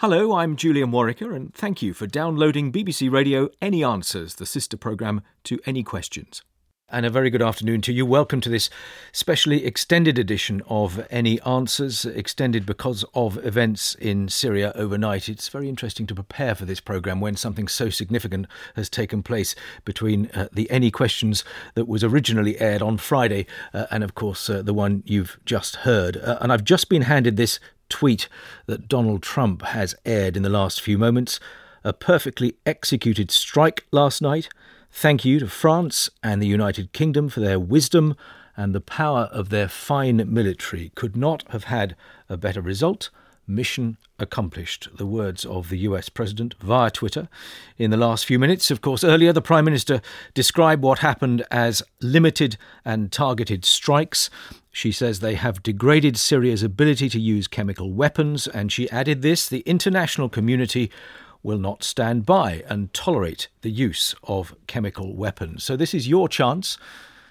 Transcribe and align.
Hello, 0.00 0.36
I'm 0.36 0.54
Julian 0.54 0.92
Worricker, 0.92 1.34
and 1.34 1.52
thank 1.52 1.82
you 1.82 1.92
for 1.92 2.06
downloading 2.06 2.70
BBC 2.70 3.10
Radio 3.10 3.48
Any 3.60 3.82
Answers, 3.82 4.36
the 4.36 4.46
sister 4.46 4.76
programme 4.76 5.22
to 5.42 5.58
Any 5.66 5.82
Questions. 5.82 6.40
And 6.88 7.04
a 7.04 7.10
very 7.10 7.30
good 7.30 7.42
afternoon 7.42 7.80
to 7.80 7.92
you. 7.92 8.06
Welcome 8.06 8.40
to 8.42 8.48
this 8.48 8.70
specially 9.10 9.66
extended 9.66 10.16
edition 10.16 10.62
of 10.68 11.04
Any 11.10 11.40
Answers, 11.40 12.04
extended 12.04 12.64
because 12.64 13.04
of 13.12 13.44
events 13.44 13.96
in 13.96 14.28
Syria 14.28 14.70
overnight. 14.76 15.28
It's 15.28 15.48
very 15.48 15.68
interesting 15.68 16.06
to 16.06 16.14
prepare 16.14 16.54
for 16.54 16.64
this 16.64 16.78
programme 16.78 17.20
when 17.20 17.34
something 17.34 17.66
so 17.66 17.90
significant 17.90 18.46
has 18.76 18.88
taken 18.88 19.24
place 19.24 19.56
between 19.84 20.30
uh, 20.32 20.46
the 20.52 20.70
Any 20.70 20.92
Questions 20.92 21.42
that 21.74 21.88
was 21.88 22.04
originally 22.04 22.60
aired 22.60 22.82
on 22.82 22.98
Friday 22.98 23.48
uh, 23.74 23.86
and, 23.90 24.04
of 24.04 24.14
course, 24.14 24.48
uh, 24.48 24.62
the 24.62 24.72
one 24.72 25.02
you've 25.06 25.40
just 25.44 25.74
heard. 25.76 26.16
Uh, 26.18 26.38
and 26.40 26.52
I've 26.52 26.62
just 26.62 26.88
been 26.88 27.02
handed 27.02 27.36
this 27.36 27.58
tweet 27.88 28.28
that 28.66 28.88
Donald 28.88 29.22
Trump 29.22 29.62
has 29.62 29.94
aired 30.04 30.36
in 30.36 30.42
the 30.42 30.48
last 30.48 30.80
few 30.80 30.98
moments. 30.98 31.40
A 31.84 31.92
perfectly 31.92 32.56
executed 32.66 33.30
strike 33.30 33.86
last 33.92 34.20
night. 34.20 34.48
Thank 34.90 35.24
you 35.24 35.38
to 35.38 35.48
France 35.48 36.10
and 36.22 36.42
the 36.42 36.46
United 36.46 36.92
Kingdom 36.92 37.28
for 37.28 37.40
their 37.40 37.60
wisdom 37.60 38.16
and 38.56 38.74
the 38.74 38.80
power 38.80 39.28
of 39.32 39.50
their 39.50 39.68
fine 39.68 40.22
military. 40.32 40.90
Could 40.94 41.16
not 41.16 41.44
have 41.50 41.64
had 41.64 41.94
a 42.28 42.36
better 42.36 42.60
result. 42.60 43.10
Mission 43.46 43.96
accomplished. 44.18 44.88
The 44.96 45.06
words 45.06 45.44
of 45.44 45.70
the 45.70 45.78
US 45.78 46.08
President 46.08 46.54
via 46.60 46.90
Twitter 46.90 47.28
in 47.78 47.90
the 47.90 47.96
last 47.96 48.26
few 48.26 48.38
minutes. 48.38 48.70
Of 48.70 48.80
course, 48.80 49.04
earlier 49.04 49.32
the 49.32 49.40
Prime 49.40 49.64
Minister 49.64 50.02
described 50.34 50.82
what 50.82 50.98
happened 50.98 51.44
as 51.50 51.82
limited 52.02 52.56
and 52.84 53.10
targeted 53.12 53.64
strikes. 53.64 54.28
She 54.78 54.92
says 54.92 55.18
they 55.18 55.34
have 55.34 55.64
degraded 55.64 56.16
Syria's 56.16 56.62
ability 56.62 57.08
to 57.08 57.18
use 57.18 57.48
chemical 57.48 57.92
weapons, 57.92 58.46
and 58.46 58.70
she 58.70 58.88
added 58.90 59.22
this 59.22 59.48
the 59.48 59.64
international 59.66 60.28
community 60.28 60.88
will 61.42 61.58
not 61.58 61.82
stand 61.82 62.24
by 62.24 62.62
and 62.68 62.94
tolerate 62.94 63.48
the 63.62 63.72
use 63.72 64.14
of 64.22 64.54
chemical 64.68 65.16
weapons. 65.16 65.64
So, 65.64 65.74
this 65.74 65.94
is 65.94 66.06
your 66.06 66.28
chance 66.28 66.78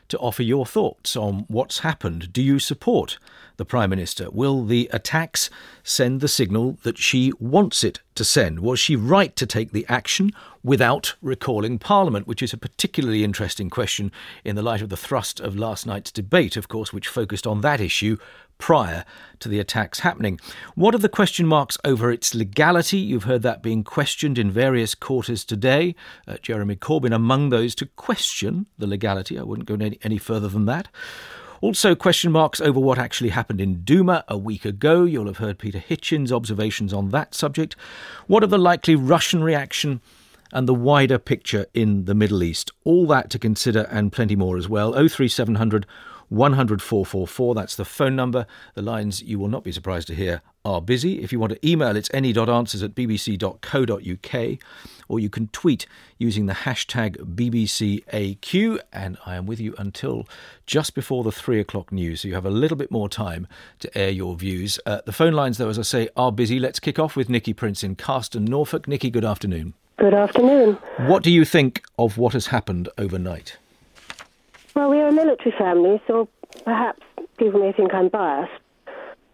to 0.09 0.17
offer 0.19 0.43
your 0.43 0.65
thoughts 0.65 1.15
on 1.15 1.45
what's 1.47 1.79
happened. 1.79 2.31
Do 2.31 2.41
you 2.41 2.59
support 2.59 3.17
the 3.57 3.65
Prime 3.65 3.89
Minister? 3.89 4.29
Will 4.31 4.63
the 4.65 4.89
attacks 4.93 5.49
send 5.83 6.21
the 6.21 6.27
signal 6.27 6.77
that 6.83 6.97
she 6.97 7.33
wants 7.39 7.83
it 7.83 7.99
to 8.15 8.23
send? 8.23 8.59
Was 8.59 8.79
she 8.79 8.95
right 8.95 9.35
to 9.35 9.45
take 9.45 9.71
the 9.71 9.85
action 9.89 10.31
without 10.63 11.15
recalling 11.21 11.79
Parliament, 11.79 12.27
which 12.27 12.43
is 12.43 12.53
a 12.53 12.57
particularly 12.57 13.23
interesting 13.23 13.69
question 13.69 14.11
in 14.43 14.55
the 14.55 14.61
light 14.61 14.81
of 14.81 14.89
the 14.89 14.97
thrust 14.97 15.39
of 15.39 15.55
last 15.55 15.85
night's 15.85 16.11
debate, 16.11 16.57
of 16.57 16.67
course, 16.67 16.93
which 16.93 17.07
focused 17.07 17.47
on 17.47 17.61
that 17.61 17.81
issue 17.81 18.17
prior 18.57 19.05
to 19.39 19.49
the 19.49 19.59
attacks 19.59 19.99
happening. 19.99 20.39
What 20.75 20.95
are 20.95 20.99
the 20.99 21.09
question 21.09 21.45
marks 21.45 21.77
over 21.85 22.11
its 22.11 22.33
legality? 22.33 22.97
You've 22.97 23.23
heard 23.23 23.41
that 23.43 23.61
being 23.61 23.83
questioned 23.83 24.37
in 24.37 24.51
various 24.51 24.95
quarters 24.95 25.45
today. 25.45 25.95
Uh, 26.27 26.37
Jeremy 26.41 26.75
Corbyn 26.75 27.13
among 27.13 27.49
those 27.49 27.75
to 27.75 27.85
question 27.85 28.65
the 28.77 28.87
legality. 28.87 29.37
I 29.37 29.43
wouldn't 29.43 29.67
go 29.67 29.75
any, 29.75 29.99
any 30.03 30.17
further 30.17 30.47
than 30.47 30.65
that. 30.65 30.87
Also, 31.59 31.95
question 31.95 32.31
marks 32.31 32.61
over 32.61 32.79
what 32.79 32.99
actually 32.99 33.29
happened 33.29 33.59
in 33.59 33.83
Duma 33.83 34.23
a 34.27 34.37
week 34.37 34.63
ago. 34.63 35.05
You'll 35.05 35.25
have 35.25 35.39
heard 35.39 35.57
Peter 35.57 35.79
Hitchens' 35.79 36.31
observations 36.31 36.93
on 36.93 37.09
that 37.09 37.33
subject. 37.33 37.75
What 38.27 38.43
of 38.43 38.51
the 38.51 38.59
likely 38.59 38.95
Russian 38.95 39.43
reaction 39.43 40.01
and 40.53 40.67
the 40.67 40.73
wider 40.75 41.17
picture 41.17 41.65
in 41.73 42.05
the 42.05 42.13
Middle 42.13 42.43
East? 42.43 42.71
All 42.83 43.07
that 43.07 43.31
to 43.31 43.39
consider 43.39 43.87
and 43.89 44.11
plenty 44.11 44.35
more 44.35 44.57
as 44.57 44.69
well. 44.69 44.93
03700 44.93 45.87
100 46.29 46.81
444. 46.81 47.55
That's 47.55 47.75
the 47.75 47.85
phone 47.85 48.15
number. 48.15 48.45
The 48.73 48.81
lines, 48.81 49.21
you 49.21 49.39
will 49.39 49.47
not 49.47 49.63
be 49.63 49.71
surprised 49.71 50.07
to 50.07 50.15
hear, 50.15 50.41
are 50.65 50.81
busy. 50.81 51.21
If 51.23 51.31
you 51.31 51.39
want 51.39 51.53
to 51.53 51.67
email, 51.67 51.95
it's 51.95 52.09
any.answers 52.13 52.83
at 52.83 52.93
bbc.co.uk, 52.93 54.59
or 55.07 55.19
you 55.19 55.29
can 55.29 55.47
tweet 55.49 55.87
using 56.17 56.45
the 56.45 56.53
hashtag 56.53 57.17
BBCAQ. 57.35 58.79
And 58.91 59.17
I 59.25 59.35
am 59.35 59.45
with 59.45 59.59
you 59.59 59.73
until 59.77 60.27
just 60.65 60.93
before 60.93 61.23
the 61.23 61.31
three 61.31 61.59
o'clock 61.59 61.91
news, 61.91 62.21
so 62.21 62.27
you 62.27 62.33
have 62.33 62.45
a 62.45 62.51
little 62.51 62.77
bit 62.77 62.91
more 62.91 63.07
time 63.07 63.47
to 63.79 63.97
air 63.97 64.09
your 64.09 64.35
views. 64.35 64.79
Uh, 64.85 65.01
the 65.05 65.13
phone 65.13 65.33
lines, 65.33 65.57
though, 65.57 65.69
as 65.69 65.79
I 65.79 65.83
say, 65.83 66.09
are 66.17 66.31
busy. 66.31 66.59
Let's 66.59 66.79
kick 66.79 66.99
off 66.99 67.15
with 67.15 67.29
Nikki 67.29 67.53
Prince 67.53 67.83
in 67.83 67.95
Carston, 67.95 68.43
Norfolk. 68.45 68.87
Nikki, 68.87 69.09
good 69.09 69.25
afternoon. 69.25 69.73
Good 69.97 70.13
afternoon. 70.13 70.73
What 71.07 71.23
do 71.23 71.31
you 71.31 71.43
think 71.43 71.83
of 71.97 72.17
what 72.17 72.33
has 72.33 72.47
happened 72.47 72.89
overnight? 72.97 73.57
Well, 74.77 74.91
we 74.91 74.99
are 74.99 75.07
a 75.07 75.11
military 75.11 75.55
family, 75.57 75.99
so 76.05 76.29
perhaps 76.63 77.01
people 77.37 77.59
may 77.59 77.71
think 77.71 77.95
I'm 77.95 78.09
biased, 78.09 78.61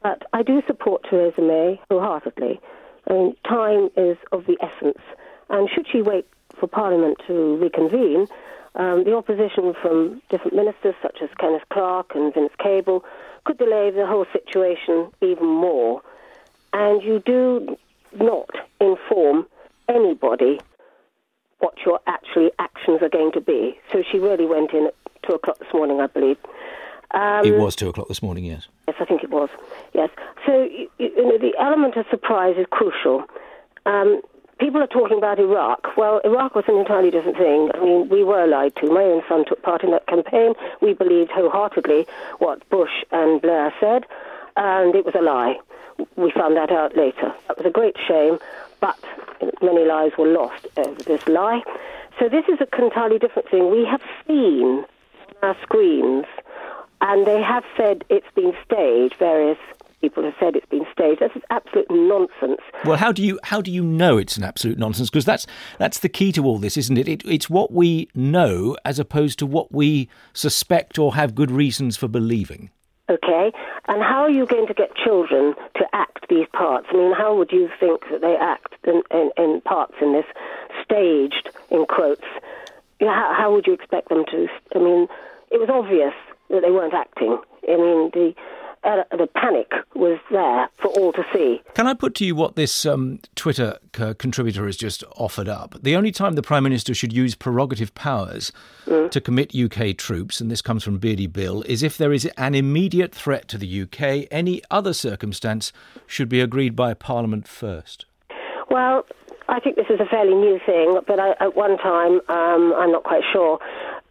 but 0.02 0.24
I 0.32 0.42
do 0.42 0.62
support 0.66 1.06
Theresa 1.10 1.42
May 1.42 1.82
wholeheartedly. 1.92 2.62
I 3.10 3.14
mean, 3.14 3.36
time 3.46 3.90
is 3.98 4.16
of 4.32 4.46
the 4.46 4.58
essence, 4.62 5.02
and 5.50 5.70
should 5.70 5.86
she 5.92 6.02
wait 6.02 6.26
for 6.58 6.68
Parliament 6.68 7.18
to 7.28 7.58
reconvene, 7.58 8.28
um, 8.76 9.04
the 9.04 9.18
opposition 9.18 9.74
from 9.82 10.22
different 10.30 10.56
ministers, 10.56 10.96
such 11.02 11.18
as 11.22 11.28
Kenneth 11.38 11.68
Clarke 11.74 12.16
and 12.16 12.34
Vince 12.34 12.54
Cable, 12.58 13.04
could 13.44 13.58
delay 13.58 13.92
the 13.92 14.08
whole 14.08 14.26
situation 14.32 15.12
even 15.20 15.46
more. 15.46 16.02
And 16.72 17.04
you 17.04 17.20
do 17.20 17.78
not 18.18 18.50
inform 18.80 19.48
anybody 19.90 20.62
what 21.60 21.74
your 21.86 22.00
actually 22.08 22.52
actions 22.60 23.02
are 23.02 23.10
going 23.10 23.34
to 23.34 23.42
be. 23.42 23.78
So 23.92 24.04
she 24.10 24.20
really 24.20 24.46
went 24.46 24.72
in 24.72 24.90
two 25.26 25.34
o'clock 25.34 25.60
this 25.60 25.74
morning, 25.74 26.00
I 26.00 26.08
believe. 26.08 26.38
Um, 27.12 27.46
it 27.46 27.58
was 27.58 27.76
two 27.76 27.90
o'clock 27.90 28.08
this 28.08 28.24
morning, 28.24 28.46
yes. 28.46 28.68
Yes, 28.88 28.98
I 29.00 29.06
think 29.06 29.24
it 29.24 29.30
was. 29.30 29.50
Yes. 29.94 30.10
So 30.46 30.64
you, 30.64 30.90
you 30.98 31.16
know, 31.16 31.38
the 31.38 31.54
element 31.60 31.96
of 31.96 32.06
surprise 32.10 32.56
is 32.58 32.66
crucial. 32.72 33.24
Um, 33.86 34.22
people 34.60 34.82
are 34.82 34.88
talking 34.88 35.18
about 35.18 35.40
Iraq. 35.40 35.96
Well, 35.96 36.22
Iraq 36.24 36.56
was 36.56 36.66
an 36.68 36.78
entirely 36.78 37.12
different 37.12 37.38
thing. 37.38 37.70
I 37.74 37.80
mean, 37.80 38.10
we 38.10 38.24
were 38.24 38.48
lied 38.48 38.76
to. 38.78 38.88
My 38.92 39.04
own 39.04 39.22
son 39.30 39.46
took 39.48 39.62
part 39.62 39.84
in 39.84 39.92
that 39.92 40.08
campaign. 40.08 40.54
We 40.82 40.94
believed 40.94 41.32
wholeheartedly 41.32 42.08
what 42.40 42.68
Bush 42.70 43.04
and 43.12 43.42
Blair 43.42 43.74
said, 43.80 44.06
and 44.58 44.96
it 44.96 45.06
was 45.06 45.16
a 45.16 45.22
lie. 45.22 45.58
We 46.16 46.32
found 46.32 46.58
that 46.58 46.72
out 46.72 46.98
later. 46.98 47.34
That 47.48 47.58
was 47.58 47.66
a 47.68 47.70
great 47.70 47.96
shame, 48.08 48.40
but 48.80 48.98
many 49.62 49.86
lives 49.86 50.18
were 50.18 50.28
lost 50.28 50.66
over 50.78 51.04
this 51.04 51.28
lie. 51.28 51.62
So 52.20 52.30
this 52.30 52.46
is 52.48 52.60
a 52.62 52.84
entirely 52.84 53.20
different 53.20 53.50
thing. 53.50 53.70
We 53.70 53.86
have 53.86 54.02
seen 54.28 54.86
our 55.44 55.56
screens, 55.62 56.26
and 57.02 57.28
they 57.28 57.42
have 57.42 57.64
said 57.78 58.04
it's 58.10 58.32
been 58.36 58.54
staged. 58.66 59.16
Various 59.16 59.58
people 60.04 60.24
have 60.24 60.34
said 60.40 60.56
it's 60.56 60.66
been 60.66 60.86
staged. 60.92 61.22
This 61.22 61.32
is 61.36 61.42
absolute 61.50 61.88
nonsense. 61.90 62.62
Well, 62.86 62.98
how 62.98 63.12
do 63.12 63.24
you 63.24 63.40
how 63.44 63.62
do 63.62 63.72
you 63.72 63.84
know 63.84 64.18
it's 64.18 64.38
an 64.38 64.44
absolute 64.44 64.78
nonsense? 64.78 65.10
Because 65.10 65.26
that's 65.26 65.48
that's 65.80 66.00
the 66.00 66.10
key 66.10 66.32
to 66.34 66.44
all 66.46 66.60
this, 66.60 66.78
isn't 66.78 66.98
it? 66.98 67.08
it? 67.08 67.24
It's 67.26 67.50
what 67.50 67.72
we 67.72 68.10
know 68.14 68.76
as 68.84 69.00
opposed 69.00 69.40
to 69.40 69.46
what 69.46 69.72
we 69.72 70.10
suspect 70.34 71.00
or 71.00 71.16
have 71.16 71.36
good 71.36 71.52
reasons 71.52 71.98
for 71.98 72.08
believing. 72.08 72.70
Okay, 73.10 73.52
and 73.88 74.02
how 74.02 74.22
are 74.22 74.30
you 74.30 74.46
going 74.46 74.66
to 74.68 74.74
get 74.74 74.96
children 74.96 75.56
to 75.76 75.86
act 75.92 76.26
these 76.30 76.48
parts? 76.54 76.88
I 76.90 76.96
mean, 76.96 77.14
how 77.14 77.36
would 77.36 77.52
you 77.52 77.70
think 77.78 78.02
that 78.10 78.22
they 78.22 78.38
act 78.38 78.76
in, 78.86 79.04
in, 79.12 79.30
in 79.38 79.62
parts 79.62 79.96
in 80.02 80.14
this 80.14 80.26
staged, 80.84 81.50
in 81.70 81.86
quotes? 81.86 82.24
How, 83.02 83.36
how 83.38 83.54
would 83.54 83.68
you 83.68 83.74
expect 83.74 84.08
them 84.08 84.24
to? 84.32 84.48
I 84.74 84.80
mean, 84.80 85.08
it 85.54 85.60
was 85.60 85.70
obvious 85.70 86.14
that 86.50 86.62
they 86.62 86.72
weren't 86.72 86.94
acting. 86.94 87.38
I 87.70 87.78
mean, 87.78 88.10
the 88.14 88.34
uh, 88.84 89.04
the 89.12 89.28
panic 89.28 89.72
was 89.96 90.20
there 90.30 90.68
for 90.78 90.88
all 91.00 91.14
to 91.14 91.24
see. 91.34 91.62
Can 91.74 91.88
I 91.88 91.94
put 91.94 92.16
to 92.16 92.26
you 92.26 92.36
what 92.36 92.58
this 92.58 92.86
um, 92.86 93.20
Twitter 93.36 93.78
c- 93.96 94.14
contributor 94.16 94.66
has 94.66 94.76
just 94.76 95.06
offered 95.16 95.48
up? 95.48 95.76
The 95.82 95.96
only 95.96 96.12
time 96.12 96.34
the 96.34 96.42
Prime 96.42 96.64
Minister 96.64 96.94
should 96.94 97.14
use 97.14 97.34
prerogative 97.34 97.96
powers 97.96 98.52
mm. 98.86 99.10
to 99.10 99.22
commit 99.22 99.56
UK 99.56 99.96
troops, 99.96 100.42
and 100.42 100.52
this 100.52 100.62
comes 100.62 100.84
from 100.84 100.98
Beardy 100.98 101.28
Bill, 101.28 101.62
is 101.62 101.82
if 101.82 101.98
there 101.98 102.12
is 102.12 102.26
an 102.38 102.56
immediate 102.56 103.16
threat 103.16 103.48
to 103.50 103.58
the 103.58 103.84
UK. 103.84 104.28
Any 104.30 104.62
other 104.70 104.92
circumstance 104.92 105.72
should 106.06 106.28
be 106.28 106.42
agreed 106.42 106.76
by 106.76 106.94
Parliament 106.94 107.48
first. 107.48 108.06
Well, 108.70 109.06
I 109.48 109.60
think 109.60 109.76
this 109.76 109.88
is 109.90 110.00
a 110.00 110.06
fairly 110.06 110.36
new 110.36 110.60
thing, 110.66 111.00
but 111.06 111.20
I, 111.20 111.32
at 111.40 111.56
one 111.56 111.78
time, 111.78 112.22
um, 112.30 112.74
I'm 112.76 112.92
not 112.92 113.04
quite 113.04 113.24
sure, 113.32 113.60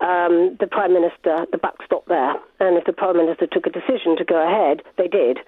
um, 0.02 0.56
the 0.58 0.66
Prime 0.66 0.92
Minister, 0.92 1.46
the 1.52 1.58
buck 1.58 1.76
stopped 1.84 2.08
there. 2.08 2.34
And 2.60 2.76
if 2.76 2.84
the 2.84 2.92
Prime 2.92 3.16
Minister 3.16 3.46
took 3.46 3.66
a 3.66 3.70
decision 3.70 4.16
to 4.18 4.24
go 4.24 4.42
ahead, 4.42 4.82
they 4.98 5.06
did. 5.06 5.38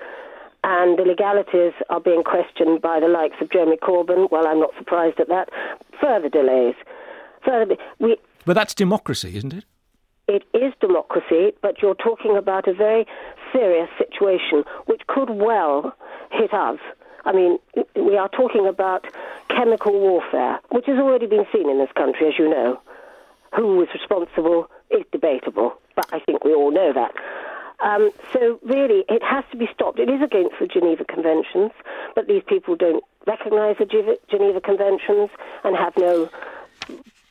And 0.63 0.99
the 0.99 1.03
legalities 1.03 1.75
are 1.91 2.01
being 2.01 2.23
questioned 2.23 2.81
by 2.81 3.01
the 3.01 3.09
likes 3.09 3.37
of 3.41 3.51
Jeremy 3.51 3.77
Corbyn. 3.77 4.31
Well, 4.31 4.47
I'm 4.47 4.61
not 4.61 4.71
surprised 4.79 5.21
at 5.21 5.29
that. 5.29 5.51
Further 6.01 6.29
delays. 6.29 6.75
Further, 7.45 7.77
we, 7.99 8.17
but 8.47 8.55
that's 8.55 8.75
democracy, 8.75 9.37
isn't 9.37 9.53
it? 9.53 9.65
It 10.27 10.45
is 10.55 10.73
democracy, 10.81 11.53
but 11.61 11.83
you're 11.83 11.95
talking 11.97 12.37
about 12.37 12.67
a 12.67 12.73
very 12.73 13.07
serious 13.53 13.91
situation 13.99 14.65
which 14.87 15.03
could 15.07 15.31
well 15.31 15.95
hit 16.31 16.55
us. 16.55 16.79
I 17.27 17.33
mean, 17.33 17.59
we 17.97 18.17
are 18.17 18.29
talking 18.29 18.67
about 18.67 19.05
chemical 19.49 19.93
warfare, 19.93 20.61
which 20.71 20.87
has 20.87 20.99
already 20.99 21.27
been 21.27 21.45
seen 21.53 21.69
in 21.69 21.79
this 21.79 21.93
country, 21.95 22.29
as 22.29 22.35
you 22.39 22.49
know. 22.49 22.81
Who 23.55 23.77
was 23.77 23.89
responsible 23.93 24.69
is 24.91 25.05
debatable, 25.13 25.75
but 25.97 26.07
I 26.13 26.21
think 26.21 26.45
we 26.45 26.55
all 26.55 26.71
know 26.71 26.93
that. 26.93 27.13
Um, 27.85 28.11
so 28.33 28.59
really, 28.63 29.05
it 29.09 29.23
has 29.23 29.45
to 29.51 29.57
be 29.57 29.69
stopped. 29.75 29.99
It 29.99 30.09
is 30.09 30.23
against 30.23 30.55
the 30.61 30.67
Geneva 30.67 31.05
Conventions, 31.05 31.73
but 32.15 32.27
these 32.27 32.43
people 32.47 32.77
don't 32.77 33.05
recognise 33.27 33.77
the 33.79 34.19
Geneva 34.31 34.61
Conventions 34.61 35.31
and 35.65 35.77
have 35.77 35.93
no 35.97 36.31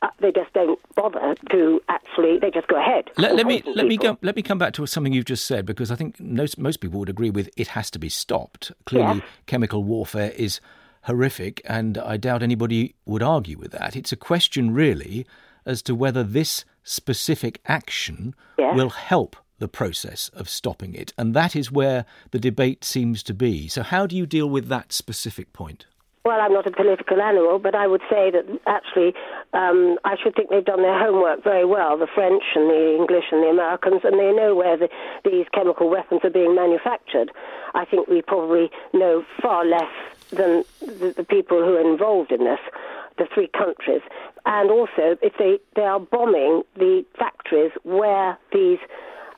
uh, 0.04 0.08
they 0.20 0.30
just 0.30 0.52
don't 0.52 0.78
bother 0.94 1.34
to 1.50 1.80
actually. 1.88 2.38
They 2.38 2.50
just 2.50 2.68
go 2.68 2.78
ahead. 2.78 3.10
Let, 3.16 3.34
let 3.36 3.46
me 3.46 3.62
let 3.64 3.74
people. 3.74 3.88
me 3.88 3.96
go, 3.96 4.18
let 4.20 4.36
me 4.36 4.42
come 4.42 4.58
back 4.58 4.74
to 4.74 4.86
something 4.86 5.12
you've 5.12 5.24
just 5.24 5.46
said 5.46 5.64
because 5.64 5.90
I 5.90 5.96
think 5.96 6.20
most 6.20 6.58
most 6.58 6.80
people 6.80 7.00
would 7.00 7.08
agree 7.08 7.30
with 7.30 7.48
it 7.56 7.68
has 7.68 7.90
to 7.92 7.98
be 7.98 8.10
stopped. 8.10 8.70
Clearly, 8.84 9.22
chemical 9.46 9.82
warfare 9.82 10.32
is 10.36 10.60
horrific, 11.04 11.62
and 11.64 11.96
I 11.96 12.16
doubt 12.18 12.42
anybody 12.42 12.94
would 13.06 13.22
argue 13.22 13.56
with 13.58 13.72
that. 13.72 13.96
It's 13.96 14.12
a 14.12 14.16
question 14.16 14.74
really 14.74 15.26
as 15.66 15.82
to 15.82 15.94
whether 15.94 16.22
this 16.22 16.64
specific 16.82 17.60
action 17.66 18.34
will 18.58 18.90
help 18.90 19.36
the 19.58 19.68
process 19.68 20.30
of 20.34 20.48
stopping 20.48 20.94
it, 20.94 21.12
and 21.16 21.32
that 21.34 21.54
is 21.54 21.70
where 21.70 22.04
the 22.32 22.38
debate 22.38 22.84
seems 22.84 23.22
to 23.22 23.32
be. 23.32 23.68
So, 23.68 23.82
how 23.82 24.06
do 24.06 24.16
you 24.16 24.26
deal 24.26 24.50
with 24.50 24.68
that 24.68 24.92
specific 24.92 25.52
point? 25.52 25.86
Well, 26.24 26.40
I'm 26.40 26.54
not 26.54 26.66
a 26.66 26.70
political 26.70 27.20
animal, 27.20 27.58
but 27.58 27.74
I 27.74 27.86
would 27.86 28.00
say 28.08 28.30
that 28.30 28.46
actually 28.66 29.12
um, 29.52 29.98
I 30.04 30.16
should 30.22 30.34
think 30.34 30.48
they've 30.48 30.64
done 30.64 30.80
their 30.80 30.98
homework 30.98 31.44
very 31.44 31.66
well, 31.66 31.98
the 31.98 32.06
French 32.06 32.42
and 32.54 32.70
the 32.70 32.96
English 32.98 33.24
and 33.30 33.42
the 33.42 33.48
Americans, 33.48 34.00
and 34.04 34.18
they 34.18 34.32
know 34.32 34.54
where 34.54 34.78
the, 34.78 34.88
these 35.22 35.44
chemical 35.52 35.90
weapons 35.90 36.22
are 36.24 36.30
being 36.30 36.54
manufactured. 36.54 37.30
I 37.74 37.84
think 37.84 38.08
we 38.08 38.22
probably 38.22 38.70
know 38.94 39.22
far 39.42 39.66
less 39.66 39.92
than 40.30 40.64
the, 40.80 41.12
the 41.14 41.24
people 41.24 41.58
who 41.58 41.76
are 41.76 41.92
involved 41.92 42.32
in 42.32 42.44
this, 42.44 42.60
the 43.18 43.26
three 43.32 43.48
countries. 43.48 44.02
And 44.46 44.70
also, 44.70 45.16
if 45.22 45.32
they, 45.38 45.58
they 45.76 45.82
are 45.82 46.00
bombing 46.00 46.62
the 46.76 47.04
factories 47.18 47.72
where 47.82 48.38
these 48.52 48.78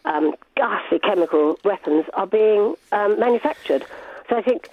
um, 0.05 0.35
ghastly 0.57 0.99
chemical 0.99 1.59
weapons 1.65 2.07
are 2.15 2.27
being 2.27 2.75
um, 2.93 3.19
manufactured. 3.19 3.85
So 4.29 4.37
I 4.37 4.43
think 4.43 4.69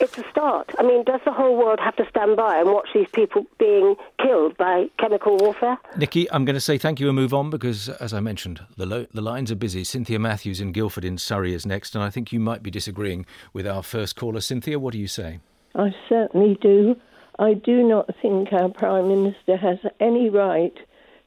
it's 0.00 0.16
a 0.16 0.24
start. 0.30 0.70
I 0.78 0.82
mean, 0.82 1.04
does 1.04 1.20
the 1.24 1.32
whole 1.32 1.56
world 1.56 1.80
have 1.80 1.96
to 1.96 2.06
stand 2.08 2.36
by 2.36 2.58
and 2.58 2.70
watch 2.70 2.88
these 2.94 3.08
people 3.12 3.46
being 3.58 3.96
killed 4.22 4.56
by 4.56 4.86
chemical 4.98 5.36
warfare? 5.36 5.78
Nikki, 5.96 6.30
I'm 6.30 6.44
going 6.44 6.54
to 6.54 6.60
say 6.60 6.78
thank 6.78 7.00
you 7.00 7.08
and 7.08 7.16
move 7.16 7.34
on 7.34 7.50
because, 7.50 7.88
as 7.88 8.12
I 8.12 8.20
mentioned, 8.20 8.60
the, 8.76 8.86
lo- 8.86 9.06
the 9.12 9.20
lines 9.20 9.50
are 9.50 9.56
busy. 9.56 9.84
Cynthia 9.84 10.18
Matthews 10.18 10.60
in 10.60 10.72
Guildford 10.72 11.04
in 11.04 11.18
Surrey 11.18 11.52
is 11.52 11.66
next, 11.66 11.94
and 11.94 12.04
I 12.04 12.10
think 12.10 12.32
you 12.32 12.40
might 12.40 12.62
be 12.62 12.70
disagreeing 12.70 13.26
with 13.52 13.66
our 13.66 13.82
first 13.82 14.16
caller. 14.16 14.40
Cynthia, 14.40 14.78
what 14.78 14.92
do 14.92 14.98
you 14.98 15.08
say? 15.08 15.40
I 15.74 15.94
certainly 16.08 16.58
do. 16.60 16.96
I 17.40 17.54
do 17.54 17.84
not 17.84 18.10
think 18.20 18.52
our 18.52 18.68
Prime 18.68 19.08
Minister 19.08 19.56
has 19.56 19.78
any 20.00 20.28
right 20.28 20.76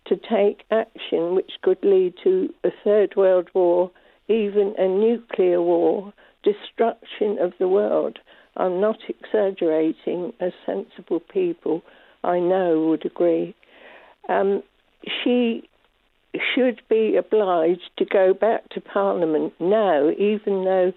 to 0.05 0.17
take 0.17 0.65
action 0.69 1.35
which 1.35 1.51
could 1.61 1.81
lead 1.83 2.15
to 2.23 2.53
a 2.65 2.71
Third 2.83 3.15
World 3.15 3.49
War, 3.53 3.91
even 4.27 4.75
a 4.77 4.89
nuclear 4.89 5.61
war, 5.61 6.11
destruction 6.43 7.37
of 7.39 7.53
the 7.59 7.67
world. 7.69 8.19
I'm 8.57 8.81
not 8.81 8.97
exaggerating, 9.07 10.33
as 10.41 10.51
sensible 10.65 11.21
people 11.21 11.81
I 12.25 12.39
know 12.39 12.87
would 12.87 13.05
agree. 13.05 13.55
Um, 14.27 14.63
she 15.23 15.69
should 16.53 16.81
be 16.89 17.15
obliged 17.15 17.89
to 17.97 18.05
go 18.05 18.33
back 18.33 18.67
to 18.69 18.81
Parliament 18.81 19.53
now, 19.61 20.09
even 20.09 20.65
though 20.65 20.91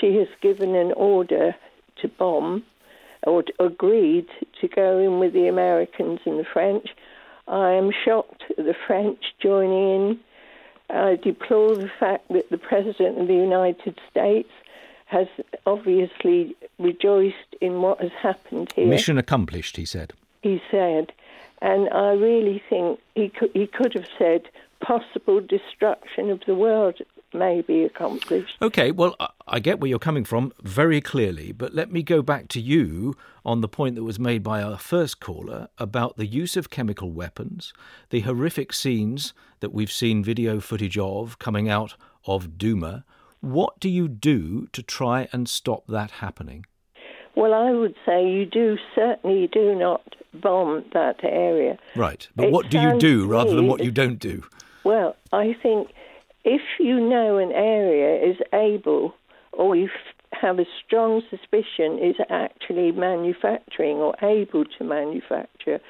she 0.00 0.14
has 0.16 0.28
given 0.40 0.76
an 0.76 0.92
order 0.92 1.56
to 2.02 2.08
bomb 2.08 2.64
or 3.24 3.44
agreed 3.58 4.26
to 4.60 4.68
go 4.68 4.98
in 4.98 5.18
with 5.18 5.32
the 5.32 5.46
Americans 5.46 6.20
and 6.24 6.38
the 6.38 6.44
French. 6.44 6.88
I 7.48 7.72
am 7.72 7.90
shocked 8.04 8.44
at 8.50 8.64
the 8.64 8.74
French 8.86 9.34
joining 9.40 10.10
in. 10.10 10.20
I 10.88 11.16
deplore 11.16 11.76
the 11.76 11.90
fact 12.00 12.28
that 12.30 12.50
the 12.50 12.58
President 12.58 13.18
of 13.18 13.28
the 13.28 13.34
United 13.34 13.98
States 14.10 14.50
has 15.06 15.26
obviously 15.66 16.54
rejoiced 16.78 17.56
in 17.60 17.82
what 17.82 18.00
has 18.00 18.12
happened 18.12 18.72
here. 18.74 18.86
Mission 18.86 19.18
accomplished, 19.18 19.76
he 19.76 19.84
said. 19.84 20.12
He 20.42 20.62
said. 20.70 21.12
And 21.60 21.88
I 21.90 22.12
really 22.12 22.62
think 22.70 23.00
he 23.14 23.28
could, 23.28 23.50
he 23.52 23.66
could 23.66 23.92
have 23.94 24.06
said 24.18 24.48
possible 24.80 25.40
destruction 25.40 26.30
of 26.30 26.40
the 26.46 26.54
world 26.54 26.98
may 27.32 27.60
be 27.60 27.84
accomplished. 27.84 28.56
Okay, 28.60 28.90
well, 28.90 29.16
I 29.46 29.60
get 29.60 29.80
where 29.80 29.88
you're 29.88 29.98
coming 29.98 30.24
from 30.24 30.52
very 30.62 31.00
clearly, 31.00 31.52
but 31.52 31.74
let 31.74 31.92
me 31.92 32.02
go 32.02 32.22
back 32.22 32.48
to 32.48 32.60
you 32.60 33.14
on 33.44 33.60
the 33.60 33.68
point 33.68 33.94
that 33.94 34.04
was 34.04 34.18
made 34.18 34.42
by 34.42 34.62
our 34.62 34.78
first 34.78 35.20
caller 35.20 35.68
about 35.78 36.16
the 36.16 36.26
use 36.26 36.56
of 36.56 36.70
chemical 36.70 37.10
weapons, 37.12 37.72
the 38.10 38.20
horrific 38.20 38.72
scenes 38.72 39.32
that 39.60 39.72
we've 39.72 39.92
seen 39.92 40.24
video 40.24 40.60
footage 40.60 40.98
of 40.98 41.38
coming 41.38 41.68
out 41.68 41.94
of 42.26 42.58
Douma. 42.58 43.04
What 43.40 43.78
do 43.80 43.88
you 43.88 44.08
do 44.08 44.66
to 44.72 44.82
try 44.82 45.28
and 45.32 45.48
stop 45.48 45.86
that 45.86 46.10
happening? 46.12 46.66
Well, 47.36 47.54
I 47.54 47.70
would 47.70 47.94
say 48.04 48.28
you 48.28 48.44
do 48.44 48.76
certainly 48.94 49.48
do 49.52 49.74
not 49.74 50.02
bomb 50.34 50.84
that 50.92 51.22
area. 51.22 51.78
Right, 51.94 52.28
but 52.34 52.46
it 52.46 52.52
what 52.52 52.70
do 52.70 52.78
you 52.78 52.98
do 52.98 53.26
rather 53.26 53.54
than 53.54 53.66
what 53.66 53.84
you 53.84 53.90
don't 53.90 54.18
do? 54.18 54.44
Well, 54.84 55.16
I 55.32 55.54
think 55.62 55.88
if 56.44 56.62
you 56.78 57.00
know 57.00 57.38
an 57.38 57.52
area 57.52 58.30
is 58.30 58.36
able, 58.52 59.14
or 59.52 59.76
you 59.76 59.90
have 60.32 60.58
a 60.58 60.66
strong 60.84 61.22
suspicion 61.28 61.98
is 61.98 62.16
actually 62.30 62.92
manufacturing 62.92 63.96
or 63.98 64.14
able 64.22 64.64
to 64.64 64.84
manufacture 64.84 65.80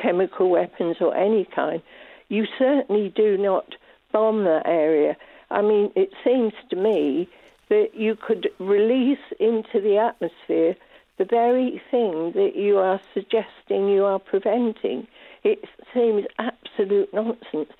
chemical 0.00 0.50
weapons 0.50 0.96
or 1.00 1.14
any 1.16 1.44
kind, 1.44 1.82
you 2.28 2.46
certainly 2.58 3.12
do 3.14 3.36
not 3.36 3.74
bomb 4.12 4.44
that 4.44 4.66
area 4.66 5.16
I 5.50 5.62
mean, 5.62 5.90
it 5.96 6.10
seems 6.24 6.52
to 6.70 6.76
me 6.76 7.28
that 7.68 7.90
you 7.94 8.16
could 8.16 8.48
release 8.58 9.18
into 9.38 9.80
the 9.80 9.96
atmosphere 9.96 10.76
the 11.18 11.24
very 11.24 11.82
thing 11.90 12.32
that 12.32 12.52
you 12.56 12.78
are 12.78 13.00
suggesting 13.12 13.88
you 13.88 14.04
are 14.04 14.18
preventing. 14.18 15.06
It 15.44 15.64
seems 15.92 16.24
absolute 16.38 17.12
nonsense. 17.12 17.70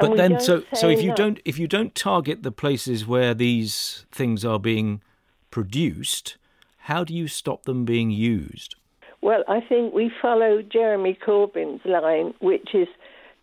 But 0.00 0.16
then, 0.16 0.40
so 0.40 0.62
so 0.74 0.88
if 0.88 1.02
you 1.02 1.14
don't 1.14 1.40
if 1.44 1.58
you 1.58 1.68
don't 1.68 1.94
target 1.94 2.42
the 2.42 2.52
places 2.52 3.06
where 3.06 3.34
these 3.34 4.06
things 4.10 4.44
are 4.44 4.58
being 4.58 5.02
produced, 5.50 6.36
how 6.78 7.04
do 7.04 7.14
you 7.14 7.28
stop 7.28 7.64
them 7.64 7.84
being 7.84 8.10
used? 8.10 8.74
Well, 9.20 9.44
I 9.46 9.60
think 9.60 9.94
we 9.94 10.10
follow 10.20 10.62
Jeremy 10.62 11.16
Corbyn's 11.24 11.84
line, 11.84 12.34
which 12.40 12.74
is 12.74 12.88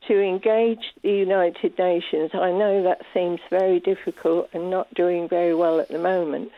to 0.08 0.20
engage 0.22 0.94
the 1.04 1.12
United 1.12 1.78
Nations. 1.78 2.32
I 2.34 2.52
know 2.52 2.84
that 2.84 3.02
seems 3.14 3.40
very 3.50 3.80
difficult 3.80 4.50
and 4.54 4.70
not 4.70 4.94
doing 4.94 5.30
very 5.30 5.56
well 5.56 5.80
at 5.80 5.90
the 5.90 6.00
moment, 6.00 6.52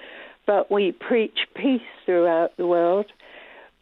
but 0.45 0.71
we 0.71 0.91
preach 0.91 1.47
peace 1.55 1.81
throughout 2.05 2.55
the 2.57 2.65
world. 2.65 3.07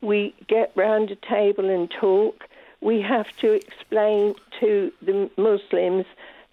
We 0.02 0.34
get 0.48 0.72
round 0.76 1.12
a 1.12 1.16
table 1.16 1.70
and 1.70 1.90
talk. 1.90 2.44
We 2.81 3.02
have 3.02 3.28
to 3.38 3.52
explain 3.52 4.36
to 4.59 4.92
the 5.02 5.30
Muslims 5.38 6.06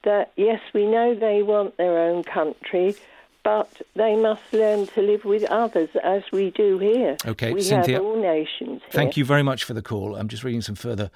that 0.03 0.33
yes, 0.37 0.61
we 0.73 0.87
know 0.87 1.15
they 1.15 1.43
want 1.43 1.77
their 1.77 1.99
own 1.99 2.23
country, 2.23 2.97
but 3.43 3.81
they 3.95 4.17
must 4.17 4.43
learn 4.53 4.87
to 4.89 5.03
live 5.03 5.25
with 5.25 5.45
others 5.45 5.89
as 6.03 6.23
we 6.33 6.51
do 6.51 6.79
here. 6.79 7.17
Okay, 7.25 7.53
we 7.53 7.63
Cynthia, 7.63 8.03
all 8.03 8.21
nations. 8.21 8.83
Here. 8.83 8.91
Thank 8.91 9.17
you 9.17 9.25
very 9.25 9.43
much 9.43 9.65
for 9.65 9.75
the 9.75 9.83
call. 9.83 10.17
I'm 10.17 10.29
just 10.29 10.43
reading 10.43 10.63
some 10.63 10.75
further 10.75 11.11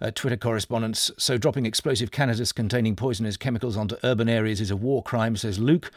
uh, 0.00 0.10
Twitter 0.12 0.36
correspondence. 0.36 1.10
So, 1.18 1.38
dropping 1.38 1.66
explosive 1.66 2.10
canisters 2.10 2.52
containing 2.52 2.94
poisonous 2.94 3.36
chemicals 3.36 3.76
onto 3.76 3.96
urban 4.04 4.28
areas 4.28 4.60
is 4.60 4.70
a 4.70 4.76
war 4.76 5.02
crime, 5.02 5.36
says 5.36 5.58
Luke 5.58 5.90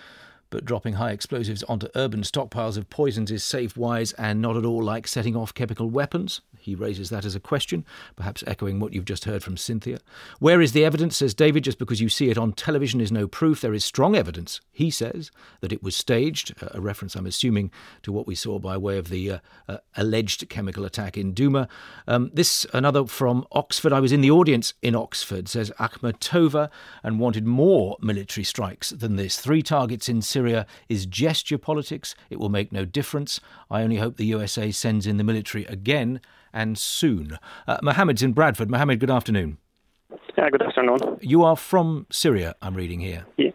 but 0.55 0.63
dropping 0.63 0.93
high 0.93 1.11
explosives 1.11 1.63
onto 1.63 1.89
urban 1.95 2.21
stockpiles 2.21 2.77
of 2.77 2.89
poisons 2.89 3.29
is 3.29 3.43
safe, 3.43 3.75
wise, 3.75 4.13
and 4.13 4.41
not 4.41 4.55
at 4.55 4.63
all 4.63 4.81
like 4.81 5.05
setting 5.05 5.35
off 5.35 5.53
chemical 5.53 5.89
weapons. 5.89 6.39
He 6.57 6.75
raises 6.75 7.09
that 7.09 7.25
as 7.25 7.35
a 7.35 7.41
question, 7.41 7.85
perhaps 8.15 8.41
echoing 8.47 8.79
what 8.79 8.93
you've 8.93 9.03
just 9.03 9.25
heard 9.25 9.43
from 9.43 9.57
Cynthia. 9.57 9.99
Where 10.39 10.61
is 10.61 10.71
the 10.71 10.85
evidence, 10.85 11.17
says 11.17 11.33
David? 11.33 11.65
Just 11.65 11.77
because 11.77 11.99
you 11.99 12.07
see 12.07 12.29
it 12.29 12.37
on 12.37 12.53
television 12.53 13.01
is 13.01 13.11
no 13.11 13.27
proof. 13.27 13.59
There 13.59 13.73
is 13.73 13.83
strong 13.83 14.15
evidence, 14.15 14.61
he 14.71 14.89
says, 14.89 15.29
that 15.59 15.73
it 15.73 15.83
was 15.83 15.93
staged, 15.93 16.55
a 16.61 16.79
reference, 16.79 17.15
I'm 17.15 17.27
assuming, 17.27 17.69
to 18.03 18.13
what 18.13 18.25
we 18.25 18.33
saw 18.33 18.57
by 18.57 18.77
way 18.77 18.97
of 18.97 19.09
the 19.09 19.29
uh, 19.29 19.39
uh, 19.67 19.77
alleged 19.97 20.47
chemical 20.49 20.85
attack 20.85 21.17
in 21.17 21.33
Douma. 21.35 21.67
Um, 22.07 22.31
this, 22.33 22.65
another 22.73 23.05
from 23.05 23.45
Oxford. 23.51 23.91
I 23.91 23.99
was 23.99 24.13
in 24.13 24.21
the 24.21 24.31
audience 24.31 24.73
in 24.81 24.95
Oxford, 24.95 25.49
says 25.49 25.69
Akhmatova, 25.79 26.69
and 27.03 27.19
wanted 27.19 27.45
more 27.45 27.97
military 28.01 28.45
strikes 28.45 28.91
than 28.91 29.17
this. 29.17 29.37
Three 29.37 29.61
targets 29.61 30.09
in 30.09 30.21
Syria 30.21 30.44
is 30.89 31.05
gesture 31.05 31.57
politics. 31.57 32.15
It 32.29 32.39
will 32.39 32.49
make 32.49 32.71
no 32.71 32.85
difference. 32.85 33.39
I 33.69 33.81
only 33.81 33.97
hope 33.97 34.17
the 34.17 34.25
USA 34.25 34.71
sends 34.71 35.07
in 35.07 35.17
the 35.17 35.23
military 35.23 35.65
again 35.65 36.21
and 36.53 36.77
soon. 36.77 37.37
Uh, 37.67 37.77
Mohammed's 37.81 38.23
in 38.23 38.33
Bradford. 38.33 38.69
Mohammed, 38.69 38.99
good 38.99 39.11
afternoon. 39.11 39.57
Yeah, 40.37 40.49
good 40.49 40.61
afternoon. 40.61 41.19
You 41.21 41.43
are 41.43 41.55
from 41.55 42.07
Syria, 42.11 42.55
I'm 42.61 42.75
reading 42.75 42.99
here. 42.99 43.25
Yeah, 43.37 43.51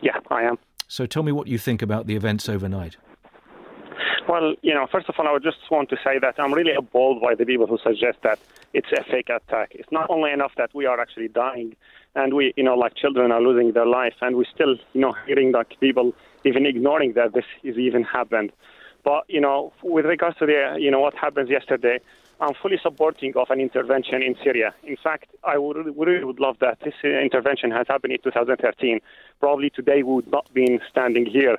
yeah 0.00 0.18
I 0.30 0.42
am. 0.42 0.58
So 0.88 1.06
tell 1.06 1.22
me 1.22 1.32
what 1.32 1.48
you 1.48 1.58
think 1.58 1.82
about 1.82 2.06
the 2.06 2.14
events 2.14 2.48
overnight. 2.48 2.96
Well, 4.28 4.54
you 4.62 4.74
know, 4.74 4.86
first 4.90 5.08
of 5.08 5.14
all, 5.18 5.28
I 5.28 5.32
would 5.32 5.42
just 5.42 5.58
want 5.70 5.88
to 5.90 5.96
say 6.02 6.18
that 6.20 6.34
I'm 6.38 6.52
really 6.52 6.72
appalled 6.74 7.22
by 7.22 7.34
the 7.34 7.44
people 7.44 7.66
who 7.66 7.78
suggest 7.78 8.18
that 8.22 8.40
it's 8.72 8.90
a 8.92 9.04
fake 9.04 9.28
attack. 9.28 9.70
It's 9.72 9.90
not 9.92 10.10
only 10.10 10.32
enough 10.32 10.52
that 10.56 10.74
we 10.74 10.84
are 10.86 11.00
actually 11.00 11.28
dying 11.28 11.76
and 12.16 12.34
we, 12.34 12.52
you 12.56 12.64
know, 12.64 12.74
like 12.74 12.96
children 12.96 13.30
are 13.30 13.40
losing 13.40 13.72
their 13.72 13.86
life 13.86 14.14
and 14.22 14.36
we 14.36 14.46
still, 14.52 14.74
you 14.94 15.00
know, 15.00 15.14
hearing 15.26 15.52
like 15.52 15.78
people 15.78 16.14
even 16.44 16.66
ignoring 16.66 17.12
that 17.12 17.34
this 17.34 17.44
is 17.62 17.76
even 17.76 18.02
happened. 18.02 18.50
But 19.04 19.24
you 19.28 19.40
know, 19.40 19.72
with 19.82 20.06
regards 20.06 20.36
to 20.38 20.46
the 20.46 20.76
you 20.80 20.90
know 20.90 20.98
what 20.98 21.14
happens 21.14 21.48
yesterday, 21.48 22.00
I'm 22.40 22.54
fully 22.60 22.78
supporting 22.82 23.32
of 23.36 23.50
an 23.50 23.60
intervention 23.60 24.22
in 24.22 24.34
Syria. 24.42 24.74
In 24.82 24.96
fact, 24.96 25.26
I 25.44 25.58
would 25.58 25.76
really 25.96 26.24
would 26.24 26.40
love 26.40 26.56
that 26.60 26.80
this 26.80 26.94
intervention 27.04 27.70
has 27.70 27.86
happened 27.88 28.14
in 28.14 28.18
2013. 28.22 29.00
Probably 29.38 29.70
today 29.70 30.02
we 30.02 30.14
would 30.14 30.30
not 30.30 30.52
be 30.52 30.80
standing 30.90 31.26
here 31.26 31.58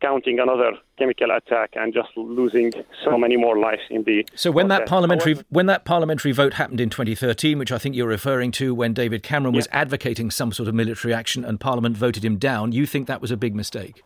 counting 0.00 0.38
another 0.38 0.72
chemical 0.98 1.30
attack 1.30 1.70
and 1.74 1.92
just 1.92 2.08
losing 2.16 2.72
so 3.04 3.18
many 3.18 3.36
more 3.36 3.58
lives 3.58 3.82
in 3.90 4.04
the. 4.04 4.26
So 4.34 4.50
when 4.50 4.68
process. 4.68 4.80
that 4.80 4.88
parliamentary 4.88 5.34
However, 5.34 5.46
when 5.50 5.66
that 5.66 5.84
parliamentary 5.84 6.32
vote 6.32 6.54
happened 6.54 6.80
in 6.80 6.90
2013, 6.90 7.58
which 7.58 7.72
I 7.72 7.78
think 7.78 7.94
you're 7.94 8.08
referring 8.08 8.52
to, 8.52 8.74
when 8.74 8.94
David 8.94 9.22
Cameron 9.22 9.54
was 9.54 9.66
yeah. 9.70 9.80
advocating 9.80 10.30
some 10.30 10.52
sort 10.52 10.68
of 10.68 10.74
military 10.74 11.12
action 11.12 11.44
and 11.44 11.58
Parliament 11.60 11.96
voted 11.96 12.24
him 12.24 12.36
down, 12.36 12.72
you 12.72 12.86
think 12.86 13.06
that 13.08 13.20
was 13.20 13.30
a 13.30 13.36
big 13.36 13.54
mistake? 13.54 14.02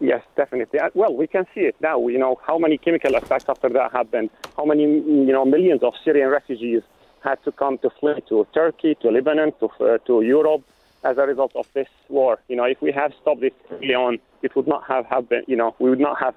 Yes, 0.00 0.22
definitely. 0.36 0.80
Uh, 0.80 0.90
well, 0.94 1.14
we 1.14 1.26
can 1.26 1.46
see 1.54 1.60
it 1.60 1.76
now. 1.80 2.08
You 2.08 2.18
know 2.18 2.40
how 2.44 2.58
many 2.58 2.76
chemical 2.76 3.14
attacks 3.14 3.44
after 3.48 3.68
that 3.68 3.92
happened. 3.92 4.30
How 4.56 4.64
many 4.64 4.82
you 4.82 5.32
know 5.32 5.44
millions 5.44 5.82
of 5.82 5.94
Syrian 6.04 6.28
refugees 6.28 6.82
had 7.22 7.42
to 7.44 7.52
come 7.52 7.78
to 7.78 7.90
flee 8.00 8.20
to 8.28 8.46
Turkey, 8.52 8.96
to 9.00 9.10
Lebanon, 9.10 9.52
to 9.60 9.66
uh, 9.80 9.98
to 10.06 10.22
Europe 10.22 10.64
as 11.04 11.18
a 11.18 11.22
result 11.22 11.52
of 11.54 11.66
this 11.72 11.88
war. 12.08 12.38
You 12.48 12.56
know, 12.56 12.64
if 12.64 12.80
we 12.80 12.92
have 12.92 13.12
stopped 13.20 13.40
this 13.40 13.52
early 13.70 13.94
on, 13.94 14.18
it 14.42 14.54
would 14.56 14.66
not 14.66 14.84
have 14.88 15.06
happened. 15.06 15.44
You 15.46 15.56
know, 15.56 15.74
we 15.78 15.90
would 15.90 16.00
not 16.00 16.18
have 16.18 16.34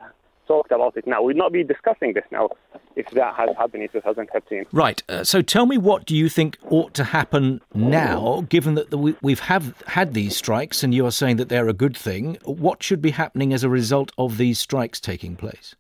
talked 0.48 0.72
about 0.72 0.96
it 0.98 1.08
now. 1.08 1.22
We 1.22 1.28
would 1.28 1.38
not 1.38 1.52
be 1.52 1.64
discussing 1.64 2.14
this 2.14 2.24
now 2.32 2.50
if 2.96 3.10
that 3.12 3.36
had 3.36 3.50
happened 3.58 3.84
in 3.84 3.90
2013. 3.90 4.66
Right. 4.72 5.04
Uh, 5.10 5.24
so 5.24 5.42
tell 5.42 5.66
me, 5.66 5.78
what 5.78 6.06
do 6.06 6.16
you 6.16 6.30
think 6.30 6.58
ought 6.70 6.94
to 6.94 7.04
happen 7.04 7.62
now, 7.74 8.46
given 8.50 8.76
that 8.76 8.90
the, 8.92 8.98
we, 8.98 9.16
we've 9.22 9.40
have 9.42 9.82
had 9.88 10.14
these 10.14 10.36
strikes, 10.36 10.84
and 10.84 10.94
you 10.94 11.06
are 11.06 11.12
saying 11.12 11.38
that 11.38 11.50
they're 11.50 11.68
a 11.68 11.74
good 11.74 11.98
thing? 11.98 12.38
What 12.44 12.84
should 12.84 13.02
be 13.02 13.12
happening 13.12 13.54
as 13.54 13.64
a 13.64 13.70
result 13.70 14.12
of 14.18 14.38
these 14.38 14.60
strikes 14.60 15.00
taking 15.00 15.36
place? 15.36 15.76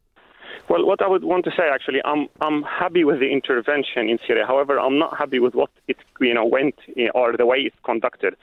Well, 0.67 0.86
what 0.86 1.01
I 1.01 1.08
would 1.08 1.24
want 1.24 1.46
to 1.46 1.51
say 1.51 1.70
actually, 1.72 2.01
I'm 2.05 2.27
I'm 2.41 2.63
happy 2.63 3.03
with 3.03 3.20
the 3.20 3.32
intervention 3.32 4.10
in 4.10 4.17
Syria. 4.25 4.46
However, 4.48 4.79
I'm 4.79 4.98
not 4.98 5.15
happy 5.15 5.38
with 5.38 5.53
what 5.53 5.70
it 5.88 5.98
you 6.20 6.34
know 6.34 6.44
went 6.46 6.75
or 7.13 7.38
the 7.38 7.46
way 7.46 7.58
it's 7.58 7.75
conducted 7.86 8.36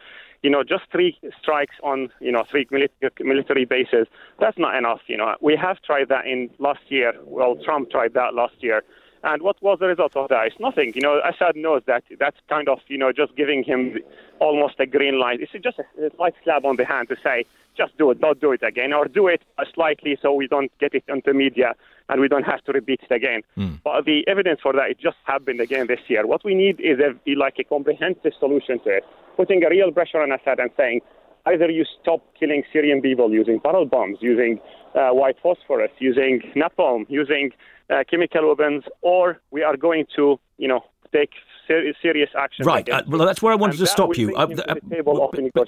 you 0.42 0.50
know, 0.50 0.62
just 0.64 0.84
three 0.90 1.18
strikes 1.40 1.76
on, 1.82 2.10
you 2.20 2.32
know, 2.32 2.44
three 2.50 2.66
military 2.70 3.64
bases, 3.64 4.06
that's 4.40 4.58
not 4.58 4.74
enough. 4.76 5.00
You 5.06 5.16
know, 5.16 5.36
we 5.40 5.56
have 5.56 5.80
tried 5.82 6.08
that 6.08 6.26
in 6.26 6.50
last 6.58 6.80
year. 6.88 7.14
Well, 7.24 7.56
Trump 7.64 7.90
tried 7.90 8.14
that 8.14 8.34
last 8.34 8.54
year. 8.60 8.82
And 9.24 9.40
what 9.42 9.62
was 9.62 9.78
the 9.78 9.86
result 9.86 10.16
of 10.16 10.28
that? 10.30 10.46
It's 10.48 10.58
nothing. 10.58 10.92
You 10.96 11.00
know, 11.00 11.20
Assad 11.24 11.54
knows 11.54 11.82
that 11.86 12.02
that's 12.18 12.36
kind 12.48 12.68
of, 12.68 12.80
you 12.88 12.98
know, 12.98 13.12
just 13.12 13.36
giving 13.36 13.62
him 13.62 13.98
almost 14.40 14.80
a 14.80 14.86
green 14.86 15.20
light. 15.20 15.40
It's 15.40 15.52
just 15.52 15.78
a 15.78 16.10
slight 16.16 16.34
slap 16.42 16.64
on 16.64 16.74
the 16.74 16.84
hand 16.84 17.08
to 17.10 17.16
say, 17.22 17.44
just 17.76 17.96
do 17.96 18.10
it, 18.10 18.20
don't 18.20 18.40
do 18.40 18.50
it 18.50 18.62
again, 18.64 18.92
or 18.92 19.06
do 19.06 19.28
it 19.28 19.42
slightly 19.72 20.18
so 20.20 20.34
we 20.34 20.48
don't 20.48 20.76
get 20.78 20.94
it 20.94 21.04
into 21.08 21.32
media 21.32 21.74
and 22.08 22.20
we 22.20 22.28
don't 22.28 22.42
have 22.42 22.62
to 22.64 22.72
repeat 22.72 23.00
it 23.08 23.14
again. 23.14 23.42
Mm. 23.56 23.80
But 23.84 24.04
the 24.04 24.26
evidence 24.26 24.60
for 24.60 24.72
that, 24.72 24.90
it 24.90 24.98
just 24.98 25.16
happened 25.24 25.60
again 25.60 25.86
this 25.86 26.00
year. 26.08 26.26
What 26.26 26.44
we 26.44 26.54
need 26.54 26.80
is 26.80 26.98
a, 26.98 27.14
like 27.36 27.54
a 27.60 27.64
comprehensive 27.64 28.32
solution 28.38 28.80
to 28.80 28.90
it 28.90 29.04
putting 29.36 29.64
a 29.64 29.70
real 29.70 29.92
pressure 29.92 30.20
on 30.20 30.32
Assad 30.32 30.58
and 30.58 30.70
saying 30.76 31.00
either 31.46 31.70
you 31.70 31.84
stop 32.00 32.20
killing 32.38 32.62
Syrian 32.72 33.00
people 33.00 33.32
using 33.32 33.58
barrel 33.58 33.86
bombs, 33.86 34.18
using 34.20 34.60
uh, 34.94 35.10
white 35.10 35.36
phosphorus, 35.42 35.90
using 35.98 36.40
napalm, 36.56 37.04
using 37.08 37.50
uh, 37.90 38.04
chemical 38.08 38.48
weapons, 38.48 38.84
or 39.00 39.40
we 39.50 39.62
are 39.62 39.76
going 39.76 40.06
to, 40.16 40.38
you 40.58 40.68
know, 40.68 40.80
take 41.12 41.30
ser- 41.66 41.92
serious 42.00 42.30
action. 42.38 42.64
Right. 42.64 42.88
Uh, 42.88 43.02
well, 43.06 43.26
that's 43.26 43.42
where 43.42 43.52
I 43.52 43.56
wanted 43.56 43.74
and 43.74 43.80
to 43.80 43.86
stop 43.86 44.16
you. 44.16 44.34
Uh, 44.36 44.46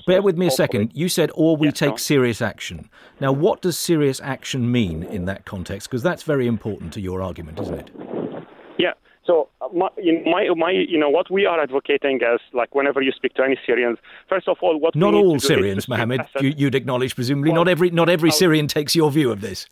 bear 0.06 0.22
with 0.22 0.36
me 0.36 0.46
a 0.46 0.50
second. 0.50 0.92
You 0.94 1.08
said, 1.08 1.30
or 1.34 1.56
we 1.56 1.68
yes, 1.68 1.78
take 1.78 1.90
no. 1.90 1.96
serious 1.96 2.40
action. 2.40 2.88
Now, 3.20 3.32
what 3.32 3.62
does 3.62 3.78
serious 3.78 4.20
action 4.20 4.70
mean 4.70 5.02
in 5.02 5.24
that 5.26 5.44
context? 5.44 5.88
Because 5.88 6.02
that's 6.02 6.22
very 6.22 6.46
important 6.46 6.92
to 6.94 7.00
your 7.00 7.22
argument, 7.22 7.60
isn't 7.60 7.74
it? 7.74 8.13
My, 9.74 9.88
my, 10.24 10.48
my, 10.56 10.70
you 10.70 10.98
know, 10.98 11.10
what 11.10 11.30
we 11.30 11.46
are 11.46 11.60
advocating 11.60 12.20
as, 12.22 12.38
like, 12.52 12.74
whenever 12.74 13.02
you 13.02 13.10
speak 13.12 13.34
to 13.34 13.42
any 13.42 13.58
Syrians, 13.66 13.98
first 14.28 14.48
of 14.48 14.58
all, 14.60 14.78
what 14.78 14.94
not 14.94 15.14
all 15.14 15.40
Syrians, 15.40 15.88
Mohammed, 15.88 16.22
you, 16.40 16.66
would 16.66 16.74
acknowledge 16.74 17.14
presumably 17.14 17.50
well, 17.50 17.64
not 17.64 17.68
every 17.68 17.90
not 17.90 18.08
every 18.08 18.30
Syrian 18.30 18.68
takes 18.68 18.94
your 18.94 19.10
view 19.10 19.32
of 19.32 19.40
this. 19.40 19.66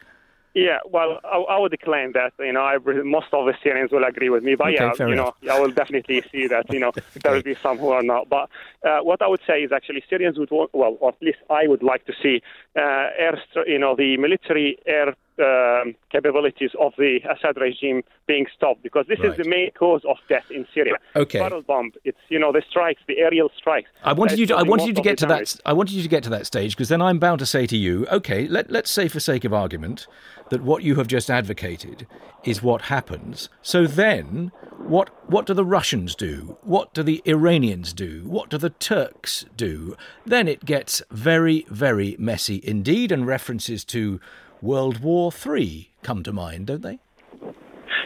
Yeah, 0.55 0.79
well, 0.85 1.19
I, 1.25 1.39
I, 1.39 1.59
would 1.59 1.79
claim 1.81 2.13
that 2.13 2.35
you 2.39 2.53
know 2.53 2.61
I, 2.61 2.77
most 2.77 3.29
of 3.33 3.47
the 3.47 3.55
Syrians 3.63 3.91
will 3.91 4.05
agree 4.05 4.29
with 4.29 4.43
me, 4.43 4.55
but 4.55 4.69
okay, 4.69 4.85
yeah, 4.85 5.07
you 5.07 5.13
enough. 5.15 5.35
know 5.43 5.55
I 5.55 5.59
will 5.59 5.71
definitely 5.71 6.23
see 6.31 6.47
that 6.47 6.71
you 6.71 6.79
know 6.79 6.89
okay. 6.89 7.01
there 7.23 7.33
will 7.33 7.43
be 7.43 7.55
some 7.63 7.79
who 7.79 7.89
are 7.89 8.03
not. 8.03 8.29
But 8.29 8.51
uh, 8.87 8.99
what 9.01 9.23
I 9.23 9.29
would 9.29 9.41
say 9.47 9.63
is 9.63 9.73
actually 9.73 10.05
Syrians 10.11 10.39
would 10.39 10.51
want, 10.51 10.71
well, 10.75 10.99
or 11.01 11.11
at 11.11 11.23
least 11.23 11.39
I 11.49 11.67
would 11.67 11.83
like 11.83 12.05
to 12.05 12.13
see 12.23 12.43
uh, 12.77 13.09
air, 13.17 13.41
you 13.67 13.79
know, 13.79 13.97
the 13.97 14.19
military 14.19 14.79
air 14.85 15.17
um, 15.39 15.95
capabilities 16.11 16.71
of 16.81 16.93
the 16.99 17.21
Assad 17.31 17.57
regime 17.57 18.03
being 18.27 18.47
stopped 18.55 18.83
because 18.83 19.07
this 19.09 19.19
right. 19.21 19.31
is 19.31 19.37
the 19.37 19.49
main 19.49 19.71
cause 19.73 20.03
of 20.09 20.17
death 20.29 20.51
in 20.51 20.67
Syria. 20.75 20.97
Okay. 21.17 21.39
Barrel 21.39 21.63
bomb. 21.63 21.93
It's 22.05 22.19
you 22.29 22.39
know 22.39 22.53
the 22.53 22.63
strikes, 22.69 23.03
the 23.07 23.19
aerial 23.19 23.51
strikes. 23.57 23.89
I 24.05 24.13
wanted 24.13 24.39
you 24.39 24.47
to. 24.47 24.57
I 24.57 24.63
wanted 24.63 24.87
you 24.87 24.93
to 24.95 25.03
get 25.03 25.19
to 25.19 25.27
that. 25.27 25.57
I 25.65 25.73
wanted 25.73 25.95
you 25.95 26.03
to 26.03 26.09
get 26.09 26.23
to 26.25 26.31
that 26.31 26.47
stage 26.47 26.77
because 26.77 26.89
then 26.89 27.03
I'm 27.03 27.19
bound 27.19 27.39
to 27.41 27.47
say 27.47 27.67
to 27.67 27.77
you, 27.77 28.07
okay, 28.09 28.47
let 28.47 28.71
let's 28.71 28.91
say 28.91 29.09
for 29.09 29.21
sake 29.21 29.45
of 29.45 29.53
argument 29.53 30.07
that 30.51 30.63
what 30.63 30.83
you 30.83 30.97
have 30.97 31.07
just 31.07 31.31
advocated 31.31 32.07
is 32.45 32.63
what 32.63 32.83
happens. 32.83 33.49
So 33.63 33.87
then, 33.87 34.53
what 34.77 35.11
what 35.31 35.47
do 35.47 35.55
the 35.55 35.65
Russians 35.65 36.15
do? 36.15 36.59
What 36.63 36.93
do 36.93 37.03
the 37.03 37.23
Iranians 37.25 37.93
do? 37.93 38.23
What 38.27 38.51
do 38.51 38.59
the 38.59 38.71
Turks 38.71 39.47
do? 39.57 39.97
Then 40.27 40.49
it 40.49 40.65
gets 40.65 41.03
very 41.11 41.67
very 41.69 42.17
messy 42.19 42.61
indeed, 42.63 43.13
and 43.13 43.27
references 43.27 43.85
to 43.87 44.21
World 44.63 45.01
War 45.01 45.33
III 45.45 45.91
come 46.03 46.23
to 46.23 46.33
mind, 46.33 46.69
don't 46.69 46.83
they? 46.83 46.99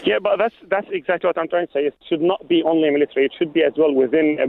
Yeah, 0.04 0.18
but 0.22 0.36
that's 0.38 0.54
that's 0.70 0.86
exactly 0.90 1.28
what 1.28 1.38
I'm 1.38 1.48
trying 1.48 1.66
to 1.66 1.72
say. 1.72 1.80
It 1.80 1.94
should 2.08 2.22
not 2.22 2.48
be 2.48 2.62
only 2.62 2.90
military; 2.90 3.26
it 3.26 3.32
should 3.38 3.52
be 3.52 3.62
as 3.62 3.74
well 3.76 3.92
within 3.92 4.38
a 4.40 4.46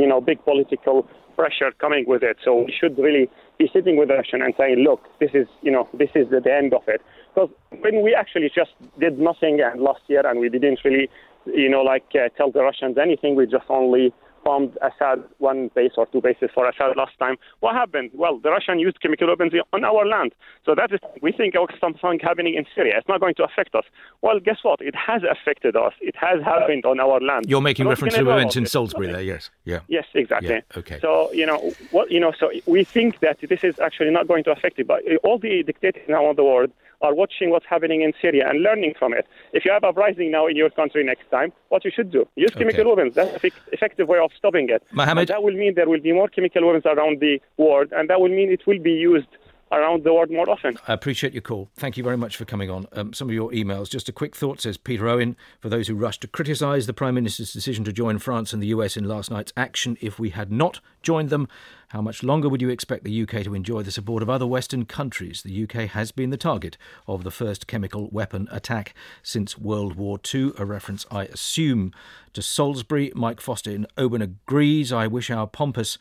you 0.00 0.06
know 0.06 0.20
big 0.20 0.44
political 0.44 1.08
pressure 1.36 1.70
coming 1.78 2.04
with 2.06 2.22
it. 2.22 2.38
So 2.44 2.62
we 2.62 2.74
should 2.78 2.98
really 2.98 3.30
be 3.58 3.70
sitting 3.72 3.96
with 3.96 4.10
Russia 4.10 4.36
and 4.36 4.52
saying, 4.58 4.78
look, 4.78 5.00
this 5.20 5.30
is 5.32 5.46
you 5.62 5.70
know 5.70 5.88
this 5.94 6.10
is 6.14 6.28
the, 6.30 6.40
the 6.40 6.52
end 6.52 6.74
of 6.74 6.82
it. 6.88 7.00
Because 7.34 7.50
when 7.80 8.02
we 8.02 8.14
actually 8.14 8.50
just 8.54 8.72
did 8.98 9.18
nothing 9.18 9.60
and 9.60 9.80
last 9.80 10.02
year 10.08 10.26
and 10.26 10.40
we 10.40 10.48
didn't 10.48 10.80
really 10.84 11.08
you 11.46 11.68
know 11.68 11.82
like 11.82 12.06
uh, 12.14 12.28
tell 12.36 12.50
the 12.50 12.62
Russians 12.62 12.98
anything, 12.98 13.36
we 13.36 13.46
just 13.46 13.66
only 13.68 14.12
bombed 14.46 14.78
Assad 14.80 15.24
one 15.38 15.72
base 15.74 15.94
or 15.96 16.06
two 16.06 16.20
bases 16.20 16.50
for 16.54 16.68
Assad 16.68 16.96
last 16.96 17.18
time. 17.18 17.34
What 17.58 17.74
happened? 17.74 18.10
Well, 18.14 18.38
the 18.38 18.50
Russian 18.50 18.78
used 18.78 19.00
chemical 19.02 19.26
weapons 19.26 19.52
on 19.72 19.84
our 19.84 20.06
land. 20.06 20.32
So 20.64 20.76
that 20.76 20.92
is, 20.92 21.00
we 21.20 21.32
think 21.32 21.54
something 21.80 22.20
happening 22.20 22.54
in 22.54 22.64
Syria. 22.72 22.94
It's 22.96 23.08
not 23.08 23.20
going 23.20 23.34
to 23.34 23.44
affect 23.44 23.74
us. 23.74 23.84
Well, 24.22 24.38
guess 24.38 24.58
what? 24.62 24.80
It 24.80 24.94
has 24.94 25.22
affected 25.28 25.74
us. 25.74 25.94
It 26.00 26.14
has 26.14 26.40
happened 26.44 26.86
on 26.86 27.00
our 27.00 27.18
land. 27.18 27.46
You're 27.48 27.60
making 27.60 27.88
reference 27.88 28.14
to 28.14 28.20
events 28.20 28.54
in 28.54 28.66
Salisbury 28.66 29.08
there, 29.08 29.20
yes. 29.20 29.50
Yeah. 29.64 29.80
Yes, 29.88 30.04
exactly. 30.14 30.50
Yeah, 30.50 30.78
okay. 30.78 31.00
So, 31.00 31.32
you 31.32 31.44
know, 31.44 31.72
what, 31.90 32.12
you 32.12 32.20
know, 32.20 32.32
so 32.38 32.52
we 32.66 32.84
think 32.84 33.18
that 33.20 33.38
this 33.40 33.64
is 33.64 33.80
actually 33.80 34.10
not 34.10 34.28
going 34.28 34.44
to 34.44 34.52
affect 34.52 34.78
it, 34.78 34.86
but 34.86 35.02
all 35.24 35.38
the 35.38 35.64
dictators 35.64 36.08
now 36.08 36.30
in 36.30 36.36
the 36.36 36.44
world 36.44 36.70
are 37.02 37.14
watching 37.14 37.50
what's 37.50 37.66
happening 37.66 38.02
in 38.02 38.12
Syria 38.20 38.48
and 38.48 38.62
learning 38.62 38.94
from 38.98 39.12
it. 39.12 39.26
If 39.52 39.64
you 39.64 39.72
have 39.72 39.84
uprising 39.84 40.30
now 40.30 40.46
in 40.46 40.56
your 40.56 40.70
country 40.70 41.04
next 41.04 41.30
time, 41.30 41.52
what 41.68 41.84
you 41.84 41.90
should 41.94 42.10
do? 42.10 42.26
Use 42.36 42.50
chemical 42.54 42.88
weapons. 42.88 43.14
That's 43.14 43.42
an 43.42 43.50
effective 43.72 44.08
way 44.08 44.18
of 44.18 44.30
stopping 44.36 44.68
it. 44.70 44.82
Mohammed? 44.92 45.28
that 45.28 45.42
will 45.42 45.54
mean 45.54 45.74
there 45.74 45.88
will 45.88 46.00
be 46.00 46.12
more 46.12 46.28
chemical 46.28 46.66
weapons 46.66 46.86
around 46.86 47.20
the 47.20 47.40
world, 47.56 47.92
and 47.92 48.08
that 48.10 48.20
will 48.20 48.28
mean 48.28 48.50
it 48.50 48.66
will 48.66 48.78
be 48.78 48.92
used 48.92 49.28
around 49.72 50.04
the 50.04 50.12
world 50.12 50.30
more 50.30 50.48
often. 50.48 50.78
I 50.86 50.92
appreciate 50.92 51.32
your 51.32 51.42
call. 51.42 51.70
Thank 51.76 51.96
you 51.96 52.04
very 52.04 52.16
much 52.16 52.36
for 52.36 52.44
coming 52.44 52.70
on. 52.70 52.86
Um, 52.92 53.12
some 53.12 53.28
of 53.28 53.34
your 53.34 53.50
emails. 53.50 53.90
Just 53.90 54.08
a 54.08 54.12
quick 54.12 54.36
thought, 54.36 54.60
says 54.60 54.76
Peter 54.76 55.08
Owen, 55.08 55.36
for 55.60 55.68
those 55.68 55.88
who 55.88 55.94
rushed 55.94 56.20
to 56.20 56.28
criticise 56.28 56.86
the 56.86 56.92
Prime 56.92 57.14
Minister's 57.14 57.52
decision 57.52 57.84
to 57.84 57.92
join 57.92 58.18
France 58.18 58.52
and 58.52 58.62
the 58.62 58.68
US 58.68 58.96
in 58.96 59.04
last 59.08 59.30
night's 59.30 59.52
action. 59.56 59.96
If 60.00 60.18
we 60.18 60.30
had 60.30 60.52
not 60.52 60.80
joined 61.02 61.30
them, 61.30 61.48
how 61.90 62.02
much 62.02 62.22
longer 62.22 62.48
would 62.48 62.62
you 62.62 62.68
expect 62.68 63.04
the 63.04 63.22
UK 63.22 63.44
to 63.44 63.54
enjoy 63.54 63.82
the 63.82 63.90
support 63.90 64.22
of 64.22 64.30
other 64.30 64.46
Western 64.46 64.84
countries? 64.84 65.42
The 65.42 65.64
UK 65.64 65.88
has 65.90 66.12
been 66.12 66.30
the 66.30 66.36
target 66.36 66.76
of 67.06 67.24
the 67.24 67.30
first 67.30 67.66
chemical 67.66 68.08
weapon 68.10 68.48
attack 68.50 68.94
since 69.22 69.58
World 69.58 69.94
War 69.94 70.18
II, 70.32 70.52
a 70.58 70.64
reference, 70.64 71.06
I 71.10 71.24
assume, 71.24 71.92
to 72.32 72.42
Salisbury. 72.42 73.12
Mike 73.14 73.40
Foster 73.40 73.70
in 73.70 73.86
Oban 73.96 74.22
agrees. 74.22 74.92
I 74.92 75.06
wish 75.06 75.30
our 75.30 75.46
pompous 75.46 75.96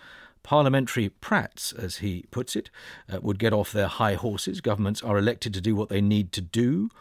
Parliamentary 0.46 1.10
prats, 1.10 1.74
as 1.74 1.98
he 1.98 2.24
puts 2.30 2.56
it, 2.56 2.70
uh, 3.12 3.20
would 3.20 3.40
get 3.40 3.52
off 3.52 3.72
their 3.72 3.88
high 3.88 4.14
horses. 4.14 4.62
Governments 4.62 5.02
are 5.02 5.18
elected 5.18 5.56
to 5.56 5.60
do 5.60 5.76
what 5.76 5.90
they 5.90 6.02
need 6.02 6.32
to 6.34 6.42
do, 6.42 6.92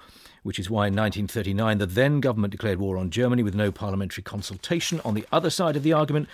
which 0.42 0.58
is 0.58 0.70
why 0.70 0.86
in 0.86 0.94
1939 0.94 1.76
the 1.76 1.84
then 1.84 2.20
government 2.20 2.52
declared 2.52 2.78
war 2.78 2.96
on 2.96 3.10
Germany 3.10 3.42
with 3.42 3.54
no 3.54 3.70
parliamentary 3.70 4.22
consultation. 4.22 4.98
On 5.04 5.12
the 5.12 5.26
other 5.30 5.50
side 5.50 5.76
of 5.76 5.82
the 5.82 5.92
argument, 5.92 6.26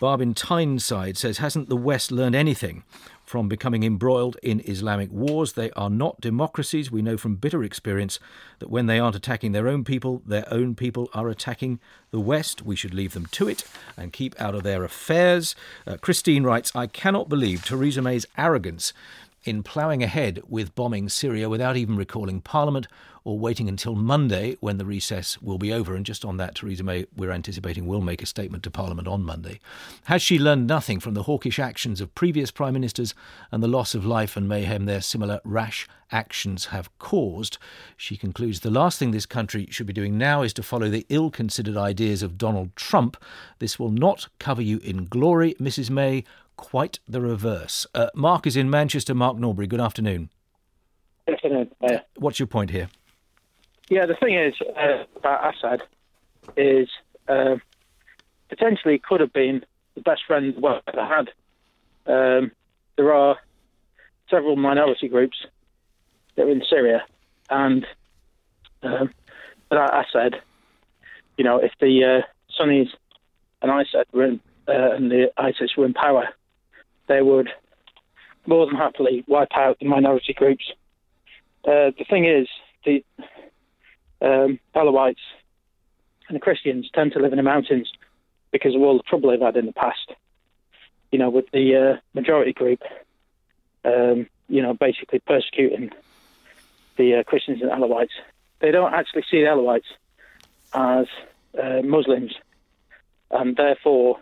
Barbin 0.00 0.34
Tyneside 0.34 1.16
says, 1.16 1.38
Hasn't 1.38 1.68
the 1.68 1.76
West 1.76 2.10
learned 2.10 2.34
anything 2.34 2.82
from 3.26 3.48
becoming 3.48 3.82
embroiled 3.82 4.36
in 4.42 4.62
Islamic 4.64 5.10
wars. 5.10 5.52
They 5.52 5.70
are 5.72 5.90
not 5.90 6.20
democracies. 6.20 6.90
We 6.90 7.02
know 7.02 7.16
from 7.16 7.34
bitter 7.34 7.64
experience 7.64 8.20
that 8.60 8.70
when 8.70 8.86
they 8.86 9.00
aren't 9.00 9.16
attacking 9.16 9.50
their 9.52 9.68
own 9.68 9.84
people, 9.84 10.22
their 10.24 10.46
own 10.50 10.76
people 10.76 11.10
are 11.12 11.28
attacking 11.28 11.80
the 12.12 12.20
West. 12.20 12.62
We 12.62 12.76
should 12.76 12.94
leave 12.94 13.14
them 13.14 13.26
to 13.32 13.48
it 13.48 13.64
and 13.96 14.12
keep 14.12 14.40
out 14.40 14.54
of 14.54 14.62
their 14.62 14.84
affairs. 14.84 15.56
Uh, 15.86 15.96
Christine 16.00 16.44
writes 16.44 16.74
I 16.74 16.86
cannot 16.86 17.28
believe 17.28 17.64
Theresa 17.64 18.00
May's 18.00 18.26
arrogance 18.38 18.92
in 19.46 19.62
ploughing 19.62 20.02
ahead 20.02 20.42
with 20.48 20.74
bombing 20.74 21.08
Syria 21.08 21.48
without 21.48 21.76
even 21.76 21.96
recalling 21.96 22.40
Parliament 22.40 22.88
or 23.26 23.38
waiting 23.38 23.68
until 23.68 23.96
Monday 23.96 24.56
when 24.60 24.78
the 24.78 24.84
recess 24.84 25.42
will 25.42 25.58
be 25.58 25.72
over. 25.72 25.96
And 25.96 26.06
just 26.06 26.24
on 26.24 26.36
that, 26.36 26.54
Theresa 26.54 26.84
May, 26.84 27.06
we're 27.16 27.32
anticipating, 27.32 27.86
will 27.86 28.00
make 28.00 28.22
a 28.22 28.26
statement 28.26 28.62
to 28.62 28.70
Parliament 28.70 29.08
on 29.08 29.24
Monday. 29.24 29.58
Has 30.04 30.22
she 30.22 30.38
learned 30.38 30.68
nothing 30.68 31.00
from 31.00 31.14
the 31.14 31.24
hawkish 31.24 31.58
actions 31.58 32.00
of 32.00 32.14
previous 32.14 32.52
prime 32.52 32.74
ministers 32.74 33.14
and 33.50 33.64
the 33.64 33.68
loss 33.68 33.96
of 33.96 34.06
life 34.06 34.36
and 34.36 34.48
mayhem 34.48 34.84
their 34.84 35.00
similar 35.00 35.40
rash 35.42 35.88
actions 36.12 36.66
have 36.66 36.96
caused? 37.00 37.58
She 37.96 38.16
concludes 38.16 38.60
the 38.60 38.70
last 38.70 38.96
thing 38.96 39.10
this 39.10 39.26
country 39.26 39.66
should 39.70 39.88
be 39.88 39.92
doing 39.92 40.16
now 40.16 40.42
is 40.42 40.52
to 40.52 40.62
follow 40.62 40.88
the 40.88 41.04
ill 41.08 41.30
considered 41.30 41.76
ideas 41.76 42.22
of 42.22 42.38
Donald 42.38 42.76
Trump. 42.76 43.16
This 43.58 43.76
will 43.76 43.90
not 43.90 44.28
cover 44.38 44.62
you 44.62 44.78
in 44.78 45.06
glory, 45.06 45.54
Mrs. 45.54 45.90
May. 45.90 46.22
Quite 46.56 46.98
the 47.06 47.20
reverse. 47.20 47.86
Uh, 47.94 48.08
Mark 48.14 48.46
is 48.46 48.56
in 48.56 48.70
Manchester. 48.70 49.14
Mark 49.14 49.36
Norbury, 49.36 49.66
good 49.66 49.80
afternoon. 49.80 50.30
Good 51.26 51.34
afternoon. 51.34 51.70
Uh, 51.82 51.98
What's 52.16 52.38
your 52.38 52.46
point 52.46 52.70
here? 52.70 52.88
Yeah, 53.88 54.06
the 54.06 54.14
thing 54.14 54.34
is 54.36 54.54
uh, 54.76 55.04
about 55.16 55.54
Assad 55.54 55.82
is 56.56 56.88
uh, 57.28 57.56
potentially 58.48 58.98
could 58.98 59.20
have 59.20 59.32
been 59.32 59.64
the 59.94 60.00
best 60.00 60.22
friend 60.26 60.54
the 60.54 60.60
world 60.60 60.82
ever 60.88 61.04
had. 61.04 61.28
Um, 62.06 62.52
there 62.96 63.12
are 63.12 63.36
several 64.30 64.56
minority 64.56 65.08
groups 65.08 65.36
that 66.36 66.46
are 66.46 66.50
in 66.50 66.62
Syria, 66.68 67.04
and 67.50 67.86
um, 68.82 69.10
without 69.70 70.06
Assad, 70.06 70.36
you 71.36 71.44
know, 71.44 71.58
if 71.58 71.72
the 71.80 72.22
uh, 72.22 72.26
Sunnis 72.56 72.88
and 73.62 73.70
ISIS 73.70 74.06
were 74.12 74.24
in, 74.24 74.40
uh, 74.68 74.94
and 74.94 75.10
the 75.10 75.30
ISIS 75.36 75.76
were 75.76 75.84
in 75.84 75.94
power, 75.94 76.28
they 77.08 77.22
would 77.22 77.50
more 78.46 78.66
than 78.66 78.76
happily 78.76 79.24
wipe 79.26 79.56
out 79.56 79.78
the 79.80 79.86
minority 79.86 80.32
groups. 80.32 80.64
Uh, 81.64 81.90
the 81.98 82.04
thing 82.08 82.24
is, 82.24 82.48
the 82.84 83.04
um, 84.20 84.58
Alawites 84.74 85.16
and 86.28 86.36
the 86.36 86.40
Christians 86.40 86.88
tend 86.94 87.12
to 87.12 87.18
live 87.18 87.32
in 87.32 87.36
the 87.36 87.42
mountains 87.42 87.90
because 88.52 88.74
of 88.74 88.82
all 88.82 88.96
the 88.96 89.02
trouble 89.02 89.30
they've 89.30 89.40
had 89.40 89.56
in 89.56 89.66
the 89.66 89.72
past. 89.72 90.12
You 91.10 91.18
know, 91.18 91.30
with 91.30 91.50
the 91.52 91.76
uh, 91.76 92.00
majority 92.14 92.52
group, 92.52 92.82
um, 93.84 94.28
you 94.48 94.62
know, 94.62 94.74
basically 94.74 95.20
persecuting 95.20 95.90
the 96.96 97.16
uh, 97.16 97.22
Christians 97.24 97.62
and 97.62 97.70
Alawites. 97.70 98.10
They 98.60 98.70
don't 98.70 98.94
actually 98.94 99.24
see 99.30 99.40
the 99.40 99.48
Alawites 99.48 99.82
as 100.72 101.06
uh, 101.60 101.82
Muslims, 101.82 102.34
and 103.30 103.56
therefore 103.56 104.18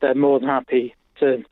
they're 0.00 0.14
more 0.14 0.38
than 0.38 0.48
happy 0.48 0.94
to 1.20 1.44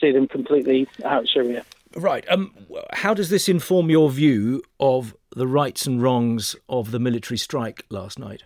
see 0.00 0.12
them 0.12 0.28
completely 0.28 0.86
out 1.04 1.22
of 1.24 1.28
Syria. 1.28 1.64
Right. 1.94 2.24
Um, 2.28 2.52
how 2.92 3.14
does 3.14 3.30
this 3.30 3.48
inform 3.48 3.88
your 3.90 4.10
view 4.10 4.62
of 4.78 5.16
the 5.34 5.46
rights 5.46 5.86
and 5.86 6.02
wrongs 6.02 6.54
of 6.68 6.90
the 6.90 6.98
military 6.98 7.38
strike 7.38 7.84
last 7.90 8.18
night? 8.18 8.42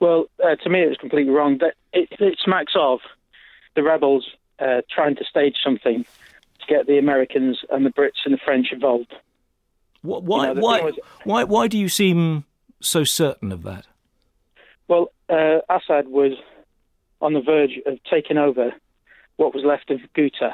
Well, 0.00 0.26
uh, 0.44 0.56
to 0.56 0.68
me, 0.68 0.82
it 0.82 0.88
was 0.88 0.98
completely 0.98 1.32
wrong. 1.32 1.58
That 1.58 1.74
it, 1.92 2.08
it 2.18 2.38
smacks 2.44 2.72
of 2.76 3.00
the 3.76 3.82
rebels 3.82 4.28
uh, 4.58 4.82
trying 4.90 5.16
to 5.16 5.24
stage 5.24 5.56
something 5.64 6.04
to 6.04 6.66
get 6.68 6.86
the 6.86 6.98
Americans 6.98 7.60
and 7.70 7.86
the 7.86 7.90
Brits 7.90 8.24
and 8.24 8.34
the 8.34 8.38
French 8.44 8.68
involved. 8.72 9.14
What, 10.02 10.22
why, 10.24 10.48
You 10.48 10.54
know, 10.54 10.60
why, 10.60 10.80
was- 10.82 10.98
why, 11.24 11.44
why 11.44 11.68
do 11.68 11.78
you 11.78 11.88
seem 11.88 12.44
so 12.80 13.04
certain 13.04 13.52
of 13.52 13.62
that? 13.62 13.86
Well, 14.88 15.12
uh, 15.30 15.60
Assad 15.70 16.08
was 16.08 16.32
on 17.22 17.32
the 17.32 17.40
verge 17.40 17.78
of 17.86 17.98
taking 18.10 18.36
over 18.36 18.74
what 19.36 19.54
was 19.54 19.64
left 19.64 19.90
of 19.90 20.00
Ghouta. 20.16 20.52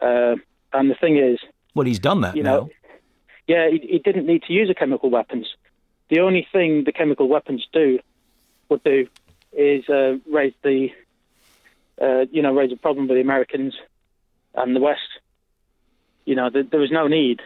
Uh, 0.00 0.36
and 0.72 0.90
the 0.90 0.94
thing 1.00 1.16
is, 1.16 1.38
Well, 1.74 1.86
he's 1.86 1.98
done 1.98 2.20
that 2.22 2.36
You 2.36 2.42
now. 2.42 2.56
know, 2.56 2.70
yeah, 3.46 3.68
he, 3.70 3.78
he 3.78 3.98
didn't 3.98 4.26
need 4.26 4.42
to 4.44 4.52
use 4.52 4.68
the 4.68 4.74
chemical 4.74 5.10
weapons. 5.10 5.46
The 6.08 6.20
only 6.20 6.46
thing 6.52 6.84
the 6.84 6.92
chemical 6.92 7.28
weapons 7.28 7.66
do 7.72 7.98
would 8.68 8.82
do 8.84 9.06
is 9.52 9.88
uh, 9.88 10.16
raise 10.30 10.54
the, 10.62 10.88
uh, 12.00 12.26
you 12.30 12.42
know, 12.42 12.54
raise 12.54 12.72
a 12.72 12.76
problem 12.76 13.08
with 13.08 13.16
the 13.16 13.20
Americans 13.22 13.74
and 14.54 14.74
the 14.76 14.80
West. 14.80 15.00
You 16.24 16.34
know, 16.36 16.50
th- 16.50 16.66
there 16.70 16.80
was 16.80 16.90
no 16.90 17.08
need 17.08 17.40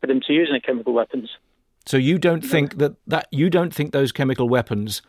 for 0.00 0.06
them 0.06 0.20
to 0.26 0.32
use 0.32 0.48
any 0.50 0.60
chemical 0.60 0.92
weapons. 0.92 1.28
So 1.86 1.96
you 1.96 2.18
don't 2.18 2.42
think 2.44 2.78
that, 2.78 2.94
that 3.06 3.26
you 3.30 3.50
don't 3.50 3.74
think 3.74 3.92
those 3.92 4.12
chemical 4.12 4.48
weapons 4.48 5.02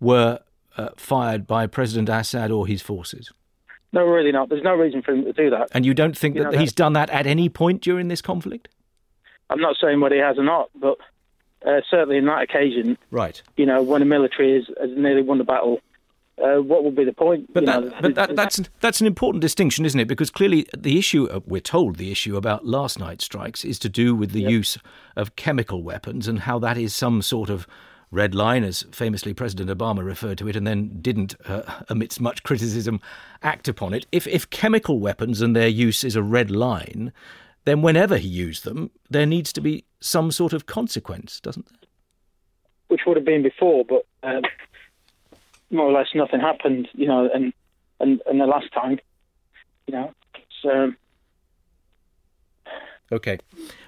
were 0.00 0.40
uh, 0.76 0.90
fired 0.96 1.46
by 1.46 1.66
President 1.66 2.08
Assad 2.08 2.50
or 2.50 2.66
his 2.66 2.82
forces, 2.82 3.32
No, 3.92 4.04
really 4.04 4.32
not. 4.32 4.48
There's 4.48 4.62
no 4.64 4.74
reason 4.74 5.02
for 5.02 5.12
him 5.12 5.24
to 5.24 5.32
do 5.32 5.50
that. 5.50 5.68
and 5.72 5.86
you 5.86 5.94
don't 5.94 6.16
think 6.16 6.36
You 6.36 6.42
that 6.44 6.52
know, 6.52 6.58
he's 6.58 6.72
done 6.72 6.92
that 6.94 7.08
at 7.10 7.26
any 7.26 7.48
point 7.48 7.80
during 7.82 8.08
this 8.08 8.20
conflict? 8.20 8.68
I'm 9.48 9.60
not 9.60 9.76
saying 9.80 10.00
whether 10.00 10.14
he 10.16 10.20
has 10.20 10.38
or 10.38 10.42
not, 10.44 10.70
but 10.74 10.98
uh, 11.66 11.80
certainly 11.90 12.16
in 12.18 12.26
that 12.26 12.42
occasion, 12.42 12.98
Right. 13.10 13.40
you 13.56 13.64
know, 13.66 13.82
when 13.82 14.00
the 14.00 14.04
military 14.06 14.54
has, 14.54 14.64
has 14.80 14.90
nearly 14.96 15.22
won 15.22 15.38
the 15.38 15.44
battle, 15.44 15.80
uh, 16.42 16.56
what 16.60 16.84
would 16.84 16.94
be 16.94 17.04
the 17.04 17.12
point? 17.14 17.50
But 17.54 17.62
You 17.62 17.66
that, 17.66 17.84
know, 17.84 17.92
but 18.02 18.14
that, 18.16 18.36
that's 18.36 18.60
that's 18.80 19.00
an 19.00 19.06
important 19.06 19.40
distinction, 19.40 19.86
isn't 19.86 19.98
it? 19.98 20.06
Because 20.06 20.30
clearly, 20.30 20.66
the 20.76 20.98
issue 20.98 21.26
uh, 21.30 21.40
we're 21.46 21.60
told 21.62 21.96
the 21.96 22.10
issue 22.12 22.36
about 22.36 22.66
last 22.66 22.98
night's 22.98 23.24
strikes 23.24 23.64
is 23.64 23.78
to 23.78 23.88
do 23.88 24.14
with 24.14 24.32
the 24.32 24.42
use 24.42 24.76
of 25.16 25.34
chemical 25.36 25.82
weapons 25.82 26.28
and 26.28 26.40
how 26.40 26.58
that 26.58 26.76
is 26.76 26.94
some 26.94 27.22
sort 27.22 27.48
of 27.48 27.66
red 28.16 28.34
line, 28.34 28.64
as 28.64 28.84
famously 28.90 29.32
President 29.34 29.70
Obama 29.70 30.04
referred 30.04 30.38
to 30.38 30.48
it, 30.48 30.56
and 30.56 30.66
then 30.66 30.98
didn't, 31.00 31.36
uh, 31.48 31.62
amidst 31.88 32.20
much 32.20 32.42
criticism, 32.42 33.00
act 33.42 33.68
upon 33.68 33.94
it. 33.94 34.06
If 34.10 34.26
if 34.26 34.50
chemical 34.50 34.98
weapons 34.98 35.40
and 35.40 35.54
their 35.54 35.68
use 35.68 36.02
is 36.02 36.16
a 36.16 36.22
red 36.22 36.50
line, 36.50 37.12
then 37.64 37.82
whenever 37.82 38.16
he 38.16 38.28
used 38.28 38.64
them, 38.64 38.90
there 39.08 39.26
needs 39.26 39.52
to 39.52 39.60
be 39.60 39.84
some 40.00 40.30
sort 40.32 40.52
of 40.52 40.66
consequence, 40.66 41.40
doesn't 41.40 41.66
there? 41.66 41.86
which 42.88 43.00
would 43.06 43.16
have 43.16 43.24
been 43.26 43.42
before, 43.42 43.84
but 43.84 44.06
um, 44.22 44.42
more 45.70 45.86
or 45.86 45.92
less 45.92 46.08
nothing 46.14 46.40
happened, 46.40 46.88
you 46.92 47.06
know, 47.06 47.28
and 47.32 47.52
and, 47.98 48.20
and 48.26 48.40
the 48.40 48.46
last 48.46 48.72
time, 48.72 48.98
you 49.86 49.94
know, 49.94 50.12
um, 50.70 50.96
Okay. 53.12 53.38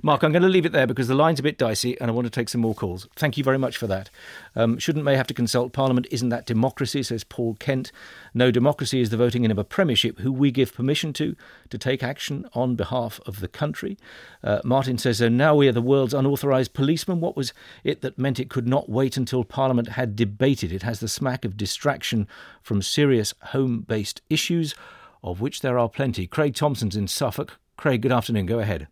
Mark, 0.01 0.23
I'm 0.23 0.31
going 0.31 0.45
to 0.45 0.49
leave 0.49 0.65
it 0.65 0.71
there 0.71 0.87
because 0.87 1.09
the 1.09 1.15
line's 1.15 1.41
a 1.41 1.43
bit 1.43 1.59
dicey 1.59 2.01
and 2.01 2.09
I 2.09 2.15
want 2.15 2.27
to 2.27 2.31
take 2.31 2.49
some 2.49 2.61
more 2.61 2.75
calls. 2.75 3.09
Thank 3.17 3.37
you 3.37 3.43
very 3.43 3.59
much 3.59 3.77
for 3.77 3.89
that. 3.89 4.11
Um, 4.55 4.79
shouldn't 4.79 5.05
May 5.05 5.17
have 5.17 5.27
to 5.27 5.35
consult 5.35 5.73
Parliament? 5.73 6.07
Isn't 6.13 6.29
that 6.29 6.47
democracy? 6.47 7.03
says 7.03 7.25
Paul 7.25 7.57
Kent. 7.59 7.91
No, 8.33 8.53
democracy 8.53 9.01
is 9.01 9.11
the 9.11 9.17
voting 9.17 9.45
in 9.45 9.51
of 9.51 9.59
a 9.59 9.65
Premiership 9.65 10.21
who 10.21 10.31
we 10.31 10.53
give 10.53 10.73
permission 10.73 11.13
to 11.15 11.35
to 11.69 11.79
take 11.79 12.01
action 12.01 12.49
on 12.55 12.77
behalf 12.77 13.19
of 13.27 13.41
the 13.41 13.49
country. 13.49 13.99
Uh, 14.45 14.61
Martin 14.63 14.99
says, 14.99 15.19
so 15.19 15.29
now 15.29 15.53
we 15.57 15.67
are 15.67 15.73
the 15.73 15.83
world's 15.83 16.15
unauthorised 16.15 16.73
policeman. 16.73 17.21
What 17.21 17.37
was 17.37 17.53
it 17.83 18.03
that 18.03 18.19
meant 18.19 18.39
it 18.39 18.51
could 18.51 18.69
not 18.69 18.89
wait 18.89 19.17
until 19.17 19.43
Parliament 19.43 19.89
had 19.91 20.15
debated? 20.15 20.71
It 20.71 20.83
has 20.83 21.01
the 21.01 21.09
smack 21.09 21.45
of 21.45 21.57
distraction 21.57 22.29
from 22.63 22.83
serious 22.83 23.35
home 23.47 23.81
based 23.81 24.23
issues, 24.31 24.77
of 25.25 25.41
which 25.41 25.61
there 25.61 25.79
are 25.79 25.89
plenty. 25.89 26.29
Craig 26.29 26.55
Thompson's 26.55 26.95
in 26.95 27.09
Suffolk. 27.09 27.59
Craig, 27.77 28.03
good 28.03 28.13
afternoon. 28.13 28.47
Go 28.47 28.61
ahead. 28.61 28.87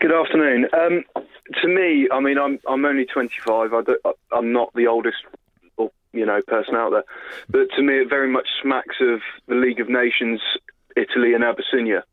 Good 0.00 0.12
afternoon. 0.12 0.66
Um, 0.72 1.04
to 1.62 1.68
me, 1.68 2.08
I 2.10 2.20
mean, 2.20 2.38
I'm 2.38 2.58
I'm 2.68 2.84
only 2.84 3.06
25. 3.06 3.72
I 3.72 3.82
I'm 4.32 4.52
not 4.52 4.72
the 4.74 4.86
oldest, 4.86 5.18
you 5.78 6.26
know, 6.26 6.40
person 6.46 6.74
out 6.74 6.90
there, 6.90 7.04
but 7.48 7.74
to 7.76 7.82
me, 7.82 8.00
it 8.00 8.08
very 8.08 8.28
much 8.28 8.46
smacks 8.62 8.96
of 9.00 9.20
the 9.46 9.54
League 9.54 9.80
of 9.80 9.88
Nations, 9.88 10.40
Italy 10.96 11.34
and 11.34 11.44
Abyssinia. 11.44 12.04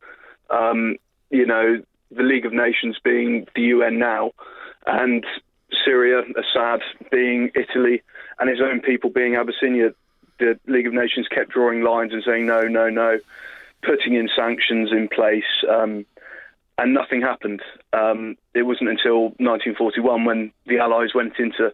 Um, 0.50 0.98
you 1.30 1.46
know, 1.46 1.82
the 2.12 2.24
League 2.24 2.46
of 2.46 2.54
Nations 2.54 2.98
being 3.04 3.48
the 3.56 3.62
UN 3.62 4.00
now, 4.00 4.32
and 4.86 5.26
Syria, 5.84 6.22
Assad 6.38 6.82
being 7.12 7.52
Italy, 7.56 8.02
and 8.39 8.50
his 8.50 8.62
own 8.62 8.82
people 8.82 9.10
being 9.10 9.36
Abyssinia. 9.36 9.94
The 10.39 10.60
League 10.67 10.88
of 10.88 10.94
Nations 10.94 11.28
kept 11.28 11.52
drawing 11.52 11.82
lines 11.82 12.13
and 12.13 12.24
saying 12.26 12.46
no, 12.46 12.63
no, 12.63 12.89
no, 12.89 13.20
putting 13.84 14.13
in 14.13 14.30
sanctions 14.36 14.91
in 14.91 15.08
place. 15.08 15.44
Um, 15.70 16.06
and 16.78 16.94
nothing 16.94 17.22
happened. 17.22 17.62
Um, 17.94 18.38
it 18.54 18.64
wasn't 18.64 18.90
until 18.90 19.24
1941 19.38 20.26
when 20.26 20.52
the 20.66 20.80
Allies 20.80 21.14
went 21.14 21.38
into 21.40 21.74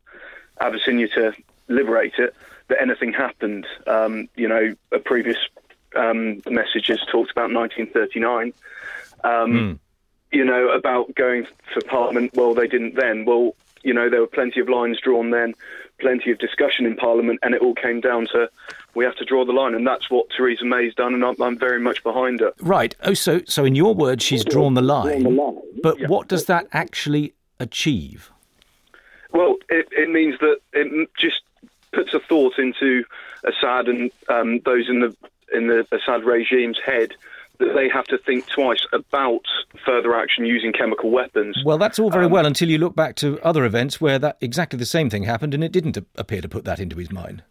Abyssinia 0.60 1.08
to 1.10 1.34
liberate 1.68 2.14
it 2.18 2.36
that 2.68 2.82
anything 2.82 3.14
happened. 3.14 3.66
Um, 3.86 4.28
you 4.36 4.48
know, 4.48 4.76
a 4.92 5.00
previous 5.00 5.38
um, 5.96 6.42
message 6.50 6.88
has 6.88 7.00
talked 7.12 7.32
about 7.32 7.52
1939. 7.54 8.54
Um, 9.24 9.54
You 10.32 10.44
know, 10.44 10.70
about 10.70 11.16
going 11.16 11.48
for 11.74 11.82
Parliament. 11.88 12.32
Well, 12.34 12.54
they 12.54 12.68
didn't 12.68 12.96
then. 12.96 13.24
Well, 13.24 13.56
you 13.84 13.94
know, 13.94 14.10
there 14.10 14.20
were 14.20 14.28
plenty 14.28 14.60
of 14.60 14.68
lines 14.68 15.00
drawn 15.00 15.30
then, 15.30 15.54
plenty 16.00 16.32
of 16.32 16.38
discussion 16.38 16.86
in 16.86 16.96
Parliament, 16.96 17.40
and 17.42 17.54
it 17.54 17.62
all 17.62 17.76
came 17.76 18.02
down 18.02 18.28
to 18.28 18.50
we 18.94 19.06
have 19.06 19.16
to 19.16 19.26
draw 19.26 19.46
the 19.46 19.54
line, 19.54 19.74
and 19.76 19.86
that's 19.86 20.10
what 20.10 20.28
Theresa 20.36 20.66
May's 20.66 20.94
done, 20.96 21.14
and 21.14 21.24
I'm, 21.24 21.42
I'm 21.42 21.58
very 21.58 21.80
much 21.80 22.04
behind 22.04 22.40
her. 22.40 22.54
Right. 22.60 22.96
Oh, 23.04 23.14
so 23.14 23.42
so 23.46 23.66
in 23.66 23.76
your 23.76 23.94
words, 23.94 24.24
she's 24.24 24.44
drawn 24.44 24.74
the 24.74 24.82
line. 24.82 25.38
But 25.82 26.08
what 26.08 26.28
does 26.28 26.46
that 26.46 26.68
actually 26.74 27.34
achieve? 27.60 28.32
Well, 29.32 29.58
it, 29.70 29.88
it 29.92 30.10
means 30.10 30.40
that 30.40 30.60
it 30.74 31.10
just 31.20 31.42
puts 31.94 32.14
a 32.14 32.20
thought 32.20 32.58
into 32.58 33.04
Assad 33.44 33.88
and 33.88 34.12
um, 34.30 34.60
those 34.66 34.90
in 34.90 35.00
the 35.00 35.16
in 35.54 35.68
the 35.68 35.88
Assad 35.92 36.24
regime's 36.26 36.80
head 36.84 37.14
that 37.60 37.74
they 37.76 37.90
have 37.90 38.06
to 38.06 38.18
think 38.18 38.48
twice 38.48 38.86
about 38.94 39.46
further 39.86 40.16
action 40.16 40.46
using 40.46 40.72
chemical 40.72 41.10
weapons. 41.10 41.58
Well, 41.66 41.78
that's 41.78 42.00
all 42.00 42.10
very 42.10 42.26
um, 42.26 42.32
well 42.32 42.46
until 42.46 42.70
you 42.70 42.78
look 42.78 42.96
back 42.96 43.16
to 43.18 43.40
other 43.42 43.66
events 43.66 44.00
where 44.00 44.20
that 44.20 44.38
exactly 44.42 44.78
the 44.78 44.86
same 44.86 45.10
thing 45.10 45.24
happened, 45.24 45.54
and 45.54 45.64
it 45.64 45.72
didn't 45.72 45.98
appear 46.16 46.42
to 46.42 46.50
put 46.50 46.66
that 46.66 46.80
into 46.80 46.98
his 46.98 47.12
mind. 47.12 47.44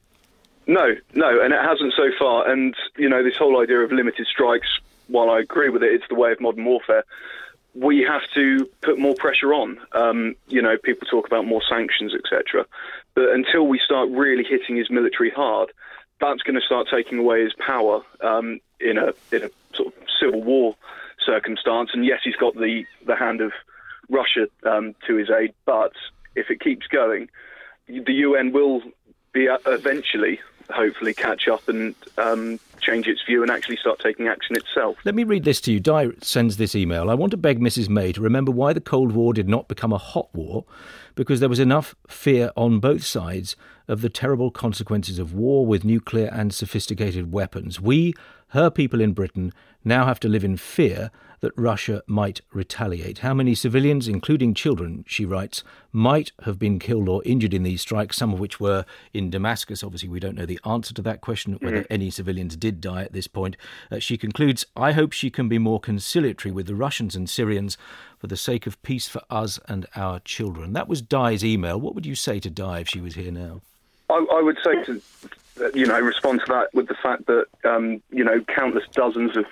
No, 0.66 0.96
no, 1.14 1.40
and 1.40 1.54
it 1.54 1.60
hasn't 1.62 1.94
so 1.96 2.10
far. 2.18 2.48
And 2.48 2.74
you 2.96 3.08
know, 3.08 3.22
this 3.22 3.36
whole 3.36 3.60
idea 3.60 3.80
of 3.80 3.92
limited 3.92 4.26
strikes, 4.26 4.68
while 5.08 5.30
I 5.30 5.40
agree 5.40 5.68
with 5.68 5.82
it, 5.82 5.92
it's 5.92 6.08
the 6.08 6.16
way 6.16 6.32
of 6.32 6.40
modern 6.40 6.64
warfare. 6.64 7.04
We 7.74 8.00
have 8.02 8.22
to 8.34 8.68
put 8.80 8.98
more 8.98 9.14
pressure 9.14 9.52
on. 9.52 9.78
Um, 9.92 10.34
you 10.48 10.62
know, 10.62 10.76
people 10.78 11.06
talk 11.06 11.26
about 11.26 11.46
more 11.46 11.62
sanctions, 11.68 12.14
etc. 12.14 12.64
But 13.14 13.30
until 13.30 13.66
we 13.66 13.78
start 13.78 14.08
really 14.10 14.44
hitting 14.44 14.76
his 14.76 14.90
military 14.90 15.30
hard, 15.30 15.70
that's 16.20 16.42
going 16.42 16.58
to 16.58 16.64
start 16.64 16.88
taking 16.90 17.18
away 17.18 17.44
his 17.44 17.52
power 17.54 18.02
um, 18.22 18.60
in 18.80 18.98
a 18.98 19.12
in 19.30 19.44
a 19.44 19.50
sort 19.76 19.88
of 19.88 19.94
civil 20.20 20.42
war 20.42 20.74
circumstance. 21.24 21.90
And 21.92 22.04
yes, 22.04 22.20
he's 22.24 22.36
got 22.36 22.54
the 22.54 22.84
the 23.06 23.16
hand 23.16 23.40
of 23.40 23.52
Russia 24.08 24.46
um, 24.64 24.94
to 25.06 25.16
his 25.16 25.30
aid, 25.30 25.52
but 25.64 25.92
if 26.34 26.50
it 26.50 26.60
keeps 26.60 26.86
going, 26.86 27.28
the 27.88 28.12
UN 28.12 28.52
will 28.52 28.82
be 29.32 29.48
uh, 29.48 29.58
eventually, 29.66 30.38
hopefully, 30.70 31.14
catch 31.14 31.48
up 31.48 31.68
and 31.68 31.94
um, 32.18 32.60
change 32.80 33.06
its 33.08 33.22
view 33.24 33.42
and 33.42 33.50
actually 33.50 33.76
start 33.76 33.98
taking 33.98 34.28
action 34.28 34.56
itself. 34.56 34.96
Let 35.04 35.14
me 35.14 35.24
read 35.24 35.44
this 35.44 35.60
to 35.62 35.72
you. 35.72 35.80
Di 35.80 36.10
sends 36.20 36.56
this 36.56 36.74
email. 36.74 37.10
I 37.10 37.14
want 37.14 37.30
to 37.32 37.36
beg 37.36 37.60
Mrs. 37.60 37.88
May 37.88 38.12
to 38.12 38.20
remember 38.20 38.52
why 38.52 38.72
the 38.72 38.80
Cold 38.80 39.12
War 39.12 39.32
did 39.32 39.48
not 39.48 39.68
become 39.68 39.92
a 39.92 39.98
hot 39.98 40.28
war, 40.32 40.64
because 41.14 41.40
there 41.40 41.48
was 41.48 41.60
enough 41.60 41.94
fear 42.08 42.50
on 42.56 42.78
both 42.78 43.04
sides 43.04 43.56
of 43.88 44.00
the 44.00 44.08
terrible 44.08 44.50
consequences 44.50 45.18
of 45.18 45.32
war 45.32 45.66
with 45.66 45.84
nuclear 45.84 46.28
and 46.32 46.52
sophisticated 46.52 47.32
weapons. 47.32 47.80
We, 47.80 48.14
her 48.48 48.70
people 48.70 49.00
in 49.00 49.12
Britain, 49.12 49.52
now 49.84 50.06
have 50.06 50.20
to 50.20 50.28
live 50.28 50.44
in 50.44 50.56
fear 50.56 51.10
that 51.40 51.52
Russia 51.56 52.02
might 52.06 52.40
retaliate. 52.52 53.18
How 53.18 53.34
many 53.34 53.54
civilians, 53.54 54.08
including 54.08 54.54
children, 54.54 55.04
she 55.06 55.24
writes, 55.24 55.62
might 55.92 56.32
have 56.44 56.58
been 56.58 56.78
killed 56.78 57.08
or 57.08 57.22
injured 57.24 57.54
in 57.54 57.62
these 57.62 57.82
strikes, 57.82 58.16
some 58.16 58.32
of 58.32 58.40
which 58.40 58.58
were 58.58 58.84
in 59.12 59.30
Damascus? 59.30 59.84
Obviously, 59.84 60.08
we 60.08 60.20
don't 60.20 60.36
know 60.36 60.46
the 60.46 60.60
answer 60.64 60.94
to 60.94 61.02
that 61.02 61.20
question, 61.20 61.54
whether 61.60 61.82
mm-hmm. 61.82 61.92
any 61.92 62.10
civilians 62.10 62.56
did 62.56 62.80
die 62.80 63.02
at 63.02 63.12
this 63.12 63.26
point. 63.26 63.56
Uh, 63.90 63.98
she 63.98 64.16
concludes, 64.16 64.66
I 64.76 64.92
hope 64.92 65.12
she 65.12 65.30
can 65.30 65.48
be 65.48 65.58
more 65.58 65.80
conciliatory 65.80 66.52
with 66.52 66.66
the 66.66 66.74
Russians 66.74 67.14
and 67.14 67.28
Syrians 67.28 67.76
for 68.18 68.26
the 68.26 68.36
sake 68.36 68.66
of 68.66 68.82
peace 68.82 69.08
for 69.08 69.22
us 69.30 69.60
and 69.68 69.86
our 69.94 70.20
children. 70.20 70.72
That 70.72 70.88
was 70.88 71.02
Di's 71.02 71.44
email. 71.44 71.78
What 71.78 71.94
would 71.94 72.06
you 72.06 72.14
say 72.14 72.40
to 72.40 72.50
Di 72.50 72.80
if 72.80 72.88
she 72.88 73.00
was 73.00 73.14
here 73.14 73.30
now? 73.30 73.60
I, 74.10 74.24
I 74.32 74.42
would 74.42 74.58
say 74.64 74.82
to 74.84 75.00
you 75.74 75.86
know, 75.86 75.98
respond 76.00 76.40
to 76.40 76.52
that 76.52 76.74
with 76.74 76.88
the 76.88 76.96
fact 77.02 77.26
that, 77.26 77.46
um, 77.64 78.02
you 78.10 78.24
know, 78.24 78.40
countless 78.54 78.84
dozens 78.92 79.36
of 79.36 79.46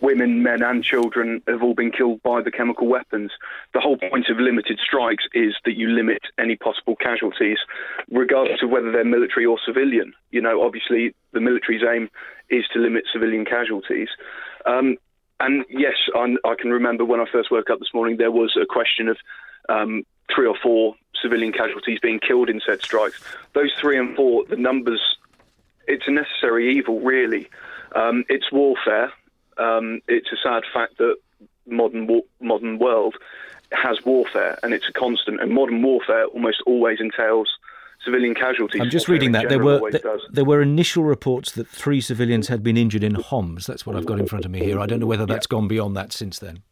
women, 0.00 0.42
men, 0.42 0.62
and 0.62 0.84
children 0.84 1.42
have 1.48 1.62
all 1.62 1.74
been 1.74 1.90
killed 1.90 2.22
by 2.22 2.42
the 2.42 2.50
chemical 2.50 2.86
weapons. 2.86 3.30
The 3.72 3.80
whole 3.80 3.96
point 3.96 4.28
of 4.28 4.38
limited 4.38 4.78
strikes 4.84 5.24
is 5.32 5.54
that 5.64 5.76
you 5.76 5.88
limit 5.88 6.22
any 6.38 6.56
possible 6.56 6.96
casualties, 6.96 7.58
regardless 8.10 8.62
of 8.62 8.70
whether 8.70 8.92
they're 8.92 9.04
military 9.04 9.46
or 9.46 9.58
civilian. 9.64 10.12
You 10.30 10.42
know, 10.42 10.62
obviously, 10.62 11.14
the 11.32 11.40
military's 11.40 11.82
aim 11.82 12.10
is 12.50 12.64
to 12.74 12.78
limit 12.78 13.04
civilian 13.12 13.44
casualties. 13.44 14.08
Um, 14.66 14.96
and 15.40 15.64
yes, 15.68 15.94
I'm, 16.14 16.38
i 16.44 16.54
can 16.58 16.70
remember 16.70 17.04
when 17.04 17.20
I 17.20 17.26
first 17.30 17.50
woke 17.50 17.70
up 17.70 17.78
this 17.78 17.92
morning, 17.94 18.16
there 18.16 18.30
was 18.30 18.56
a 18.60 18.66
question 18.66 19.08
of 19.08 19.16
um, 19.68 20.04
three 20.34 20.46
or 20.46 20.56
four 20.62 20.94
civilian 21.20 21.52
casualties 21.52 21.98
being 22.00 22.20
killed 22.20 22.48
in 22.48 22.60
said 22.64 22.82
strikes. 22.82 23.22
Those 23.54 23.72
three 23.80 23.98
and 23.98 24.14
four, 24.14 24.44
the 24.44 24.56
numbers 24.56 25.00
it's 25.86 26.04
a 26.06 26.10
necessary 26.10 26.76
evil, 26.76 27.00
really. 27.00 27.48
Um, 27.94 28.24
it's 28.28 28.50
warfare. 28.50 29.12
Um, 29.58 30.00
it's 30.08 30.28
a 30.32 30.36
sad 30.42 30.64
fact 30.72 30.98
that 30.98 31.16
modern 31.66 32.06
war- 32.06 32.24
modern 32.40 32.78
world 32.78 33.16
has 33.72 34.04
warfare, 34.04 34.58
and 34.62 34.74
it's 34.74 34.88
a 34.88 34.92
constant. 34.92 35.40
And 35.40 35.52
modern 35.52 35.82
warfare 35.82 36.26
almost 36.26 36.62
always 36.66 37.00
entails 37.00 37.48
civilian 38.04 38.34
casualties. 38.34 38.80
I'm 38.80 38.90
just 38.90 39.08
reading 39.08 39.32
that 39.32 39.48
there 39.48 39.62
were 39.62 39.90
th- 39.90 40.04
there 40.30 40.44
were 40.44 40.60
initial 40.60 41.04
reports 41.04 41.52
that 41.52 41.68
three 41.68 42.00
civilians 42.00 42.48
had 42.48 42.62
been 42.62 42.76
injured 42.76 43.02
in 43.02 43.14
Homs. 43.14 43.66
That's 43.66 43.86
what 43.86 43.96
I've 43.96 44.06
got 44.06 44.18
in 44.18 44.26
front 44.26 44.44
of 44.44 44.50
me 44.50 44.60
here. 44.60 44.78
I 44.78 44.86
don't 44.86 45.00
know 45.00 45.06
whether 45.06 45.26
that's 45.26 45.46
yeah. 45.50 45.56
gone 45.56 45.68
beyond 45.68 45.96
that 45.96 46.12
since 46.12 46.38
then. 46.38 46.62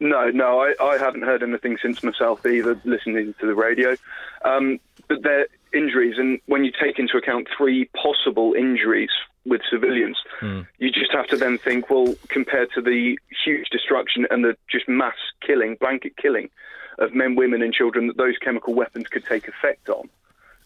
No, 0.00 0.28
no, 0.30 0.60
I, 0.60 0.74
I 0.82 0.98
haven't 0.98 1.22
heard 1.22 1.42
anything 1.42 1.78
since 1.80 2.02
myself 2.02 2.44
either, 2.44 2.80
listening 2.84 3.34
to 3.40 3.46
the 3.46 3.54
radio. 3.54 3.96
Um, 4.44 4.80
but 5.08 5.22
there 5.22 5.46
injuries, 5.74 6.16
and 6.18 6.40
when 6.46 6.64
you 6.64 6.72
take 6.72 6.98
into 6.98 7.16
account 7.16 7.48
three 7.56 7.86
possible 8.00 8.54
injuries 8.54 9.10
with 9.44 9.60
civilians, 9.70 10.16
mm. 10.40 10.66
you 10.78 10.90
just 10.90 11.12
have 11.12 11.26
to 11.28 11.36
then 11.36 11.58
think, 11.58 11.90
well, 11.90 12.14
compared 12.28 12.70
to 12.72 12.80
the 12.80 13.18
huge 13.44 13.68
destruction 13.70 14.26
and 14.30 14.44
the 14.44 14.56
just 14.70 14.88
mass 14.88 15.16
killing, 15.40 15.76
blanket 15.76 16.16
killing 16.16 16.48
of 16.98 17.12
men, 17.12 17.34
women, 17.34 17.60
and 17.60 17.74
children 17.74 18.06
that 18.06 18.16
those 18.16 18.38
chemical 18.38 18.72
weapons 18.72 19.08
could 19.08 19.24
take 19.26 19.48
effect 19.48 19.88
on. 19.88 20.08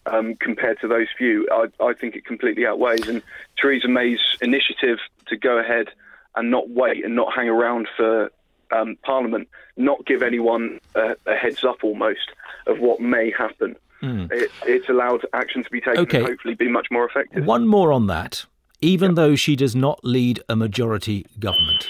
Um, 0.05 0.35
compared 0.35 0.79
to 0.79 0.87
those 0.87 1.07
few, 1.17 1.47
I, 1.51 1.67
I 1.83 1.93
think 1.93 2.15
it 2.15 2.25
completely 2.25 2.65
outweighs. 2.65 3.07
And 3.07 3.21
Theresa 3.61 3.87
May's 3.87 4.21
initiative 4.41 4.97
to 5.27 5.35
go 5.35 5.57
ahead 5.59 5.89
and 6.35 6.49
not 6.49 6.69
wait 6.69 7.03
and 7.03 7.15
not 7.15 7.33
hang 7.33 7.49
around 7.49 7.87
for 7.97 8.31
um, 8.71 8.97
Parliament, 9.03 9.47
not 9.77 10.05
give 10.05 10.21
anyone 10.21 10.79
a, 10.95 11.15
a, 11.25 11.35
heads 11.35 11.63
up 11.63 11.83
almost 11.83 12.31
of 12.67 12.79
what 12.79 12.99
may 12.99 13.31
happen. 13.31 13.75
Mm. 14.01 14.31
It, 14.31 14.51
it's 14.65 14.89
allowed 14.89 15.25
action 15.33 15.63
to 15.63 15.69
be 15.69 15.81
taken 15.81 15.99
okay. 15.99 16.17
and 16.19 16.27
hopefully 16.27 16.55
be 16.55 16.69
much 16.69 16.87
more 16.91 17.05
effective. 17.05 17.45
One 17.45 17.67
more 17.67 17.91
on 17.91 18.07
that. 18.07 18.45
Even 18.81 19.11
yep. 19.11 19.15
though 19.15 19.35
she 19.35 19.55
does 19.55 19.75
not 19.75 19.99
lead 20.03 20.41
a 20.47 20.55
majority 20.55 21.25
government. 21.37 21.89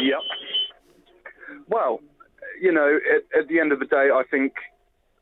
Yep. 0.00 0.20
Well, 1.68 2.00
you 2.60 2.72
know, 2.72 2.98
at, 3.14 3.40
at 3.40 3.48
the 3.48 3.60
end 3.60 3.72
of 3.72 3.78
the 3.78 3.84
day, 3.84 4.08
I 4.12 4.22
think 4.30 4.54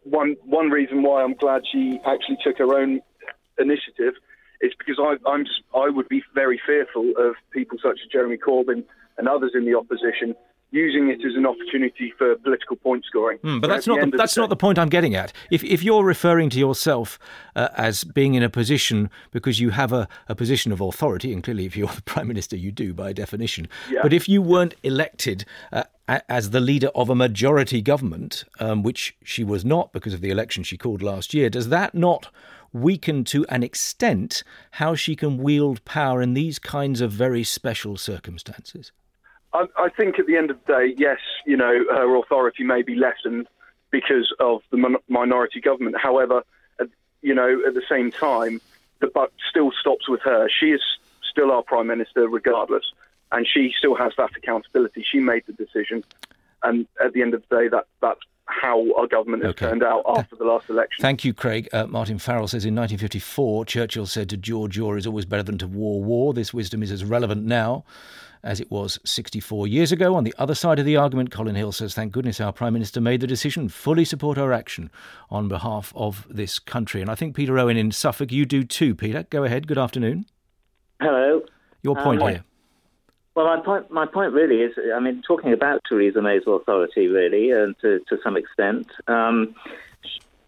one 0.04 0.36
one 0.44 0.70
reason 0.70 1.02
why 1.02 1.24
I'm 1.24 1.34
glad 1.34 1.62
she 1.70 1.98
actually 2.06 2.38
took 2.44 2.58
her 2.58 2.78
own 2.78 3.00
initiative 3.58 4.14
is 4.60 4.72
because 4.78 4.96
I, 4.98 5.16
I'm 5.28 5.44
just, 5.44 5.62
I 5.74 5.88
would 5.88 6.08
be 6.08 6.22
very 6.34 6.60
fearful 6.64 7.12
of 7.18 7.34
people 7.52 7.78
such 7.82 7.98
as 8.02 8.10
Jeremy 8.10 8.38
Corbyn 8.38 8.84
and 9.18 9.28
others 9.28 9.52
in 9.54 9.64
the 9.64 9.74
opposition 9.74 10.34
using 10.76 11.08
it 11.08 11.24
as 11.24 11.34
an 11.34 11.46
opportunity 11.46 12.12
for 12.16 12.36
political 12.36 12.76
point 12.76 13.04
scoring. 13.04 13.38
Mm, 13.38 13.60
but 13.60 13.68
that's 13.68 13.86
not 13.86 14.00
the, 14.00 14.16
that's 14.16 14.34
the 14.34 14.42
not 14.42 14.50
the 14.50 14.56
point 14.56 14.78
I'm 14.78 14.88
getting 14.88 15.14
at. 15.14 15.32
If 15.50 15.64
if 15.64 15.82
you're 15.82 16.04
referring 16.04 16.50
to 16.50 16.58
yourself 16.58 17.18
uh, 17.56 17.68
as 17.76 18.04
being 18.04 18.34
in 18.34 18.42
a 18.42 18.50
position 18.50 19.10
because 19.32 19.58
you 19.58 19.70
have 19.70 19.92
a, 19.92 20.06
a 20.28 20.34
position 20.34 20.70
of 20.72 20.80
authority, 20.80 21.32
and 21.32 21.42
clearly 21.42 21.64
if 21.66 21.76
you're 21.76 21.88
the 21.88 22.02
prime 22.12 22.28
minister, 22.28 22.56
you 22.56 22.70
do 22.70 22.92
by 22.92 23.12
definition. 23.12 23.68
Yeah. 23.90 24.00
But 24.02 24.12
if 24.12 24.28
you 24.28 24.42
weren't 24.42 24.74
elected. 24.82 25.44
Uh, 25.72 25.84
as 26.28 26.50
the 26.50 26.60
leader 26.60 26.86
of 26.94 27.10
a 27.10 27.16
majority 27.16 27.82
government, 27.82 28.44
um, 28.60 28.84
which 28.84 29.16
she 29.24 29.42
was 29.42 29.64
not 29.64 29.92
because 29.92 30.14
of 30.14 30.20
the 30.20 30.30
election 30.30 30.62
she 30.62 30.78
called 30.78 31.02
last 31.02 31.34
year, 31.34 31.50
does 31.50 31.68
that 31.68 31.96
not 31.96 32.28
weaken 32.72 33.24
to 33.24 33.44
an 33.48 33.64
extent 33.64 34.44
how 34.72 34.94
she 34.94 35.16
can 35.16 35.36
wield 35.36 35.84
power 35.84 36.22
in 36.22 36.34
these 36.34 36.60
kinds 36.60 37.00
of 37.00 37.10
very 37.10 37.42
special 37.42 37.96
circumstances? 37.96 38.92
I, 39.56 39.84
I 39.84 39.88
think 39.88 40.18
at 40.18 40.26
the 40.26 40.36
end 40.36 40.50
of 40.50 40.58
the 40.66 40.72
day, 40.72 40.94
yes, 40.96 41.18
you 41.46 41.56
know, 41.56 41.84
her 41.90 42.16
authority 42.16 42.64
may 42.64 42.82
be 42.82 42.94
lessened 42.94 43.48
because 43.90 44.32
of 44.40 44.62
the 44.70 44.98
minority 45.08 45.60
government. 45.60 45.96
However, 45.96 46.42
at, 46.78 46.88
you 47.22 47.34
know, 47.34 47.62
at 47.66 47.74
the 47.74 47.82
same 47.88 48.10
time, 48.10 48.60
the 49.00 49.06
buck 49.06 49.32
still 49.48 49.72
stops 49.80 50.08
with 50.08 50.20
her. 50.22 50.48
She 50.48 50.66
is 50.66 50.82
still 51.30 51.50
our 51.50 51.62
prime 51.62 51.86
minister, 51.86 52.28
regardless, 52.28 52.84
and 53.32 53.46
she 53.46 53.72
still 53.76 53.94
has 53.94 54.12
that 54.18 54.30
accountability. 54.36 55.04
She 55.10 55.20
made 55.20 55.44
the 55.46 55.52
decision, 55.52 56.04
and 56.62 56.86
at 57.02 57.12
the 57.12 57.22
end 57.22 57.34
of 57.34 57.42
the 57.48 57.56
day, 57.56 57.68
that 57.68 57.86
that's 58.00 58.20
how 58.46 58.84
our 58.94 59.06
government 59.08 59.42
has 59.42 59.50
okay. 59.50 59.66
turned 59.66 59.82
out 59.82 60.04
after 60.06 60.36
the 60.36 60.44
last 60.44 60.70
election. 60.70 61.02
Thank 61.02 61.24
you, 61.24 61.34
Craig. 61.34 61.68
Uh, 61.72 61.86
Martin 61.86 62.18
Farrell 62.18 62.46
says 62.46 62.64
in 62.64 62.76
1954, 62.76 63.64
Churchill 63.64 64.06
said 64.06 64.28
to 64.30 64.36
George, 64.36 64.78
"War 64.78 64.96
is 64.96 65.06
always 65.06 65.24
better 65.24 65.42
than 65.42 65.58
to 65.58 65.66
war 65.66 66.02
war." 66.02 66.32
This 66.32 66.54
wisdom 66.54 66.82
is 66.82 66.92
as 66.92 67.04
relevant 67.04 67.44
now 67.44 67.84
as 68.46 68.60
it 68.60 68.70
was 68.70 68.98
64 69.04 69.66
years 69.66 69.92
ago. 69.92 70.14
On 70.14 70.24
the 70.24 70.34
other 70.38 70.54
side 70.54 70.78
of 70.78 70.86
the 70.86 70.96
argument, 70.96 71.30
Colin 71.30 71.56
Hill 71.56 71.72
says, 71.72 71.94
Thank 71.94 72.12
goodness 72.12 72.40
our 72.40 72.52
Prime 72.52 72.72
Minister 72.72 73.00
made 73.00 73.20
the 73.20 73.26
decision, 73.26 73.68
fully 73.68 74.04
support 74.04 74.38
our 74.38 74.52
action 74.52 74.90
on 75.30 75.48
behalf 75.48 75.92
of 75.96 76.26
this 76.30 76.58
country. 76.58 77.00
And 77.00 77.10
I 77.10 77.16
think 77.16 77.34
Peter 77.34 77.58
Owen 77.58 77.76
in 77.76 77.90
Suffolk, 77.90 78.30
you 78.30 78.46
do 78.46 78.62
too, 78.62 78.94
Peter. 78.94 79.26
Go 79.28 79.44
ahead. 79.44 79.66
Good 79.66 79.78
afternoon. 79.78 80.26
Hello. 81.00 81.42
Your 81.82 81.96
point 81.96 82.22
um, 82.22 82.28
here. 82.28 82.44
Well, 83.34 83.44
my 83.44 83.62
point, 83.62 83.90
my 83.90 84.06
point 84.06 84.32
really 84.32 84.62
is, 84.62 84.72
I 84.94 85.00
mean, 85.00 85.22
talking 85.26 85.52
about 85.52 85.82
Theresa 85.86 86.22
May's 86.22 86.42
authority, 86.46 87.08
really, 87.08 87.50
and 87.50 87.76
to, 87.80 88.00
to 88.08 88.16
some 88.24 88.36
extent, 88.36 88.86
um, 89.08 89.54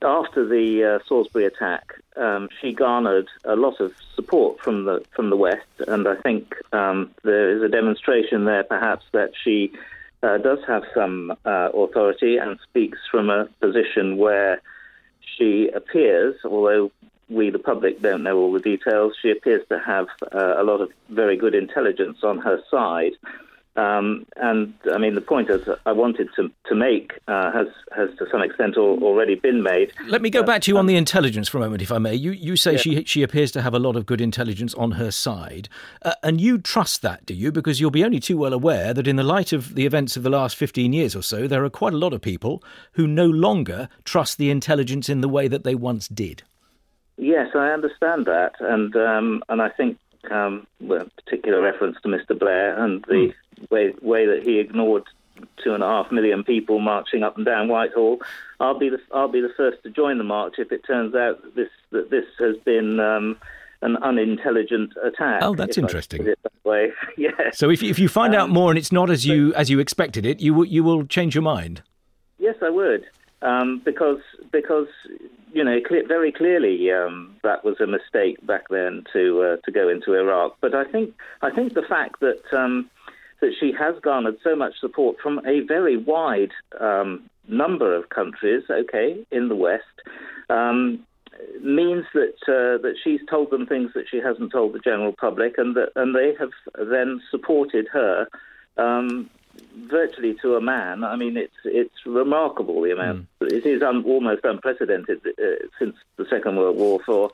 after 0.03 0.47
the 0.47 0.85
uh, 0.85 1.09
Salisbury 1.09 1.47
attack, 1.47 1.95
um, 2.17 2.49
she 2.61 2.73
garnered 2.73 3.29
a 3.45 3.57
lot 3.57 3.81
of 3.81 3.93
support 4.15 4.61
from 4.61 4.85
the 4.85 5.05
from 5.15 5.31
the 5.31 5.37
West, 5.37 5.67
and 5.87 6.07
I 6.07 6.17
think 6.17 6.55
um, 6.73 7.11
there 7.23 7.57
is 7.57 7.63
a 7.63 7.69
demonstration 7.69 8.45
there, 8.45 8.65
perhaps, 8.65 9.05
that 9.13 9.33
she 9.43 9.73
uh, 10.23 10.39
does 10.39 10.59
have 10.67 10.85
some 10.95 11.33
uh, 11.45 11.71
authority 11.75 12.37
and 12.37 12.59
speaks 12.69 12.99
from 13.11 13.31
a 13.31 13.47
position 13.61 14.17
where 14.17 14.61
she 15.37 15.69
appears, 15.69 16.37
although 16.45 16.91
we, 17.29 17.51
the 17.51 17.59
public, 17.59 18.01
don't 18.01 18.23
know 18.23 18.39
all 18.39 18.53
the 18.53 18.61
details, 18.61 19.15
she 19.21 19.31
appears 19.31 19.63
to 19.69 19.79
have 19.79 20.09
uh, 20.33 20.55
a 20.57 20.65
lot 20.65 20.81
of 20.81 20.91
very 21.11 21.37
good 21.37 21.55
intelligence 21.55 22.19
on 22.23 22.39
her 22.39 22.61
side. 22.71 23.13
Um, 23.79 24.27
and 24.37 24.75
I 24.93 24.99
mean, 24.99 25.15
the 25.15 25.21
point 25.21 25.47
that 25.47 25.79
I 25.87 25.93
wanted 25.93 26.29
to, 26.35 26.51
to 26.67 26.75
make 26.75 27.13
uh, 27.29 27.53
has 27.53 27.69
has 27.97 28.09
to 28.19 28.27
some 28.29 28.43
extent 28.43 28.77
al- 28.77 28.99
already 29.05 29.37
been 29.37 29.63
made. 29.63 29.93
Let 30.09 30.21
me 30.21 30.31
go 30.31 30.43
back 30.43 30.63
to 30.63 30.73
you 30.73 30.79
on 30.79 30.87
the 30.87 30.97
intelligence 30.97 31.49
for 31.49 31.59
a 31.59 31.61
moment, 31.61 31.83
if 31.83 31.93
I 31.93 31.99
may. 31.99 32.15
You 32.15 32.33
you 32.33 32.57
say 32.57 32.73
yeah. 32.73 32.79
she 32.79 33.05
she 33.05 33.23
appears 33.23 33.53
to 33.53 33.63
have 33.63 33.75
a 33.75 33.79
lot 33.79 33.95
of 33.95 34.05
good 34.05 34.21
intelligence 34.21 34.75
on 34.75 34.93
her 34.93 35.13
side, 35.13 35.69
uh, 36.03 36.15
and 36.25 36.41
you 36.41 36.59
trust 36.59 37.03
that, 37.03 37.25
do 37.25 37.35
you? 37.35 37.53
Because 37.53 37.81
you'll 37.81 37.93
be 37.93 38.05
only 38.05 38.19
too 38.19 38.37
well 38.37 38.53
aware 38.53 38.93
that 38.93 39.07
in 39.07 39.15
the 39.15 39.23
light 39.23 39.53
of 39.53 39.77
the 39.77 39.87
events 39.87 40.17
of 40.17 40.25
the 40.25 40.31
last 40.31 40.57
fifteen 40.57 40.93
years 40.93 41.15
or 41.15 41.23
so, 41.23 41.47
there 41.47 41.65
are 41.65 41.71
quite 41.71 41.95
a 41.95 41.99
lot 41.99 42.13
of 42.13 42.21
people 42.21 42.61
who 42.93 43.07
no 43.07 43.27
longer 43.27 43.89
trust 44.03 44.39
the 44.39 44.51
intelligence 44.51 45.09
in 45.09 45.21
the 45.21 45.29
way 45.29 45.47
that 45.47 45.63
they 45.63 45.77
once 45.77 46.09
did. 46.09 46.43
Yes, 47.17 47.51
I 47.55 47.69
understand 47.71 48.27
that, 48.27 48.55
and 48.59 48.97
um, 48.97 49.45
and 49.49 49.63
I 49.63 49.69
think 49.69 49.99
um, 50.33 50.67
with 50.81 51.09
particular 51.15 51.63
reference 51.63 51.97
to 52.03 52.09
Mr. 52.09 52.37
Blair 52.37 52.83
and 52.83 53.05
the 53.07 53.15
mm. 53.15 53.35
Way 53.71 53.95
way 54.03 54.27
that 54.27 54.43
he 54.43 54.59
ignored 54.59 55.05
two 55.63 55.73
and 55.73 55.83
a 55.83 55.87
half 55.87 56.11
million 56.11 56.43
people 56.45 56.79
marching 56.81 57.23
up 57.23 57.37
and 57.37 57.47
down 57.47 57.69
Whitehall. 57.69 58.19
I'll 58.61 58.79
be 58.79 58.89
the 58.89 59.01
I'll 59.13 59.29
be 59.29 59.41
the 59.41 59.53
first 59.57 59.83
to 59.85 59.91
join 59.91 60.19
the 60.19 60.25
march 60.25 60.55
if 60.59 60.73
it 60.73 60.85
turns 60.87 61.15
out 61.15 61.43
that 61.43 61.55
this 61.55 61.71
that 61.91 62.11
this 62.11 62.27
has 62.39 62.57
been. 62.65 63.01
Um, 63.01 63.39
an 63.81 63.97
unintelligent 63.99 64.93
attack. 65.05 65.41
Oh, 65.41 65.55
that's 65.55 65.79
interesting. 65.79 66.25
that 66.25 66.37
way, 66.65 66.91
yeah. 67.17 67.31
So 67.53 67.71
if 67.71 67.81
if 67.81 67.97
you 67.97 68.09
find 68.09 68.35
um, 68.35 68.41
out 68.41 68.51
more 68.51 68.73
and 68.73 68.79
it's 68.79 68.91
not 68.91 69.09
as 69.09 69.25
you 69.25 69.55
as 69.55 69.71
you 69.71 69.79
expected 69.79 70.27
it, 70.27 70.41
you 70.41 70.65
you 70.65 70.83
will 70.83 71.07
change 71.07 71.35
your 71.37 71.43
mind. 71.43 71.83
Yes, 72.39 72.57
I 72.61 72.71
would, 72.71 73.07
um, 73.41 73.81
because 73.85 74.21
because 74.51 74.89
you 75.53 75.65
know, 75.65 75.81
very 76.07 76.33
clearly 76.33 76.91
um, 76.93 77.37
that 77.43 77.65
was 77.65 77.81
a 77.81 77.87
mistake 77.87 78.45
back 78.47 78.69
then 78.69 79.05
to 79.13 79.43
uh, 79.43 79.57
to 79.65 79.71
go 79.73 79.89
into 79.89 80.15
Iraq. 80.15 80.57
But 80.61 80.75
I 80.75 80.85
think 80.85 81.15
I 81.43 81.51
think 81.51 81.75
the 81.75 81.83
fact 81.83 82.21
that 82.21 82.43
um, 82.53 82.91
that 83.41 83.53
she 83.59 83.73
has 83.79 83.95
garnered 84.03 84.39
so 84.43 84.57
much 84.57 84.79
support 84.81 85.17
from 85.23 85.41
a 85.47 85.61
very 85.61 85.97
wide 85.97 86.53
um, 86.81 87.29
number 87.47 87.95
of 87.95 88.09
countries, 88.09 88.65
okay, 88.71 89.25
in 89.31 89.49
the 89.49 89.55
West, 89.55 89.85
um, 90.51 91.05
means 91.63 92.05
that 92.15 92.35
uh, 92.49 92.83
that 92.83 92.95
she's 93.03 93.21
told 93.31 93.51
them 93.51 93.67
things 93.67 93.93
that 93.95 94.07
she 94.11 94.19
hasn't 94.19 94.53
told 94.53 94.73
the 94.73 94.81
general 94.81 95.13
public, 95.13 95.57
and 95.59 95.77
that 95.77 95.91
and 95.97 96.15
they 96.15 96.35
have 96.39 96.51
then 96.91 97.21
supported 97.31 97.87
her 97.93 98.27
um, 98.77 99.31
virtually 99.89 100.35
to 100.43 100.57
a 100.57 100.61
man. 100.61 101.05
I 101.05 101.17
mean, 101.17 101.37
it's 101.37 101.55
it's 101.65 102.07
remarkable 102.07 102.83
the 102.83 102.93
amount. 102.93 103.27
Mm. 103.41 103.53
It 103.53 103.67
is 103.67 103.83
un, 103.83 104.05
almost 104.05 104.45
unprecedented 104.45 105.21
uh, 105.27 105.67
since 105.79 105.97
the 106.17 106.27
Second 106.29 106.57
World 106.57 106.77
War 106.77 107.01
for 107.05 107.31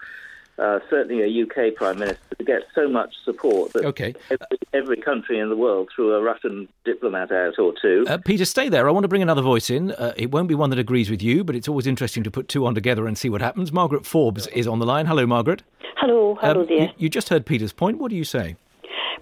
uh, 0.58 0.78
certainly 0.88 1.22
a 1.22 1.42
UK 1.42 1.74
prime 1.74 1.98
minister 1.98 2.34
to 2.38 2.44
get 2.44 2.62
so 2.74 2.88
much 2.88 3.14
support 3.24 3.72
that 3.72 3.84
okay. 3.84 4.14
every, 4.30 4.46
every, 4.72 4.96
country 4.96 5.38
in 5.38 5.48
the 5.48 5.56
world 5.56 5.88
threw 5.94 6.14
a 6.14 6.22
Russian 6.22 6.68
diplomat 6.84 7.32
out 7.32 7.58
or 7.58 7.74
two. 7.80 8.04
Uh, 8.08 8.18
Peter, 8.18 8.44
stay 8.44 8.68
there. 8.68 8.88
I 8.88 8.92
want 8.92 9.04
to 9.04 9.08
bring 9.08 9.22
another 9.22 9.42
voice 9.42 9.70
in. 9.70 9.90
Uh, 9.92 10.12
it 10.16 10.30
won't 10.30 10.48
be 10.48 10.54
one 10.54 10.70
that 10.70 10.78
agrees 10.78 11.10
with 11.10 11.22
you, 11.22 11.42
but 11.44 11.56
it's 11.56 11.68
always 11.68 11.86
interesting 11.86 12.22
to 12.22 12.30
put 12.30 12.48
two 12.48 12.66
on 12.66 12.74
together 12.74 13.06
and 13.06 13.18
see 13.18 13.28
what 13.28 13.40
happens. 13.40 13.72
Margaret 13.72 14.06
Forbes 14.06 14.46
is 14.48 14.66
on 14.66 14.78
the 14.78 14.86
line. 14.86 15.06
Hello, 15.06 15.26
Margaret. 15.26 15.62
Hello, 15.96 16.36
hello 16.40 16.60
um, 16.60 16.66
there. 16.66 16.78
You, 16.78 16.88
you 16.98 17.08
just 17.08 17.28
heard 17.28 17.46
Peter's 17.46 17.72
point. 17.72 17.98
What 17.98 18.10
do 18.10 18.16
you 18.16 18.24
say? 18.24 18.56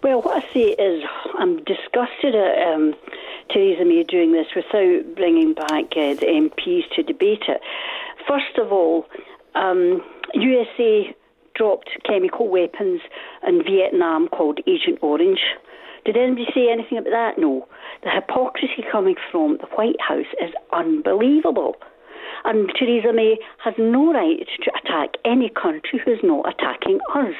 Well, 0.02 0.20
what 0.20 0.44
I 0.44 0.52
say 0.52 0.70
is 0.72 1.04
I'm 1.38 1.62
disgusted 1.64 2.34
at 2.34 2.74
um, 2.74 2.94
Theresa 3.50 3.84
May 3.84 4.02
doing 4.02 4.32
this 4.32 4.48
without 4.54 5.14
bringing 5.14 5.54
back 5.54 5.84
uh, 5.96 6.14
the 6.14 6.26
MPs 6.26 6.90
to 6.96 7.02
debate 7.02 7.44
it. 7.48 7.60
First 8.26 8.58
of 8.58 8.72
all, 8.72 9.06
um, 9.54 10.02
USA 10.34 11.14
dropped 11.54 11.90
chemical 12.04 12.48
weapons 12.48 13.00
in 13.46 13.62
Vietnam 13.62 14.28
called 14.28 14.60
Agent 14.66 14.98
Orange. 15.02 15.40
Did 16.04 16.16
anybody 16.16 16.46
say 16.54 16.68
anything 16.70 16.98
about 16.98 17.10
that? 17.10 17.38
No. 17.38 17.68
The 18.02 18.10
hypocrisy 18.10 18.84
coming 18.90 19.14
from 19.30 19.58
the 19.58 19.66
White 19.76 20.00
House 20.00 20.26
is 20.40 20.50
unbelievable. 20.72 21.76
And 22.44 22.72
Theresa 22.76 23.12
May 23.12 23.38
has 23.58 23.74
no 23.78 24.12
right 24.12 24.46
to 24.64 24.72
attack 24.82 25.10
any 25.24 25.48
country 25.48 26.00
who's 26.04 26.18
not 26.24 26.48
attacking 26.48 26.98
us. 27.14 27.34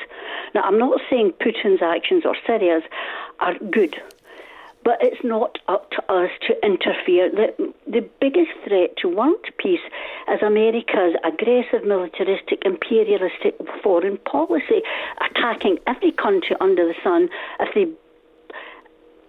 Now, 0.55 0.63
I'm 0.63 0.79
not 0.79 1.01
saying 1.11 1.33
Putin's 1.41 1.83
actions 1.83 2.25
or 2.25 2.37
Syria's 2.47 2.85
are 3.41 3.55
good, 3.71 3.97
but 4.85 4.99
it's 5.01 5.23
not 5.25 5.59
up 5.69 5.91
to 5.93 6.03
us 6.13 6.31
to 6.47 6.55
interfere. 6.65 7.31
The, 7.31 7.73
the 7.87 8.09
biggest 8.21 8.51
threat 8.67 8.97
to 9.03 9.09
world 9.09 9.45
peace 9.59 9.81
is 10.33 10.43
America's 10.43 11.15
aggressive, 11.25 11.87
militaristic, 11.87 12.63
imperialistic 12.65 13.57
foreign 13.83 14.19
policy, 14.19 14.83
attacking 15.31 15.79
every 15.87 16.13
country 16.13 16.57
under 16.61 16.87
the 16.87 16.95
sun 17.03 17.29
if 17.61 17.75
they 17.75 17.93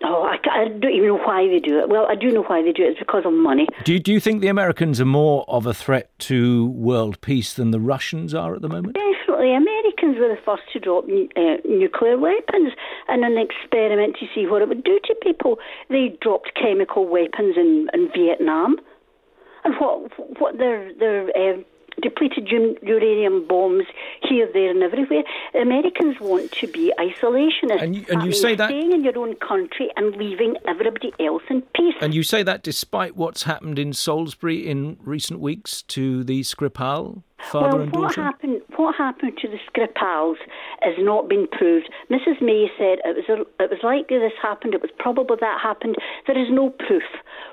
Oh, 0.05 0.23
I, 0.23 0.37
I, 0.51 0.67
don't 0.67 0.91
even 0.91 1.07
know 1.07 1.17
why 1.17 1.47
they 1.47 1.59
do 1.59 1.79
it. 1.79 1.87
Well, 1.87 2.05
I 2.09 2.15
do 2.15 2.29
know 2.29 2.43
why 2.43 2.61
they 2.61 2.73
do 2.73 2.83
it. 2.83 2.89
It's 2.89 2.99
because 2.99 3.25
of 3.25 3.31
money. 3.31 3.67
Do 3.85 3.93
you, 3.93 3.99
do 3.99 4.11
you 4.11 4.19
think 4.19 4.41
the 4.41 4.49
Americans 4.49 4.99
are 4.99 5.05
more 5.05 5.45
of 5.47 5.65
a 5.65 5.73
threat 5.73 6.11
to 6.19 6.67
world 6.67 7.21
peace 7.21 7.53
than 7.53 7.71
the 7.71 7.79
Russians 7.79 8.33
are 8.33 8.53
at 8.53 8.61
the 8.61 8.67
moment? 8.67 8.97
Americans 10.03 10.19
were 10.19 10.35
the 10.35 10.41
first 10.43 10.63
to 10.73 10.79
drop 10.79 11.05
uh, 11.05 11.67
nuclear 11.67 12.17
weapons 12.17 12.73
in 13.09 13.23
an 13.23 13.37
experiment 13.37 14.17
to 14.19 14.25
see 14.33 14.45
what 14.47 14.61
it 14.61 14.67
would 14.67 14.83
do 14.83 14.99
to 15.05 15.15
people. 15.21 15.57
They 15.89 16.17
dropped 16.21 16.51
chemical 16.55 17.07
weapons 17.07 17.55
in, 17.57 17.89
in 17.93 18.09
Vietnam. 18.15 18.77
And 19.63 19.75
what 19.79 20.11
what 20.39 20.57
their 20.57 20.93
their 20.93 21.29
uh, 21.29 21.57
depleted 22.01 22.47
uranium 22.47 23.47
bombs 23.47 23.85
here, 24.21 24.49
there, 24.51 24.69
and 24.69 24.83
everywhere. 24.83 25.23
Americans 25.59 26.19
want 26.19 26.51
to 26.53 26.67
be 26.67 26.93
isolationists. 26.99 27.81
And 27.81 27.95
you, 27.95 28.05
and 28.09 28.23
you 28.23 28.31
say 28.31 28.55
that 28.55 28.69
staying 28.69 28.91
in 28.91 29.03
your 29.03 29.17
own 29.17 29.35
country 29.35 29.89
and 29.95 30.15
leaving 30.15 30.55
everybody 30.67 31.13
else 31.19 31.43
in 31.49 31.61
peace. 31.75 31.95
And 32.01 32.13
you 32.13 32.23
say 32.23 32.43
that 32.43 32.63
despite 32.63 33.15
what's 33.15 33.43
happened 33.43 33.79
in 33.79 33.93
Salisbury 33.93 34.67
in 34.67 34.97
recent 35.03 35.39
weeks 35.39 35.81
to 35.83 36.23
the 36.23 36.41
Skripal 36.41 37.23
father 37.43 37.67
well, 37.67 37.81
and 37.81 37.91
daughter. 37.91 38.05
What 38.05 38.15
happened? 38.15 38.61
What 38.75 38.95
happened 38.95 39.37
to 39.41 39.47
the 39.47 39.57
Skripals 39.69 40.37
has 40.81 40.95
not 40.99 41.29
been 41.29 41.47
proved. 41.51 41.89
Mrs. 42.09 42.41
May 42.41 42.67
said 42.77 42.99
it 43.03 43.15
was 43.15 43.29
a, 43.29 43.63
it 43.63 43.69
was 43.69 43.79
likely 43.83 44.17
this 44.17 44.33
happened. 44.41 44.73
It 44.73 44.81
was 44.81 44.91
probable 44.97 45.37
that 45.39 45.59
happened. 45.61 45.95
There 46.27 46.37
is 46.37 46.47
no 46.49 46.69
proof. 46.69 47.03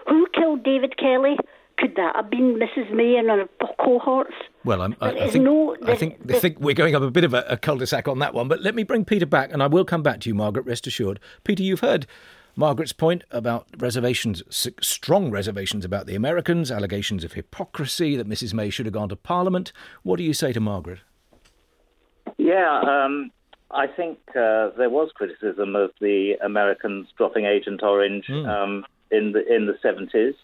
Who 0.09 0.27
killed 0.35 0.63
David 0.63 0.97
Kelly? 0.97 1.37
Could 1.81 1.97
that 1.97 2.15
have 2.15 2.29
been 2.29 2.61
Mrs. 2.61 2.93
May 2.93 3.17
and 3.17 3.31
her 3.31 3.49
cohorts? 3.83 4.35
Well, 4.67 4.83
I, 4.83 4.89
I, 5.01 5.31
think, 5.31 5.45
no, 5.45 5.75
I 5.87 5.97
think 5.97 6.19
I 6.31 6.39
think 6.39 6.61
we're 6.61 6.75
going 6.75 6.95
up 6.95 7.01
a 7.01 7.11
bit 7.11 7.25
of 7.25 7.33
a, 7.33 7.43
a 7.49 7.57
cul-de-sac 7.57 8.07
on 8.07 8.19
that 8.19 8.35
one. 8.35 8.49
But 8.49 8.61
let 8.61 8.75
me 8.75 8.83
bring 8.83 9.07
Peter 9.07 9.25
back, 9.25 9.51
and 9.51 9.63
I 9.63 9.67
will 9.67 9.87
come 9.87 10.03
back 10.03 10.21
to 10.21 10.29
you, 10.29 10.35
Margaret. 10.35 10.67
Rest 10.67 10.87
assured, 10.87 11.19
Peter. 11.43 11.63
You've 11.63 11.81
heard 11.81 12.07
Margaret's 12.55 12.93
point 12.93 13.25
about 13.31 13.67
reservations, 13.79 14.43
strong 14.51 15.31
reservations 15.31 15.87
about 15.87 16.07
the 16.07 16.15
Americans, 16.15 16.71
allegations 16.71 17.25
of 17.25 17.33
hypocrisy 17.33 18.15
that 18.17 18.29
Mrs. 18.29 18.53
May 18.53 18.69
should 18.69 18.85
have 18.85 18.93
gone 18.93 19.09
to 19.09 19.17
Parliament. 19.17 19.73
What 20.03 20.17
do 20.17 20.23
you 20.23 20.35
say 20.35 20.53
to 20.53 20.61
Margaret? 20.61 20.99
Yeah, 22.37 22.83
um, 22.87 23.31
I 23.71 23.87
think 23.87 24.19
uh, 24.31 24.71
there 24.77 24.91
was 24.91 25.11
criticism 25.15 25.77
of 25.77 25.93
the 26.01 26.35
Americans 26.45 27.09
dropping 27.17 27.47
Agent 27.47 27.83
Orange 27.83 28.27
mm. 28.29 28.47
um, 28.47 28.85
in 29.11 29.33
the 29.33 29.47
in 29.51 29.67
the 29.67 29.79
seventies. 29.81 30.35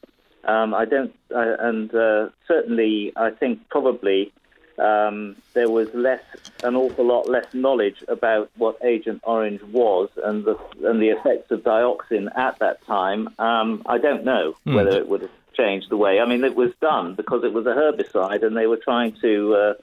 Um, 0.45 0.75
I 0.75 0.85
don't, 0.85 1.15
uh, 1.35 1.57
and 1.59 1.93
uh, 1.95 2.29
certainly, 2.47 3.13
I 3.17 3.31
think 3.31 3.69
probably 3.69 4.33
um, 4.79 5.37
there 5.55 5.69
was 5.69 5.93
less, 5.95 6.23
an 6.63 6.77
awful 6.77 7.05
lot 7.05 7.29
less 7.29 7.53
knowledge 7.55 8.05
about 8.09 8.51
what 8.57 8.79
Agent 8.85 9.23
Orange 9.25 9.63
was 9.65 10.09
and 10.23 10.45
the 10.45 10.59
and 10.85 11.01
the 11.01 11.09
effects 11.09 11.51
of 11.51 11.63
dioxin 11.63 12.29
at 12.37 12.59
that 12.59 12.85
time. 12.87 13.29
Um, 13.39 13.83
I 13.87 13.99
don't 13.99 14.25
know 14.25 14.57
mm. 14.67 14.75
whether 14.75 14.91
it 14.91 15.09
would 15.09 15.23
have 15.23 15.31
changed 15.55 15.91
the 15.91 15.97
way. 15.97 16.21
I 16.21 16.27
mean, 16.27 16.45
it 16.45 16.55
was 16.55 16.73
done 16.81 17.15
because 17.15 17.43
it 17.43 17.53
was 17.53 17.67
a 17.67 17.71
herbicide, 17.71 18.45
and 18.45 18.57
they 18.57 18.67
were 18.67 18.77
trying 18.77 19.17
to 19.23 19.55
uh, 19.55 19.75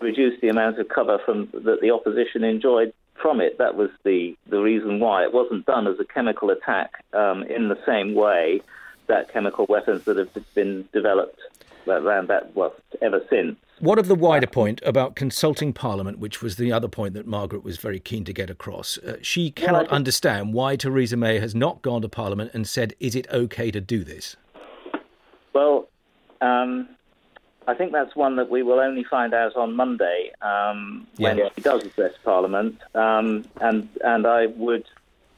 reduce 0.00 0.40
the 0.40 0.48
amount 0.48 0.78
of 0.78 0.88
cover 0.88 1.18
from 1.24 1.48
that 1.52 1.80
the 1.80 1.90
opposition 1.90 2.44
enjoyed 2.44 2.92
from 3.14 3.40
it. 3.40 3.58
That 3.58 3.76
was 3.76 3.90
the 4.04 4.36
the 4.48 4.60
reason 4.60 4.98
why 4.98 5.22
it 5.22 5.32
wasn't 5.32 5.66
done 5.66 5.86
as 5.86 5.98
a 6.00 6.04
chemical 6.04 6.50
attack 6.50 7.04
um, 7.12 7.44
in 7.44 7.68
the 7.68 7.78
same 7.86 8.14
way 8.14 8.60
that 9.06 9.32
chemical 9.32 9.66
weapons 9.68 10.04
that 10.04 10.16
have 10.16 10.30
been 10.54 10.88
developed 10.92 11.40
around 11.88 12.28
that 12.28 12.54
well 12.54 12.74
ever 13.00 13.20
since. 13.28 13.56
What 13.80 13.98
of 13.98 14.06
the 14.06 14.14
wider 14.14 14.46
point 14.46 14.80
about 14.84 15.16
consulting 15.16 15.72
Parliament, 15.72 16.20
which 16.20 16.40
was 16.40 16.56
the 16.56 16.70
other 16.70 16.86
point 16.86 17.14
that 17.14 17.26
Margaret 17.26 17.64
was 17.64 17.78
very 17.78 17.98
keen 17.98 18.24
to 18.24 18.32
get 18.32 18.48
across? 18.48 18.96
Uh, 18.98 19.16
she 19.22 19.50
cannot 19.50 19.86
well, 19.86 19.96
understand 19.96 20.54
why 20.54 20.76
Theresa 20.76 21.16
May 21.16 21.40
has 21.40 21.54
not 21.54 21.82
gone 21.82 22.02
to 22.02 22.08
Parliament 22.08 22.52
and 22.54 22.68
said, 22.68 22.94
"Is 23.00 23.16
it 23.16 23.26
okay 23.32 23.70
to 23.72 23.80
do 23.80 24.04
this?" 24.04 24.36
Well, 25.52 25.88
um, 26.40 26.88
I 27.66 27.74
think 27.74 27.92
that's 27.92 28.14
one 28.14 28.36
that 28.36 28.50
we 28.50 28.62
will 28.62 28.80
only 28.80 29.04
find 29.04 29.34
out 29.34 29.56
on 29.56 29.74
Monday 29.74 30.30
um, 30.42 31.06
when 31.16 31.38
yeah. 31.38 31.48
she 31.54 31.60
does 31.60 31.84
address 31.84 32.14
Parliament, 32.24 32.78
um, 32.94 33.44
and 33.60 33.88
and 34.04 34.26
I 34.26 34.46
would 34.46 34.84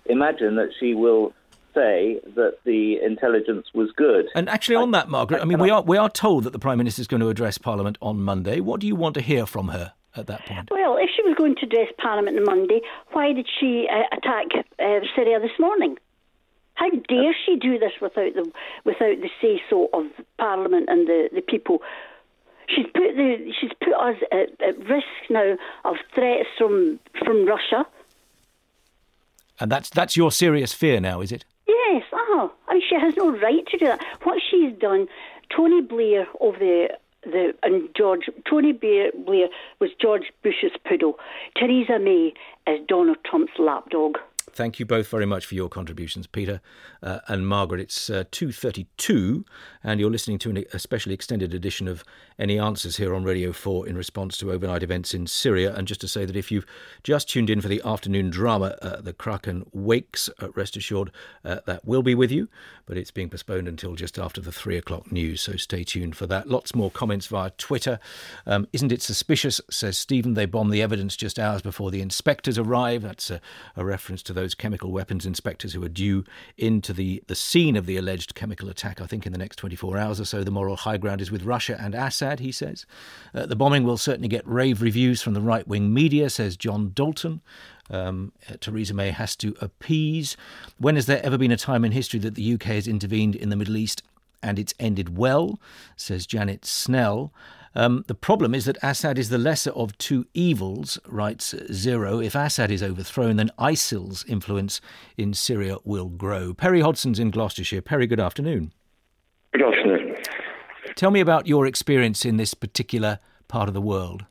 imagine 0.07 0.57
that 0.57 0.71
she 0.79 0.95
will 0.95 1.33
say 1.75 2.21
that 2.35 2.59
the 2.65 3.01
intelligence 3.03 3.67
was 3.75 3.91
good. 3.97 4.29
And 4.35 4.49
actually, 4.49 4.77
on 4.77 4.93
that, 4.93 5.09
Margaret, 5.09 5.43
I 5.43 5.45
mean, 5.45 5.59
we 5.59 5.71
are 5.71 5.83
we 5.83 5.97
are 5.97 6.11
told 6.11 6.45
that 6.45 6.53
the 6.53 6.59
Prime 6.59 6.79
Minister 6.79 7.01
is 7.01 7.09
going 7.09 7.21
to 7.21 7.29
address 7.29 7.59
Parliament 7.59 7.99
on 8.01 8.21
Monday. 8.21 8.61
What 8.61 8.81
do 8.81 8.87
you 8.87 8.97
want 8.97 9.15
to 9.15 9.21
hear 9.21 9.47
from 9.47 9.69
her? 9.69 9.93
At 10.17 10.29
that 10.29 10.47
point? 10.47 10.71
Well, 10.71 10.97
if 10.97 11.11
she 11.11 11.23
was 11.23 11.35
going 11.37 11.57
to 11.57 11.67
address 11.67 11.89
Parliament 11.99 12.39
on 12.39 12.45
Monday, 12.45 12.81
why 13.11 13.33
did 13.33 13.49
she 13.59 13.89
uh, 13.91 14.17
attack 14.17 14.47
uh, 14.79 15.01
Syria 15.17 15.41
this 15.41 15.59
morning? 15.59 15.97
How 16.75 16.89
dare 16.89 17.35
she 17.45 17.57
do 17.57 17.81
this 17.81 17.93
without 18.01 18.33
the 18.35 18.49
without 18.85 19.21
the 19.21 19.31
say 19.43 19.61
so 19.69 19.89
of 19.93 20.07
Parliament 20.39 20.89
and 20.89 21.09
the, 21.09 21.31
the 21.35 21.41
people? 21.41 21.83
She's 22.69 22.87
put 22.87 23.17
the 23.17 23.53
she's 23.61 23.73
put 23.81 23.95
us 23.95 24.17
at, 24.31 24.51
at 24.63 24.79
risk 24.89 25.07
now 25.31 25.57
of 25.85 25.97
threats 26.15 26.49
from 26.59 27.01
from 27.19 27.45
Russia. 27.45 27.85
And 29.59 29.71
that's 29.71 29.91
that's 29.91 30.17
your 30.17 30.31
serious 30.31 30.73
fear 30.73 31.01
now, 31.01 31.21
is 31.21 31.33
it? 31.33 31.45
Yes, 31.67 32.03
oh, 32.13 32.53
I 32.69 32.75
mean, 32.75 32.83
she 32.89 32.95
has 32.95 33.17
no 33.17 33.31
right 33.31 33.67
to 33.67 33.79
do 33.79 33.87
that. 33.87 34.05
What 34.23 34.41
she's 34.51 34.73
done, 34.79 35.09
Tony 35.55 35.81
Blair 35.81 36.27
of 36.41 36.55
the 36.59 36.89
the 37.23 37.55
and 37.63 37.89
George 37.97 38.29
Tony 38.49 38.73
Blair, 38.73 39.11
Blair 39.13 39.49
was 39.81 39.91
George 40.01 40.33
Bush's 40.43 40.73
poodle. 40.87 41.19
Theresa 41.57 41.99
May 41.99 42.35
is 42.67 42.81
Donald 42.87 43.19
Trump's 43.25 43.59
lapdog. 43.59 44.19
Thank 44.55 44.79
you 44.79 44.87
both 44.87 45.09
very 45.09 45.27
much 45.27 45.47
for 45.47 45.57
your 45.57 45.69
contributions, 45.69 46.29
Peter 46.29 46.61
uh, 47.03 47.19
and 47.27 47.49
Margaret. 47.49 47.81
It's 47.81 48.09
uh, 48.09 48.23
2.32 48.31 49.45
and 49.83 49.99
you're 49.99 50.13
listening 50.13 50.39
to 50.39 50.51
an 50.51 50.65
especially 50.73 51.13
extended 51.13 51.53
edition 51.53 51.89
of 51.89 52.05
Any 52.39 52.57
Answers 52.57 52.97
here 52.97 53.17
on 53.17 53.25
Radio 53.25 53.53
4 53.53 53.89
in 53.89 53.97
response 53.97 54.39
to 54.39 54.53
overnight 54.53 54.85
events 54.85 55.13
in 55.13 55.27
Syria. 55.27 55.75
And 55.75 55.89
just 55.89 56.01
to 56.03 56.09
say 56.09 56.25
that 56.25 56.37
if 56.37 56.53
you've 56.53 56.67
just 57.03 57.29
tuned 57.29 57.51
in 57.51 57.61
for 57.61 57.67
the 57.67 57.83
afternoon 57.85 58.31
drama, 58.31 58.77
uh, 58.81 59.01
The 59.01 59.13
Kraken 59.13 59.67
Wakes, 59.73 60.31
uh, 60.41 60.51
rest 60.53 60.77
assured 60.77 61.11
uh, 61.45 61.59
that 61.67 61.85
will 61.85 62.05
be 62.05 62.15
with 62.15 62.31
you, 62.31 62.49
but 62.87 62.97
it's 62.97 63.11
being 63.11 63.31
postponed 63.31 63.67
until 63.67 63.97
just 63.97 64.21
after 64.21 64.41
the 64.41 64.53
3 64.53 64.77
o'clock 64.77 65.11
news, 65.11 65.43
so 65.43 65.57
stay 65.57 65.83
tuned 65.83 66.17
for 66.17 66.29
that. 66.29 66.49
Lots 66.49 66.77
more 66.77 66.93
comments 66.93 67.27
via 67.27 67.51
Twitter. 67.59 67.99
Um, 68.47 68.69
isn't 68.73 68.93
it 68.93 69.03
suspicious, 69.03 69.61
says 69.69 69.99
Stephen, 69.99 70.35
they 70.35 70.47
bombed 70.47 70.73
the 70.73 70.83
evidence 70.83 71.17
just 71.17 71.41
hours 71.41 71.61
before 71.61 71.91
the 71.91 72.01
inspectors 72.01 72.57
arrive? 72.57 73.03
That's 73.03 73.31
a, 73.31 73.41
a 73.75 73.85
reference 73.85 74.23
to 74.25 74.33
those 74.33 74.44
those 74.45 74.55
chemical 74.55 74.93
weapons 74.93 75.25
inspectors 75.25 75.73
who 75.73 75.83
are 75.83 75.89
due 75.89 76.25
into 76.59 76.93
the, 76.93 77.23
the 77.27 77.35
scene 77.35 77.77
of 77.77 77.87
the 77.87 77.97
alleged 77.97 78.35
chemical 78.35 78.69
attack, 78.69 79.01
I 79.01 79.07
think, 79.07 79.25
in 79.25 79.33
the 79.33 79.39
next 79.39 79.57
24 79.57 79.97
hours 79.97 80.21
or 80.21 80.27
so. 80.27 80.45
The 80.45 80.51
moral 80.51 80.77
high 80.77 80.99
ground 80.99 81.23
is 81.23 81.31
with 81.31 81.45
Russia 81.45 81.77
and 81.81 81.95
Assad, 81.95 82.41
he 82.41 82.53
says. 82.53 82.85
Uh, 83.35 83.47
the 83.47 83.57
bombing 83.57 83.85
will 83.85 83.97
certainly 83.97 84.29
get 84.29 84.47
rave 84.47 84.83
reviews 84.83 85.23
from 85.23 85.33
the 85.33 85.41
right 85.41 85.67
wing 85.67 85.93
media, 85.93 86.29
says 86.29 86.57
John 86.57 86.93
Dalton. 86.95 87.41
Um, 87.91 88.33
uh, 88.49 88.57
Theresa 88.61 88.95
May 88.95 89.11
has 89.11 89.35
to 89.37 89.57
appease. 89.61 90.37
When 90.79 90.95
has 90.95 91.07
there 91.07 91.25
ever 91.25 91.39
been 91.39 91.53
a 91.53 91.57
time 91.57 91.85
in 91.85 91.93
history 91.93 92.21
that 92.21 92.35
the 92.35 92.55
UK 92.55 92.65
has 92.65 92.87
intervened 92.87 93.35
in 93.35 93.49
the 93.49 93.57
Middle 93.57 93.77
East 93.77 94.03
and 94.43 94.59
it's 94.59 94.75
ended 94.79 95.17
well, 95.17 95.59
says 95.97 96.27
Janet 96.27 96.67
Snell. 96.67 97.33
Um, 97.77 98.05
the 98.07 98.15
problem 98.15 98.55
is 98.55 98.67
that 98.67 98.79
Assad 98.83 99.19
is 99.19 99.31
the 99.31 99.39
lesser 99.39 99.73
of 99.73 99.99
two 99.99 100.27
evils, 100.33 100.99
writes 101.09 101.55
Zero. 101.73 102.21
If 102.21 102.35
Assad 102.35 102.71
is 102.71 102.83
overthrown, 102.83 103.37
then 103.37 103.51
ISIL's 103.59 104.25
influence 104.27 104.81
in 105.17 105.35
Syria 105.35 105.79
will 105.85 106.09
grow. 106.09 106.55
Perry 106.55 106.81
Hodson's 106.81 107.19
in 107.19 107.31
Gloucestershire. 107.31 107.83
Perry, 107.83 108.07
good 108.07 108.21
afternoon. 108.21 108.73
Good 109.53 109.63
afternoon. 109.63 110.17
Tell 110.95 111.11
me 111.11 111.21
about 111.21 111.49
your 111.49 111.67
experience 111.67 112.25
in 112.25 112.37
this 112.37 112.55
particular 112.55 113.19
part 113.49 113.69
of 113.69 113.75
the 113.75 113.81
world. 113.81 114.25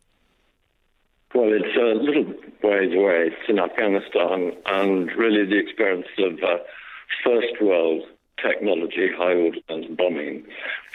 Well, 1.36 1.52
it's 1.52 1.76
a 1.76 2.02
little 2.02 2.26
ways 2.64 2.94
away. 2.96 3.28
It's 3.28 3.50
in 3.50 3.60
Afghanistan, 3.60 4.54
and 4.68 5.12
really 5.18 5.46
the 5.46 5.58
experience 5.58 6.08
of 6.20 6.34
uh, 6.44 6.58
first 7.26 7.62
world 7.62 8.04
technology, 8.42 9.10
high 9.18 9.34
ordnance 9.34 9.88
bombing 9.98 10.46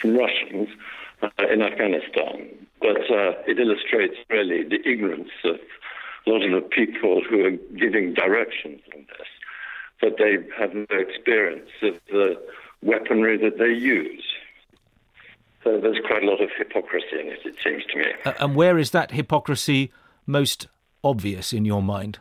from 0.01 0.17
Russians 0.17 0.69
uh, 1.23 1.29
in 1.53 1.63
Afghanistan. 1.63 2.49
But 2.81 3.01
uh, 3.11 3.33
it 3.47 3.59
illustrates 3.59 4.15
really 4.31 4.63
the 4.63 4.81
ignorance 4.89 5.31
of 5.45 5.57
a 6.27 6.31
lot 6.31 6.43
of 6.43 6.51
the 6.51 6.69
people 6.69 7.23
who 7.29 7.45
are 7.45 7.51
giving 7.77 8.15
directions 8.15 8.81
on 8.95 9.07
this, 9.19 9.29
that 10.03 10.19
they 10.19 10.37
have 10.59 10.75
no 10.75 10.97
experience 10.97 11.71
of 11.83 11.95
the 12.11 12.41
weaponry 12.83 13.37
that 13.39 13.59
they 13.59 13.73
use. 13.73 14.25
So 15.65 15.81
there's 15.81 15.99
quite 16.07 16.23
a 16.23 16.27
lot 16.27 16.41
of 16.41 16.51
hypocrisy 16.57 17.21
in 17.21 17.29
it, 17.29 17.41
it 17.45 17.57
seems 17.63 17.85
to 17.93 17.99
me. 17.99 18.05
Uh, 18.25 18.33
and 18.39 18.55
where 18.55 18.79
is 18.79 18.93
that 18.93 19.11
hypocrisy 19.11 19.93
most 20.27 20.69
obvious 21.03 21.53
in 21.53 21.65
your 21.65 21.83
mind? 21.83 22.19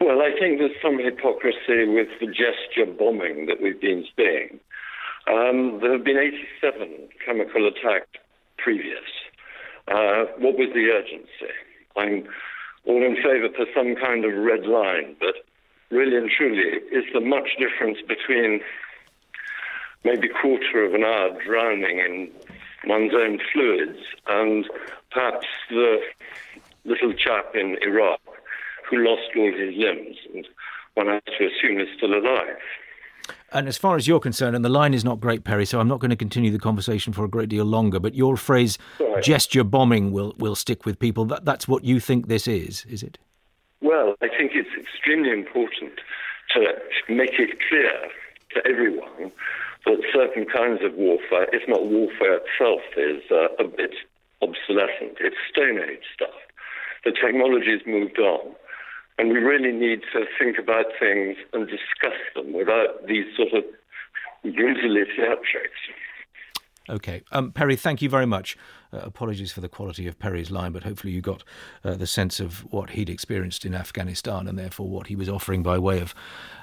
Well, 0.00 0.20
I 0.20 0.30
think 0.38 0.58
there's 0.58 0.80
some 0.82 0.98
hypocrisy 0.98 1.86
with 1.86 2.08
the 2.20 2.26
gesture 2.26 2.90
bombing 2.98 3.46
that 3.46 3.60
we've 3.62 3.80
been 3.80 4.04
seeing. 4.16 4.60
Um, 5.28 5.80
there 5.80 5.92
have 5.92 6.04
been 6.04 6.16
87 6.16 7.08
chemical 7.24 7.68
attacks 7.68 8.08
previous. 8.56 9.04
Uh, 9.86 10.24
what 10.38 10.56
was 10.56 10.70
the 10.72 10.88
urgency? 10.88 11.52
I'm 11.96 12.24
all 12.86 13.04
in 13.04 13.16
favour 13.16 13.48
for 13.54 13.66
some 13.74 13.94
kind 13.96 14.24
of 14.24 14.32
red 14.32 14.64
line, 14.64 15.16
but 15.20 15.34
really 15.90 16.16
and 16.16 16.30
truly, 16.30 16.80
is 16.92 17.04
there 17.12 17.20
much 17.20 17.50
difference 17.58 17.98
between 18.06 18.60
maybe 20.04 20.28
a 20.28 20.40
quarter 20.40 20.84
of 20.84 20.94
an 20.94 21.04
hour 21.04 21.36
drowning 21.44 21.98
in 21.98 22.30
one's 22.86 23.12
own 23.14 23.38
fluids 23.52 23.98
and 24.28 24.64
perhaps 25.10 25.46
the 25.68 25.98
little 26.84 27.12
chap 27.12 27.54
in 27.54 27.76
Iraq 27.82 28.20
who 28.88 29.04
lost 29.04 29.28
all 29.36 29.52
his 29.52 29.74
limbs 29.76 30.16
and 30.32 30.48
one 30.94 31.08
has 31.08 31.22
to 31.38 31.46
assume 31.46 31.80
is 31.80 31.88
still 31.96 32.14
alive? 32.14 32.56
And 33.52 33.66
as 33.66 33.78
far 33.78 33.96
as 33.96 34.06
you're 34.06 34.20
concerned, 34.20 34.54
and 34.54 34.64
the 34.64 34.68
line 34.68 34.92
is 34.92 35.04
not 35.04 35.20
great, 35.20 35.42
Perry, 35.44 35.64
so 35.64 35.80
I'm 35.80 35.88
not 35.88 36.00
going 36.00 36.10
to 36.10 36.16
continue 36.16 36.50
the 36.50 36.58
conversation 36.58 37.12
for 37.14 37.24
a 37.24 37.28
great 37.28 37.48
deal 37.48 37.64
longer, 37.64 37.98
but 37.98 38.14
your 38.14 38.36
phrase 38.36 38.76
right. 39.00 39.22
gesture 39.22 39.64
bombing 39.64 40.12
will, 40.12 40.34
will 40.38 40.54
stick 40.54 40.84
with 40.84 40.98
people. 40.98 41.24
That, 41.24 41.46
that's 41.46 41.66
what 41.66 41.82
you 41.82 41.98
think 41.98 42.28
this 42.28 42.46
is, 42.46 42.84
is 42.86 43.02
it? 43.02 43.16
Well, 43.80 44.14
I 44.20 44.28
think 44.28 44.52
it's 44.54 44.68
extremely 44.78 45.30
important 45.30 45.92
to 46.50 46.74
make 47.08 47.38
it 47.38 47.58
clear 47.68 48.10
to 48.54 48.66
everyone 48.68 49.32
that 49.86 49.98
certain 50.12 50.44
kinds 50.44 50.80
of 50.84 50.94
warfare, 50.94 51.46
if 51.52 51.66
not 51.68 51.86
warfare 51.86 52.40
itself, 52.44 52.82
is 52.96 53.22
uh, 53.30 53.48
a 53.58 53.66
bit 53.66 53.94
obsolescent. 54.42 55.16
It's 55.20 55.36
Stone 55.50 55.78
Age 55.78 56.04
stuff. 56.12 56.36
The 57.04 57.12
technology 57.12 57.70
has 57.70 57.86
moved 57.86 58.18
on. 58.18 58.54
And 59.18 59.30
we 59.30 59.38
really 59.38 59.72
need 59.72 60.02
to 60.12 60.24
think 60.38 60.58
about 60.58 60.86
things 60.98 61.36
and 61.52 61.66
discuss 61.66 62.18
them 62.34 62.52
without 62.52 63.06
these 63.06 63.26
sort 63.36 63.52
of 63.52 63.64
grisly 64.54 65.02
theatrics. 65.18 65.82
Okay. 66.90 67.22
Um, 67.32 67.52
Perry, 67.52 67.76
thank 67.76 68.00
you 68.00 68.08
very 68.08 68.24
much. 68.24 68.56
Uh, 68.92 68.98
apologies 68.98 69.52
for 69.52 69.60
the 69.60 69.68
quality 69.68 70.06
of 70.06 70.18
Perry's 70.18 70.50
line, 70.50 70.72
but 70.72 70.84
hopefully 70.84 71.12
you 71.12 71.20
got 71.20 71.44
uh, 71.84 71.94
the 71.94 72.06
sense 72.06 72.40
of 72.40 72.60
what 72.72 72.90
he'd 72.90 73.10
experienced 73.10 73.66
in 73.66 73.74
Afghanistan 73.74 74.48
and 74.48 74.58
therefore 74.58 74.88
what 74.88 75.08
he 75.08 75.16
was 75.16 75.28
offering 75.28 75.62
by 75.62 75.78
way 75.78 76.00
of 76.00 76.14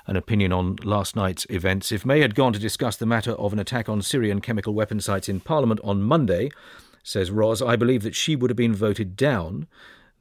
an 0.08 0.16
opinion 0.16 0.52
on 0.52 0.78
last 0.84 1.16
night's 1.16 1.46
events. 1.50 1.92
If 1.92 2.06
May 2.06 2.22
had 2.22 2.34
gone 2.34 2.54
to 2.54 2.60
discuss 2.60 2.96
the 2.96 3.06
matter 3.06 3.34
of 3.34 3.54
an 3.54 3.60
attack 3.60 3.88
on 3.88 4.02
Syrian 4.02 4.42
chemical 4.42 4.74
weapon 4.74 5.00
sites 5.00 5.30
in 5.30 5.42
Parliament 5.42 5.80
on 5.84 6.02
Monday, 6.02 6.50
says 7.04 7.30
Ros, 7.30 7.62
I 7.62 7.76
believe 7.76 8.02
that 8.02 8.16
she 8.16 8.36
would 8.36 8.50
have 8.50 8.58
been 8.58 8.74
voted 8.74 9.16
down. 9.16 9.68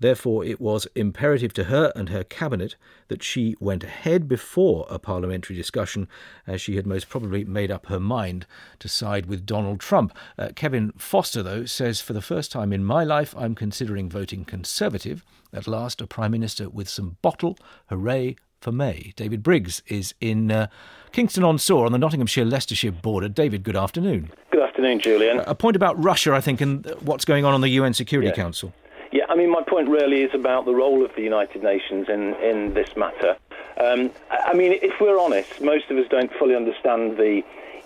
Therefore, 0.00 0.44
it 0.44 0.60
was 0.60 0.86
imperative 0.94 1.52
to 1.54 1.64
her 1.64 1.92
and 1.94 2.08
her 2.08 2.24
cabinet 2.24 2.76
that 3.08 3.22
she 3.22 3.56
went 3.60 3.84
ahead 3.84 4.28
before 4.28 4.86
a 4.90 4.98
parliamentary 4.98 5.56
discussion, 5.56 6.08
as 6.46 6.60
she 6.60 6.76
had 6.76 6.86
most 6.86 7.08
probably 7.08 7.44
made 7.44 7.70
up 7.70 7.86
her 7.86 8.00
mind 8.00 8.46
to 8.80 8.88
side 8.88 9.26
with 9.26 9.46
Donald 9.46 9.80
Trump. 9.80 10.16
Uh, 10.38 10.48
Kevin 10.54 10.92
Foster, 10.96 11.42
though, 11.42 11.64
says, 11.64 12.00
For 12.00 12.12
the 12.12 12.20
first 12.20 12.50
time 12.50 12.72
in 12.72 12.84
my 12.84 13.04
life, 13.04 13.34
I'm 13.36 13.54
considering 13.54 14.10
voting 14.10 14.44
Conservative. 14.44 15.24
At 15.52 15.68
last, 15.68 16.00
a 16.00 16.06
Prime 16.06 16.32
Minister 16.32 16.68
with 16.68 16.88
some 16.88 17.16
bottle. 17.22 17.56
Hooray 17.88 18.36
for 18.60 18.72
May. 18.72 19.12
David 19.14 19.42
Briggs 19.42 19.82
is 19.86 20.14
in 20.20 20.50
uh, 20.50 20.66
Kingston 21.12 21.44
on 21.44 21.58
Soar 21.58 21.86
on 21.86 21.92
the 21.92 21.98
Nottinghamshire 21.98 22.46
Leicestershire 22.46 22.90
border. 22.90 23.28
David, 23.28 23.62
good 23.62 23.76
afternoon. 23.76 24.32
Good 24.50 24.62
afternoon, 24.62 25.00
Julian. 25.00 25.40
A 25.40 25.54
point 25.54 25.76
about 25.76 26.02
Russia, 26.02 26.32
I 26.32 26.40
think, 26.40 26.60
and 26.60 26.84
what's 27.02 27.24
going 27.24 27.44
on 27.44 27.54
on 27.54 27.60
the 27.60 27.68
UN 27.68 27.94
Security 27.94 28.28
yeah. 28.28 28.34
Council. 28.34 28.72
Yeah, 29.14 29.26
I 29.28 29.36
mean, 29.36 29.48
my 29.48 29.62
point 29.62 29.88
really 29.88 30.22
is 30.22 30.34
about 30.34 30.64
the 30.64 30.74
role 30.74 31.04
of 31.04 31.14
the 31.14 31.22
United 31.22 31.62
Nations 31.62 32.08
in, 32.08 32.34
in 32.42 32.74
this 32.74 32.96
matter. 32.96 33.36
Um, 33.80 34.10
I 34.28 34.54
mean, 34.54 34.72
if 34.82 35.00
we're 35.00 35.20
honest, 35.20 35.60
most 35.60 35.88
of 35.88 35.96
us 35.98 36.06
don't 36.10 36.32
fully 36.34 36.56
understand 36.56 37.16
the 37.16 37.42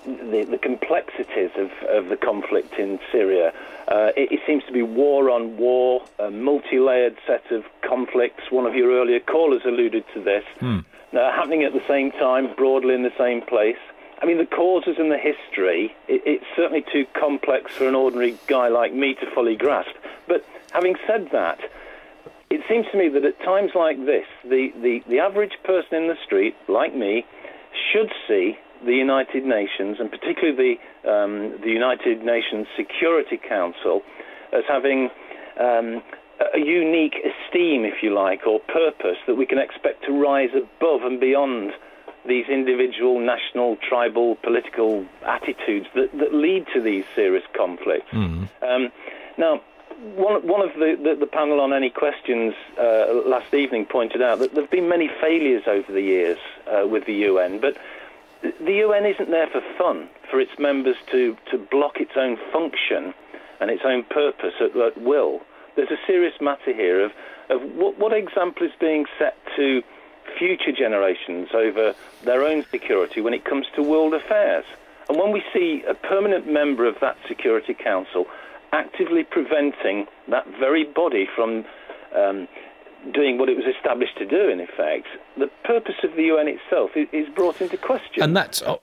the, 0.07 0.47
the 0.49 0.57
complexities 0.57 1.51
of, 1.57 1.71
of 1.89 2.09
the 2.09 2.17
conflict 2.17 2.75
in 2.79 2.99
Syria. 3.13 3.53
Uh, 3.89 4.13
it, 4.17 4.33
it, 4.33 4.41
seems 4.47 4.65
to 4.65 4.73
be 4.73 4.81
war 4.81 5.29
on 5.29 5.59
war, 5.59 6.03
a 6.19 6.31
multi-layered 6.31 7.19
set 7.27 7.51
of 7.51 7.65
conflicts. 7.83 8.51
One 8.51 8.65
of 8.65 8.75
your 8.75 8.91
earlier 8.93 9.21
callers 9.21 9.63
alluded 9.67 10.05
to 10.15 10.21
this. 10.23 10.45
Uh, 11.13 11.31
happening 11.33 11.63
at 11.65 11.75
the 11.75 11.83
same 11.87 12.11
time, 12.13 12.55
broadly 12.57 12.95
in 12.95 13.03
the 13.03 13.13
same 13.19 13.43
place. 13.43 13.77
I 14.23 14.25
mean, 14.25 14.39
the 14.39 14.47
causes 14.47 14.97
and 14.99 15.11
the 15.11 15.19
history, 15.19 15.95
it, 16.07 16.23
it's 16.25 16.45
certainly 16.57 16.87
too 16.91 17.05
complex 17.13 17.73
for 17.73 17.87
an 17.87 17.95
ordinary 17.95 18.39
guy 18.47 18.69
like 18.69 18.95
me 18.95 19.15
to 19.15 19.31
fully 19.35 19.57
grasp. 19.57 19.95
But 20.27 20.43
Having 20.73 20.97
said 21.07 21.29
that, 21.33 21.59
it 22.51 22.61
seems 22.69 22.87
to 22.93 22.99
me 22.99 23.09
that 23.09 23.25
at 23.25 23.39
times 23.41 23.73
like 23.75 23.99
this, 24.05 24.27
the, 24.45 24.69
the, 24.81 25.01
the 25.09 25.19
average 25.19 25.53
person 25.65 25.95
in 25.97 26.09
the 26.09 26.17
street, 26.25 26.55
like 26.69 26.95
me, 26.95 27.25
should 27.93 28.11
see 28.27 28.57
the 28.85 28.95
United 28.95 29.45
Nations, 29.45 29.99
and 30.01 30.11
particularly 30.11 30.79
the, 31.05 31.11
um, 31.11 31.59
the 31.63 31.71
United 31.71 32.23
Nations 32.23 32.67
Security 32.77 33.37
Council, 33.37 34.03
as 34.53 34.65
having 34.69 35.11
um, 35.61 36.03
a 36.55 36.59
unique 36.59 37.17
esteem, 37.17 37.85
if 37.85 38.03
you 38.03 38.15
like, 38.15 38.47
or 38.47 38.61
purpose 38.61 39.19
that 39.27 39.35
we 39.35 39.47
can 39.47 39.59
expect 39.59 40.05
to 40.05 40.13
rise 40.13 40.51
above 40.55 41.03
and 41.03 41.21
beyond 41.21 41.73
these 42.27 42.47
individual, 42.49 43.19
national, 43.21 43.77
tribal, 43.77 44.37
political 44.37 45.05
attitudes 45.27 45.87
that, 45.95 46.11
that 46.19 46.33
lead 46.33 46.67
to 46.75 46.81
these 46.81 47.05
serious 47.15 47.45
conflicts. 47.57 48.11
Mm. 48.13 48.49
Um, 48.63 48.93
now, 49.37 49.61
one, 49.99 50.47
one 50.47 50.61
of 50.61 50.75
the, 50.75 50.99
the, 51.03 51.17
the, 51.19 51.27
panel 51.27 51.61
on 51.61 51.73
any 51.73 51.91
questions 51.91 52.55
uh, 52.79 53.23
last 53.27 53.53
evening 53.53 53.85
pointed 53.85 54.23
out 54.23 54.39
that 54.39 54.55
there 54.55 54.63
have 54.63 54.71
been 54.71 54.89
many 54.89 55.11
failures 55.21 55.65
over 55.67 55.93
the 55.93 56.01
years 56.01 56.39
uh, 56.67 56.87
with 56.87 57.05
the 57.07 57.15
UN, 57.15 57.61
but 57.61 57.77
the 58.43 58.75
UN 58.75 59.07
isn't 59.07 59.31
there 59.31 59.49
for 59.49 59.61
fun, 59.77 60.09
for 60.31 60.41
its 60.41 60.57
members 60.59 60.97
to, 61.11 61.37
to 61.51 61.59
block 61.59 62.01
its 62.01 62.13
own 62.17 62.39
function 62.53 63.13
and 63.61 63.71
its 63.71 63.83
own 63.85 64.05
purpose 64.05 64.55
at, 64.61 64.77
at 64.77 65.01
will. 65.01 65.41
There's 65.75 65.91
a 65.91 65.99
serious 66.07 66.41
matter 66.41 66.73
here 66.73 67.05
of, 67.05 67.13
of 67.51 67.63
what, 67.75 67.99
what 67.99 68.13
example 68.13 68.67
is 68.67 68.73
being 68.79 69.07
set 69.19 69.37
to 69.57 69.83
future 70.39 70.73
generations 70.73 71.49
over 71.53 71.95
their 72.23 72.45
own 72.45 72.65
security 72.71 73.21
when 73.21 73.35
it 73.35 73.45
comes 73.45 73.67
to 73.75 73.83
world 73.83 74.15
affairs. 74.15 74.65
And 75.09 75.19
when 75.19 75.33
we 75.33 75.43
see 75.53 75.83
a 75.89 75.95
permanent 75.95 76.47
member 76.47 76.87
of 76.87 77.01
that 77.01 77.17
Security 77.27 77.75
Council 77.75 78.27
actively 78.73 79.25
preventing 79.25 80.07
that 80.31 80.47
very 80.59 80.85
body 80.85 81.27
from 81.35 81.65
um, 82.15 82.49
doing 83.13 83.39
what 83.39 83.49
it 83.49 83.57
was 83.57 83.65
established 83.67 84.17
to 84.19 84.27
do, 84.27 84.49
in 84.49 84.61
effect, 84.61 85.07
the 85.37 85.49
purpose 85.65 85.95
of 86.03 86.15
the 86.17 86.25
UN 86.25 86.49
itself 86.49 86.91
is, 86.95 87.29
brought 87.35 87.61
into 87.61 87.77
question. 87.77 88.23
And 88.23 88.37
that's 88.37 88.61
uh, 88.63 88.77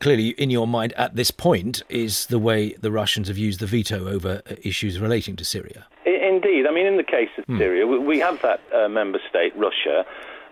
clearly 0.00 0.30
in 0.30 0.50
your 0.50 0.66
mind 0.66 0.92
at 0.94 1.14
this 1.14 1.30
point 1.30 1.82
is 1.88 2.26
the 2.26 2.38
way 2.38 2.72
the 2.74 2.90
Russians 2.90 3.28
have 3.28 3.38
used 3.38 3.60
the 3.60 3.66
veto 3.66 4.08
over 4.08 4.42
uh, 4.50 4.54
issues 4.62 4.98
relating 4.98 5.36
to 5.36 5.44
Syria. 5.44 5.86
Indeed. 6.04 6.66
I 6.66 6.72
mean, 6.72 6.86
in 6.86 6.96
the 6.96 7.04
case 7.04 7.30
of 7.38 7.44
hmm. 7.44 7.58
Syria, 7.58 7.86
we 7.86 8.18
have 8.18 8.42
that 8.42 8.60
uh, 8.74 8.88
member 8.88 9.20
state, 9.28 9.56
Russia, 9.56 10.04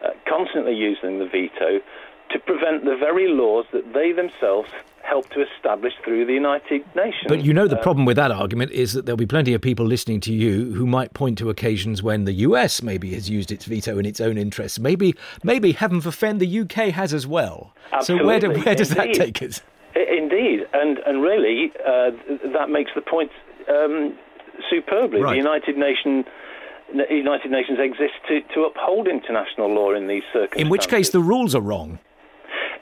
uh, 0.04 0.10
constantly 0.28 0.74
using 0.74 1.18
the 1.18 1.26
veto 1.26 1.80
to 2.30 2.38
prevent 2.38 2.84
the 2.84 2.96
very 2.96 3.28
laws 3.28 3.66
that 3.72 3.92
they 3.92 4.12
themselves 4.12 4.70
helped 5.04 5.32
to 5.32 5.44
establish 5.54 5.92
through 6.02 6.24
the 6.24 6.32
United 6.32 6.82
Nations. 6.96 7.26
But 7.28 7.44
you 7.44 7.52
know, 7.52 7.68
the 7.68 7.78
uh, 7.78 7.82
problem 7.82 8.06
with 8.06 8.16
that 8.16 8.30
argument 8.30 8.72
is 8.72 8.94
that 8.94 9.04
there'll 9.04 9.16
be 9.16 9.26
plenty 9.26 9.52
of 9.52 9.60
people 9.60 9.86
listening 9.86 10.20
to 10.20 10.32
you 10.32 10.72
who 10.72 10.86
might 10.86 11.12
point 11.12 11.38
to 11.38 11.50
occasions 11.50 12.02
when 12.02 12.24
the 12.24 12.32
US 12.32 12.82
maybe 12.82 13.12
has 13.14 13.28
used 13.28 13.52
its 13.52 13.66
veto 13.66 13.98
in 13.98 14.06
its 14.06 14.20
own 14.20 14.38
interests. 14.38 14.78
Maybe, 14.78 15.14
maybe 15.42 15.72
heaven 15.72 16.00
forfend, 16.00 16.40
the 16.40 16.60
UK 16.60 16.92
has 16.94 17.12
as 17.12 17.26
well. 17.26 17.74
Absolutely. 17.92 18.24
So 18.24 18.26
where, 18.26 18.40
do, 18.40 18.62
where 18.62 18.74
does 18.74 18.90
Indeed. 18.90 19.14
that 19.14 19.24
take 19.24 19.42
us? 19.42 19.60
Indeed, 19.94 20.66
and 20.72 20.98
and 21.06 21.22
really, 21.22 21.70
uh, 21.86 22.10
that 22.52 22.68
makes 22.68 22.90
the 22.96 23.00
point 23.00 23.30
um, 23.68 24.16
superbly. 24.68 25.20
Right. 25.20 25.32
The 25.32 25.36
United 25.36 25.76
Nations. 25.76 26.24
United 27.10 27.50
Nations 27.50 27.78
exists 27.80 28.18
to, 28.28 28.40
to 28.54 28.64
uphold 28.64 29.08
international 29.08 29.74
law 29.74 29.94
in 29.94 30.06
these 30.06 30.22
circumstances. 30.32 30.60
In 30.60 30.68
which 30.68 30.86
case, 30.88 31.10
the 31.10 31.18
rules 31.18 31.54
are 31.54 31.60
wrong. 31.60 31.98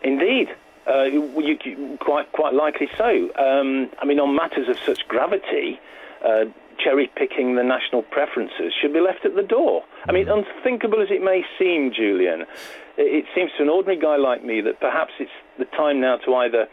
Indeed, 0.04 0.48
uh, 0.88 1.04
you, 1.04 1.30
you, 1.40 1.98
quite 2.00 2.30
quite 2.32 2.54
likely 2.54 2.88
so. 2.98 3.30
Um, 3.38 3.90
I 4.00 4.04
mean, 4.04 4.18
on 4.18 4.34
matters 4.34 4.68
of 4.68 4.78
such 4.84 5.06
gravity, 5.06 5.78
uh, 6.24 6.44
cherry 6.82 7.10
picking 7.16 7.54
the 7.54 7.62
national 7.62 8.02
preferences 8.02 8.72
should 8.80 8.92
be 8.92 9.00
left 9.00 9.24
at 9.24 9.36
the 9.36 9.42
door. 9.42 9.84
I 10.08 10.12
mean, 10.12 10.26
mm. 10.26 10.44
unthinkable 10.44 11.00
as 11.02 11.08
it 11.10 11.22
may 11.22 11.44
seem, 11.58 11.92
Julian, 11.92 12.44
it 12.96 13.24
seems 13.34 13.50
to 13.56 13.62
an 13.62 13.68
ordinary 13.68 14.00
guy 14.00 14.16
like 14.16 14.44
me 14.44 14.60
that 14.62 14.80
perhaps 14.80 15.12
it's 15.18 15.30
the 15.58 15.64
time 15.66 16.00
now 16.00 16.16
to 16.18 16.34
either 16.34 16.66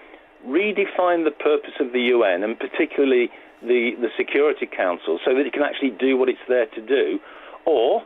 redefine 0.48 1.26
the 1.26 1.36
purpose 1.38 1.74
of 1.80 1.92
the 1.92 2.02
UN 2.16 2.44
and 2.44 2.58
particularly 2.58 3.30
the, 3.62 3.92
the 4.00 4.10
Security 4.18 4.66
Council 4.66 5.20
so 5.26 5.36
that 5.36 5.46
it 5.46 5.54
can 5.54 5.64
actually 5.64 5.92
do 5.92 6.18
what 6.18 6.30
it's 6.30 6.40
there 6.48 6.66
to 6.68 6.82
do, 6.82 7.20
or 7.66 8.04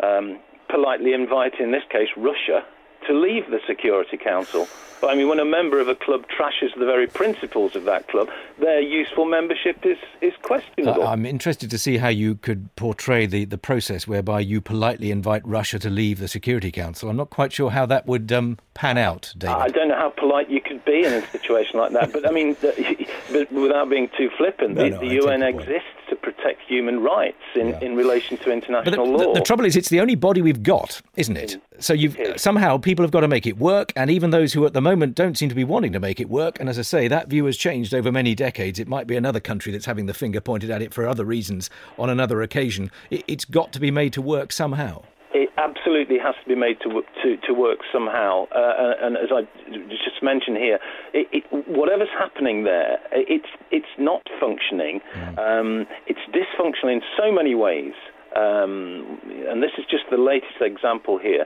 um, 0.00 0.38
politely 0.68 1.12
invite, 1.12 1.58
in 1.60 1.72
this 1.72 1.82
case, 1.90 2.08
Russia 2.16 2.64
to 3.06 3.12
leave 3.12 3.50
the 3.50 3.60
Security 3.66 4.16
Council. 4.16 4.68
But 5.02 5.10
I 5.10 5.16
mean, 5.16 5.28
when 5.28 5.40
a 5.40 5.44
member 5.44 5.80
of 5.80 5.88
a 5.88 5.96
club 5.96 6.26
trashes 6.28 6.72
the 6.78 6.86
very 6.86 7.08
principles 7.08 7.74
of 7.74 7.82
that 7.84 8.06
club, 8.06 8.28
their 8.60 8.80
useful 8.80 9.24
membership 9.24 9.84
is, 9.84 9.98
is 10.20 10.32
questionable. 10.42 11.02
Uh, 11.02 11.06
I'm 11.06 11.26
interested 11.26 11.70
to 11.70 11.78
see 11.78 11.96
how 11.96 12.06
you 12.06 12.36
could 12.36 12.74
portray 12.76 13.26
the, 13.26 13.44
the 13.44 13.58
process 13.58 14.06
whereby 14.06 14.38
you 14.38 14.60
politely 14.60 15.10
invite 15.10 15.44
Russia 15.44 15.80
to 15.80 15.90
leave 15.90 16.20
the 16.20 16.28
Security 16.28 16.70
Council. 16.70 17.10
I'm 17.10 17.16
not 17.16 17.30
quite 17.30 17.52
sure 17.52 17.72
how 17.72 17.84
that 17.86 18.06
would 18.06 18.30
um, 18.30 18.58
pan 18.74 18.98
out, 18.98 19.32
David. 19.36 19.56
I 19.56 19.68
don't 19.68 19.88
know 19.88 19.96
how 19.96 20.10
polite 20.10 20.50
you 20.50 20.60
could 20.60 20.84
be 20.84 21.04
in 21.04 21.12
a 21.12 21.26
situation 21.28 21.78
like 21.78 21.92
that, 21.92 22.12
but 22.12 22.26
I 22.26 22.32
mean, 22.32 22.56
but 23.32 23.52
without 23.52 23.90
being 23.90 24.08
too 24.16 24.30
flippant, 24.36 24.74
no, 24.74 24.84
the, 24.84 24.90
no, 24.90 24.98
the 24.98 25.06
UN 25.22 25.42
exists 25.42 25.88
to 26.08 26.16
protect 26.16 26.62
human 26.62 27.00
rights 27.00 27.42
in, 27.54 27.68
yeah. 27.68 27.80
in 27.80 27.96
relation 27.96 28.36
to 28.38 28.50
international 28.50 29.04
the, 29.04 29.12
law. 29.12 29.32
The, 29.32 29.40
the, 29.40 29.44
trouble 29.44 29.64
is, 29.64 29.76
it's 29.76 29.88
the 29.88 30.00
only 30.00 30.14
body 30.14 30.42
we've 30.42 30.62
got, 30.62 31.00
isn't 31.16 31.36
it? 31.36 31.60
So 31.78 31.92
you've 31.92 32.16
somehow 32.36 32.78
people 32.78 33.02
have 33.02 33.10
got 33.10 33.20
to 33.20 33.28
make 33.28 33.46
it 33.46 33.58
work, 33.58 33.92
and 33.96 34.10
even 34.10 34.30
those 34.30 34.52
who 34.52 34.64
at 34.66 34.72
the 34.72 34.80
moment 34.80 35.14
don't 35.14 35.36
seem 35.36 35.48
to 35.48 35.54
be 35.54 35.64
wanting 35.64 35.92
to 35.92 36.00
make 36.00 36.20
it 36.20 36.28
work. 36.28 36.58
And 36.60 36.68
as 36.68 36.78
I 36.78 36.82
say, 36.82 37.08
that 37.08 37.28
view 37.28 37.44
has 37.46 37.56
changed 37.56 37.94
over 37.94 38.12
many 38.12 38.34
decades. 38.34 38.78
It 38.78 38.88
might 38.88 39.06
be 39.06 39.16
another 39.16 39.40
country 39.40 39.72
that's 39.72 39.86
having 39.86 40.06
the 40.06 40.14
finger 40.14 40.40
pointed 40.40 40.70
at 40.70 40.82
it 40.82 40.94
for 40.94 41.06
other 41.06 41.24
reasons 41.24 41.70
on 41.98 42.10
another 42.10 42.42
occasion. 42.42 42.90
It, 43.10 43.24
it's 43.26 43.44
got 43.44 43.72
to 43.72 43.80
be 43.80 43.90
made 43.90 44.12
to 44.14 44.22
work 44.22 44.52
somehow 44.52 45.02
it 45.34 45.50
absolutely 45.56 46.18
has 46.18 46.34
to 46.42 46.48
be 46.48 46.54
made 46.54 46.80
to 46.80 47.02
to, 47.22 47.36
to 47.46 47.52
work 47.54 47.80
somehow. 47.92 48.46
Uh, 48.54 48.94
and, 49.00 49.16
as 49.16 49.30
I 49.32 49.42
just 49.88 50.22
mentioned 50.22 50.56
here, 50.56 50.78
it, 51.12 51.28
it, 51.32 51.68
whatever's 51.68 52.12
happening 52.16 52.64
there, 52.64 52.98
it's 53.12 53.48
it's 53.70 53.94
not 53.98 54.22
functioning. 54.40 55.00
Mm. 55.14 55.38
Um, 55.38 55.86
it's 56.06 56.20
dysfunctional 56.32 56.92
in 56.92 57.02
so 57.16 57.32
many 57.32 57.54
ways. 57.54 57.94
Um, 58.34 59.20
and 59.46 59.62
this 59.62 59.72
is 59.76 59.84
just 59.90 60.04
the 60.10 60.16
latest 60.16 60.62
example 60.62 61.18
here. 61.18 61.44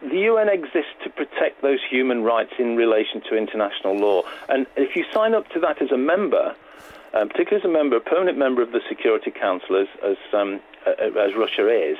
The 0.00 0.20
UN 0.20 0.48
exists 0.48 0.96
to 1.04 1.10
protect 1.10 1.60
those 1.60 1.80
human 1.88 2.22
rights 2.22 2.52
in 2.58 2.76
relation 2.76 3.20
to 3.28 3.36
international 3.36 3.98
law. 3.98 4.22
And 4.48 4.66
if 4.76 4.96
you 4.96 5.04
sign 5.12 5.34
up 5.34 5.50
to 5.50 5.60
that 5.60 5.82
as 5.82 5.92
a 5.92 5.98
member, 5.98 6.56
um, 7.12 7.28
particularly 7.28 7.62
as 7.62 7.68
a 7.68 7.72
member, 7.72 7.96
a 7.96 8.00
permanent 8.00 8.38
member 8.38 8.62
of 8.62 8.72
the 8.72 8.80
Security 8.88 9.30
Council, 9.30 9.76
as 9.76 9.88
as, 10.02 10.16
um, 10.32 10.60
as 10.86 11.34
Russia 11.36 11.68
is, 11.68 11.98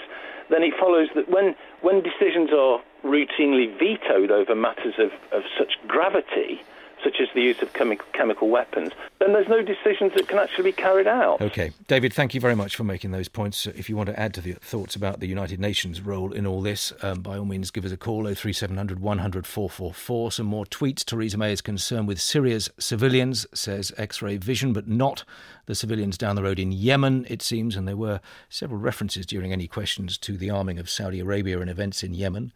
then 0.51 0.63
it 0.63 0.75
follows 0.79 1.09
that 1.15 1.29
when, 1.29 1.55
when 1.81 2.03
decisions 2.03 2.51
are 2.53 2.81
routinely 3.05 3.77
vetoed 3.79 4.31
over 4.31 4.55
matters 4.55 4.95
of, 4.99 5.11
of 5.33 5.43
such 5.59 5.75
gravity, 5.87 6.61
such 7.05 7.21
as 7.21 7.29
the 7.35 7.43
use 7.43 7.61
of 7.61 7.73
chemi- 7.75 8.01
chemical 8.13 8.49
weapons, 8.49 8.93
then 9.21 9.35
there's 9.35 9.49
no 9.49 9.63
decisions 9.63 10.13
that 10.15 10.27
can 10.27 10.39
actually 10.39 10.65
be 10.65 10.73
carried 10.73 11.07
out. 11.07 11.41
Okay. 11.41 11.71
David, 11.87 12.13
thank 12.13 12.35
you 12.35 12.41
very 12.41 12.57
much 12.57 12.75
for 12.75 12.83
making 12.83 13.11
those 13.11 13.29
points. 13.29 13.67
If 13.67 13.91
you 13.91 13.97
want 13.97 14.09
to 14.09 14.19
add 14.19 14.33
to 14.35 14.41
the 14.41 14.53
thoughts 14.55 14.97
about 14.97 15.21
the 15.21 15.29
United 15.29 15.61
Nations 15.61 16.01
role 16.01 16.33
in 16.33 16.47
all 16.47 16.63
this, 16.63 16.93
um, 17.03 17.21
by 17.21 17.37
all 17.37 17.45
means, 17.45 17.71
give 17.71 17.85
us 17.85 17.93
a 17.93 17.97
call 17.97 18.25
03700 18.25 19.01
100 19.01 19.47
444. 19.47 20.33
Some 20.33 20.47
more 20.47 20.65
tweets. 20.65 21.05
Theresa 21.05 21.37
May 21.37 21.53
is 21.53 21.61
concerned 21.61 22.09
with 22.09 22.21
Syria's 22.21 22.71
civilians, 22.79 23.47
says 23.53 23.93
X 23.99 24.23
ray 24.23 24.39
vision, 24.39 24.73
but 24.73 24.89
not 24.89 25.25
the 25.67 25.75
civilians 25.75 26.19
down 26.19 26.37
the 26.37 26.43
road 26.43 26.59
in 26.59 26.73
Yemen, 26.73 27.27
it 27.29 27.43
seems. 27.43 27.77
And 27.77 27.87
there 27.87 27.97
were 27.97 28.21
several 28.49 28.81
references 28.81 29.27
during 29.27 29.53
any 29.53 29.67
questions 29.67 30.19
to 30.19 30.37
the 30.37 30.51
arming 30.51 30.79
of 30.79 30.91
Saudi 30.91 31.21
Arabia 31.21 31.61
and 31.61 31.71
events 31.71 32.03
in 32.03 32.15
Yemen. 32.15 32.53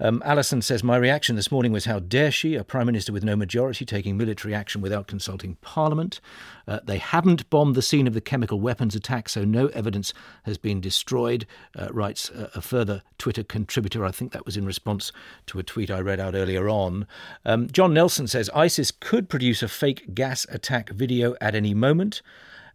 Um, 0.00 0.22
Alison 0.24 0.60
says, 0.60 0.82
My 0.82 0.96
reaction 0.96 1.36
this 1.36 1.52
morning 1.52 1.70
was 1.70 1.84
how 1.84 2.00
dare 2.00 2.32
she, 2.32 2.56
a 2.56 2.64
Prime 2.64 2.86
Minister 2.86 3.12
with 3.12 3.22
no 3.22 3.36
majority, 3.36 3.84
taking 3.84 4.16
military 4.16 4.52
action 4.52 4.80
without 4.80 5.06
consulting 5.06 5.56
Parliament. 5.60 6.20
Uh, 6.66 6.80
they 6.84 6.98
haven't 6.98 7.48
bombed 7.48 7.76
the 7.76 7.82
scene 7.82 8.08
of 8.08 8.14
the 8.14 8.20
chemical 8.20 8.58
weapons 8.58 8.96
attack, 8.96 9.28
so 9.28 9.44
no 9.44 9.68
evidence 9.68 10.12
has 10.44 10.58
been 10.58 10.80
destroyed, 10.80 11.46
uh, 11.78 11.88
writes 11.92 12.28
a, 12.30 12.50
a, 12.56 12.60
further 12.60 13.02
Twitter 13.18 13.44
contributor. 13.44 14.04
I 14.04 14.10
think 14.10 14.32
that 14.32 14.46
was 14.46 14.56
in 14.56 14.66
response 14.66 15.12
to 15.46 15.60
a 15.60 15.62
tweet 15.62 15.90
I 15.90 16.00
read 16.00 16.18
out 16.18 16.34
earlier 16.34 16.68
on. 16.68 17.06
Um, 17.44 17.68
John 17.70 17.94
Nelson 17.94 18.26
says, 18.26 18.50
ISIS 18.54 18.90
could 18.90 19.28
produce 19.28 19.62
a 19.62 19.68
fake 19.68 20.14
gas 20.14 20.44
attack 20.50 20.90
video 20.90 21.36
at 21.40 21.54
any 21.54 21.74
moment 21.74 22.20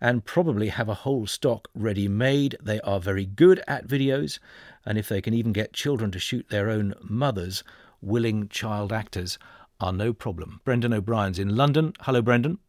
and 0.01 0.25
probably 0.25 0.69
have 0.69 0.89
a 0.89 0.93
whole 0.93 1.27
stock 1.27 1.67
ready 1.73 2.07
made. 2.07 2.55
They 2.61 2.79
are 2.81 2.99
very 2.99 3.25
good 3.25 3.61
at 3.67 3.87
videos 3.87 4.39
and 4.85 4.97
if 4.97 5.09
they 5.09 5.21
can 5.21 5.33
even 5.33 5.53
get 5.53 5.73
children 5.73 6.11
to 6.11 6.19
shoot 6.19 6.49
their 6.49 6.69
own 6.69 6.93
mothers, 7.01 7.63
willing 8.01 8.47
child 8.49 8.91
actors 8.93 9.37
are 9.79 9.93
no 9.93 10.13
problem. 10.13 10.61
Brendan 10.63 10.93
O'Brien's 10.93 11.39
in 11.39 11.55
London. 11.55 11.93
Hello, 12.01 12.21
Brendan. 12.21 12.59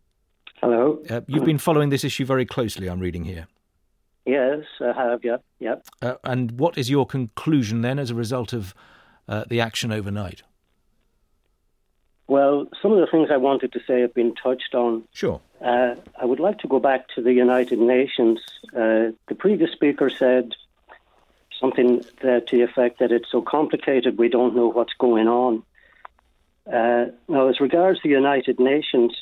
Hello. 0.60 1.02
Uh, 1.08 1.22
you've 1.26 1.44
been 1.44 1.58
following 1.58 1.88
this 1.88 2.04
issue 2.04 2.24
very 2.24 2.44
closely, 2.44 2.88
I'm 2.88 3.00
reading 3.00 3.24
here. 3.24 3.46
Yes, 4.26 4.64
I 4.80 4.92
have, 4.92 5.24
yeah. 5.24 5.38
yep. 5.58 5.86
Uh, 6.02 6.14
and 6.24 6.52
what 6.52 6.76
is 6.76 6.90
your 6.90 7.06
conclusion 7.06 7.80
then 7.80 7.98
as 7.98 8.10
a 8.10 8.14
result 8.14 8.52
of 8.52 8.74
uh, 9.26 9.44
the 9.48 9.60
action 9.60 9.90
overnight? 9.90 10.42
Well, 12.30 12.68
some 12.80 12.92
of 12.92 13.00
the 13.00 13.08
things 13.08 13.28
I 13.32 13.38
wanted 13.38 13.72
to 13.72 13.80
say 13.88 14.02
have 14.02 14.14
been 14.14 14.36
touched 14.36 14.76
on. 14.76 15.02
Sure. 15.12 15.40
Uh, 15.60 15.96
I 16.16 16.24
would 16.24 16.38
like 16.38 16.60
to 16.60 16.68
go 16.68 16.78
back 16.78 17.08
to 17.16 17.22
the 17.22 17.32
United 17.32 17.80
Nations. 17.80 18.38
Uh, 18.72 19.10
the 19.26 19.34
previous 19.36 19.72
speaker 19.72 20.08
said 20.08 20.54
something 21.58 22.04
to 22.20 22.42
the 22.48 22.62
effect 22.62 23.00
that 23.00 23.10
it's 23.10 23.28
so 23.32 23.42
complicated 23.42 24.16
we 24.16 24.28
don't 24.28 24.54
know 24.54 24.68
what's 24.68 24.92
going 24.92 25.26
on. 25.26 25.64
Uh, 26.72 27.06
now, 27.26 27.48
as 27.48 27.58
regards 27.58 28.00
the 28.04 28.10
United 28.10 28.60
Nations, 28.60 29.12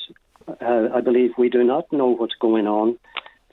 uh, 0.47 0.89
I 0.93 1.01
believe 1.01 1.31
we 1.35 1.49
do 1.49 1.63
not 1.63 1.91
know 1.91 2.09
what's 2.09 2.35
going 2.35 2.67
on, 2.67 2.99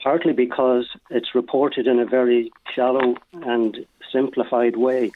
partly 0.03 0.33
because 0.33 0.85
it's 1.09 1.33
reported 1.33 1.87
in 1.87 1.97
a 1.99 2.05
very 2.05 2.51
shallow 2.75 3.15
and 3.33 3.87
simplified 4.11 4.77
way. 4.77 5.11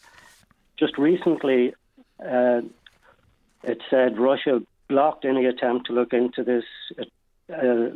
Just 0.77 0.97
recently, 0.97 1.75
uh, 2.27 2.61
it 3.64 3.82
said 3.89 4.18
Russia 4.18 4.62
blocked 4.88 5.26
any 5.26 5.45
attempt 5.45 5.88
to 5.88 5.93
look 5.93 6.14
into 6.14 6.43
this 6.43 6.66
uh, 7.53 7.89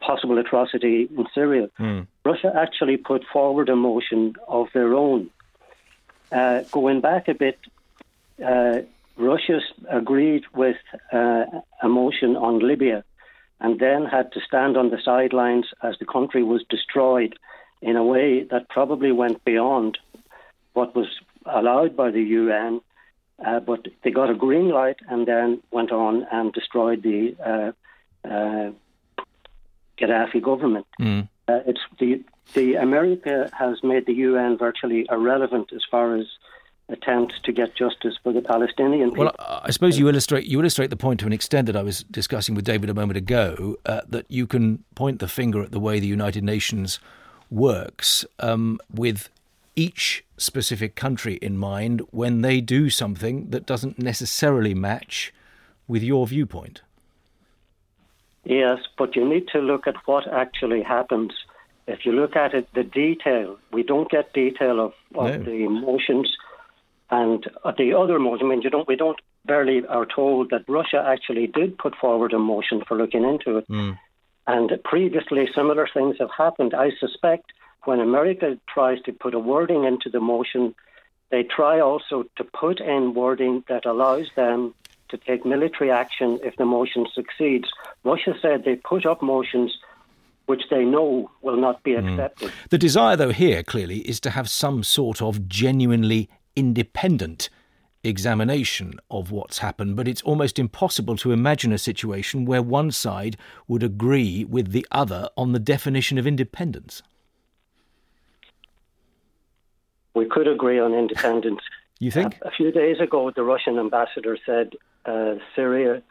possible 0.00 0.38
atrocity 0.38 1.08
in 1.16 1.26
Syria. 1.34 1.68
Mm. 1.78 2.06
Russia 2.24 2.52
actually 2.54 2.96
put 2.96 3.24
forward 3.32 3.68
a 3.68 3.76
motion 3.76 4.34
of 4.48 4.68
their 4.74 4.94
own. 4.94 5.30
Uh, 6.32 6.62
going 6.70 7.00
back 7.00 7.28
a 7.28 7.34
bit, 7.34 7.58
uh, 8.44 8.80
Russia 9.16 9.60
agreed 9.88 10.44
with 10.54 10.76
uh, 11.12 11.44
a 11.82 11.88
motion 11.88 12.36
on 12.36 12.58
Libya 12.58 13.04
and 13.60 13.78
then 13.78 14.06
had 14.06 14.32
to 14.32 14.40
stand 14.40 14.76
on 14.76 14.90
the 14.90 14.98
sidelines 15.04 15.66
as 15.82 15.98
the 15.98 16.06
country 16.06 16.42
was 16.42 16.64
destroyed 16.70 17.34
in 17.82 17.96
a 17.96 18.04
way 18.04 18.44
that 18.44 18.68
probably 18.68 19.12
went 19.12 19.44
beyond 19.44 19.98
what 20.72 20.94
was 20.94 21.08
allowed 21.44 21.96
by 21.96 22.10
the 22.10 22.22
UN. 22.22 22.80
Uh, 23.44 23.60
but 23.60 23.86
they 24.04 24.10
got 24.10 24.28
a 24.30 24.34
green 24.34 24.68
light 24.68 24.96
and 25.08 25.26
then 25.26 25.62
went 25.70 25.92
on 25.92 26.26
and 26.30 26.52
destroyed 26.52 27.02
the 27.02 27.34
uh, 27.44 28.28
uh, 28.28 28.70
Gaddafi 29.98 30.42
government. 30.42 30.86
Mm. 31.00 31.28
it's 31.48 31.80
the 31.98 32.22
the 32.54 32.74
America 32.74 33.48
has 33.52 33.78
made 33.82 34.06
the 34.06 34.14
UN 34.14 34.58
virtually 34.58 35.06
irrelevant 35.10 35.72
as 35.72 35.82
far 35.90 36.16
as 36.16 36.26
attempts 36.88 37.36
to 37.44 37.52
get 37.52 37.74
justice 37.74 38.16
for 38.22 38.32
the 38.32 38.42
Palestinian 38.42 39.10
people. 39.10 39.24
Well, 39.24 39.60
I 39.64 39.70
suppose 39.70 39.98
you 39.98 40.08
illustrate 40.08 40.46
you 40.46 40.58
illustrate 40.58 40.90
the 40.90 40.96
point 40.96 41.20
to 41.20 41.26
an 41.26 41.32
extent 41.32 41.66
that 41.66 41.76
I 41.76 41.82
was 41.82 42.02
discussing 42.04 42.54
with 42.54 42.64
David 42.64 42.90
a 42.90 42.94
moment 42.94 43.16
ago. 43.16 43.76
Uh, 43.86 44.00
that 44.08 44.26
you 44.28 44.46
can 44.46 44.84
point 44.94 45.20
the 45.20 45.28
finger 45.28 45.62
at 45.62 45.70
the 45.70 45.80
way 45.80 46.00
the 46.00 46.06
United 46.06 46.44
Nations 46.44 46.98
works 47.50 48.24
um, 48.38 48.78
with 48.92 49.28
each 49.84 50.24
specific 50.36 50.92
country 50.94 51.34
in 51.48 51.56
mind 51.56 51.96
when 52.10 52.34
they 52.42 52.60
do 52.60 52.90
something 52.90 53.50
that 53.52 53.64
doesn't 53.66 53.98
necessarily 53.98 54.74
match 54.74 55.32
with 55.88 56.02
your 56.02 56.26
viewpoint. 56.26 56.82
Yes, 58.44 58.78
but 58.98 59.16
you 59.16 59.24
need 59.28 59.46
to 59.54 59.58
look 59.58 59.86
at 59.86 59.96
what 60.06 60.24
actually 60.32 60.82
happens. 60.82 61.32
If 61.86 61.98
you 62.06 62.12
look 62.12 62.36
at 62.36 62.54
it, 62.54 62.66
the 62.74 62.84
detail, 62.84 63.58
we 63.72 63.82
don't 63.82 64.10
get 64.10 64.32
detail 64.32 64.76
of, 64.86 64.92
of 65.14 65.30
No. 65.30 65.42
the 65.50 65.68
motions 65.68 66.28
and 67.10 67.40
uh, 67.64 67.72
the 67.76 67.92
other 67.94 68.18
motion. 68.18 68.46
I 68.46 68.50
mean, 68.50 68.62
you 68.62 68.70
don't, 68.70 68.88
we 68.88 68.96
don't 68.96 69.20
barely 69.44 69.78
are 69.86 70.06
told 70.06 70.50
that 70.50 70.64
Russia 70.68 71.00
actually 71.14 71.46
did 71.46 71.78
put 71.78 71.94
forward 71.96 72.32
a 72.32 72.38
motion 72.38 72.82
for 72.86 72.96
looking 72.96 73.24
into 73.24 73.58
it. 73.58 73.68
Mm. 73.68 73.98
And 74.46 74.72
previously, 74.84 75.48
similar 75.54 75.86
things 75.92 76.16
have 76.18 76.30
happened. 76.44 76.72
I 76.74 76.90
suspect 76.98 77.46
when 77.84 78.00
America 78.00 78.58
tries 78.72 79.00
to 79.02 79.12
put 79.12 79.34
a 79.34 79.38
wording 79.38 79.84
into 79.84 80.08
the 80.10 80.20
motion, 80.20 80.74
they 81.30 81.42
try 81.42 81.80
also 81.80 82.24
to 82.36 82.44
put 82.44 82.80
in 82.80 83.14
wording 83.14 83.64
that 83.68 83.86
allows 83.86 84.28
them 84.36 84.74
to 85.08 85.16
take 85.16 85.44
military 85.44 85.90
action 85.90 86.38
if 86.42 86.56
the 86.56 86.64
motion 86.64 87.06
succeeds. 87.14 87.68
Russia 88.04 88.34
said 88.40 88.64
they 88.64 88.76
put 88.76 89.04
up 89.06 89.22
motions 89.22 89.76
which 90.46 90.62
they 90.68 90.84
know 90.84 91.30
will 91.42 91.56
not 91.56 91.80
be 91.84 91.94
hmm. 91.94 92.08
accepted. 92.08 92.52
The 92.70 92.78
desire, 92.78 93.14
though, 93.16 93.30
here 93.30 93.62
clearly 93.62 93.98
is 93.98 94.18
to 94.20 94.30
have 94.30 94.50
some 94.50 94.82
sort 94.82 95.22
of 95.22 95.48
genuinely 95.48 96.28
independent 96.56 97.48
examination 98.02 98.94
of 99.10 99.30
what's 99.30 99.58
happened, 99.58 99.94
but 99.94 100.08
it's 100.08 100.22
almost 100.22 100.58
impossible 100.58 101.16
to 101.18 101.32
imagine 101.32 101.72
a 101.72 101.78
situation 101.78 102.44
where 102.44 102.62
one 102.62 102.90
side 102.90 103.36
would 103.68 103.82
agree 103.82 104.44
with 104.44 104.72
the 104.72 104.86
other 104.90 105.28
on 105.36 105.52
the 105.52 105.58
definition 105.58 106.18
of 106.18 106.26
independence. 106.26 107.02
We 110.14 110.26
could 110.26 110.48
agree 110.48 110.78
on 110.78 110.94
independence. 110.94 111.60
You 111.98 112.10
think? 112.10 112.38
A 112.42 112.50
few 112.50 112.72
days 112.72 112.98
ago, 112.98 113.30
the 113.30 113.42
Russian 113.42 113.78
ambassador 113.78 114.38
said 114.46 114.72
uh, 115.04 115.34
Syria 115.54 116.02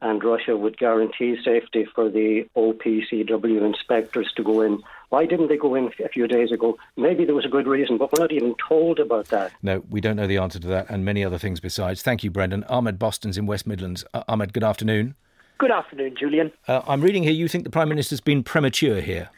and 0.00 0.22
Russia 0.22 0.56
would 0.56 0.78
guarantee 0.78 1.36
safety 1.44 1.86
for 1.94 2.08
the 2.08 2.46
OPCW 2.56 3.64
inspectors 3.66 4.32
to 4.36 4.44
go 4.44 4.60
in. 4.60 4.82
Why 5.08 5.26
didn't 5.26 5.48
they 5.48 5.56
go 5.56 5.74
in 5.74 5.90
a 6.04 6.08
few 6.08 6.28
days 6.28 6.52
ago? 6.52 6.76
Maybe 6.96 7.24
there 7.24 7.34
was 7.34 7.46
a 7.46 7.48
good 7.48 7.66
reason, 7.66 7.98
but 7.98 8.12
we're 8.12 8.22
not 8.22 8.32
even 8.32 8.54
told 8.68 9.00
about 9.00 9.28
that. 9.28 9.52
No, 9.62 9.82
we 9.90 10.00
don't 10.00 10.16
know 10.16 10.26
the 10.26 10.36
answer 10.36 10.58
to 10.60 10.68
that, 10.68 10.86
and 10.88 11.04
many 11.04 11.24
other 11.24 11.38
things 11.38 11.60
besides. 11.60 12.02
Thank 12.02 12.22
you, 12.22 12.30
Brendan. 12.30 12.64
Ahmed 12.64 12.98
Boston's 12.98 13.38
in 13.38 13.46
West 13.46 13.66
Midlands. 13.66 14.04
Uh, 14.14 14.22
Ahmed, 14.28 14.52
good 14.52 14.64
afternoon. 14.64 15.14
Good 15.56 15.70
afternoon, 15.72 16.14
Julian. 16.16 16.52
Uh, 16.68 16.82
I'm 16.86 17.00
reading 17.00 17.24
here 17.24 17.32
you 17.32 17.48
think 17.48 17.64
the 17.64 17.70
Prime 17.70 17.88
Minister's 17.88 18.20
been 18.20 18.44
premature 18.44 19.00
here. 19.00 19.30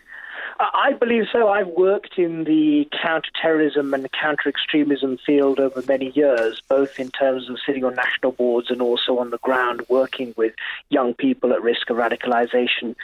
I 0.61 0.92
believe 0.92 1.24
so. 1.32 1.48
I've 1.48 1.68
worked 1.68 2.18
in 2.18 2.44
the 2.44 2.86
counter-terrorism 3.02 3.94
and 3.94 4.12
counter-extremism 4.12 5.16
field 5.24 5.58
over 5.58 5.82
many 5.88 6.11
years, 6.11 6.61
both 6.68 7.00
in 7.00 7.11
terms 7.11 7.48
of 7.48 7.56
sitting 7.64 7.82
on 7.82 7.94
national 7.94 8.32
boards 8.32 8.70
and 8.70 8.82
also 8.82 9.18
on 9.18 9.30
the 9.30 9.38
ground 9.38 9.80
working 9.88 10.34
with 10.36 10.52
young 10.90 11.14
people 11.14 11.54
at 11.54 11.62
risk 11.62 11.88
of 11.88 11.96
radicalisation. 11.96 12.94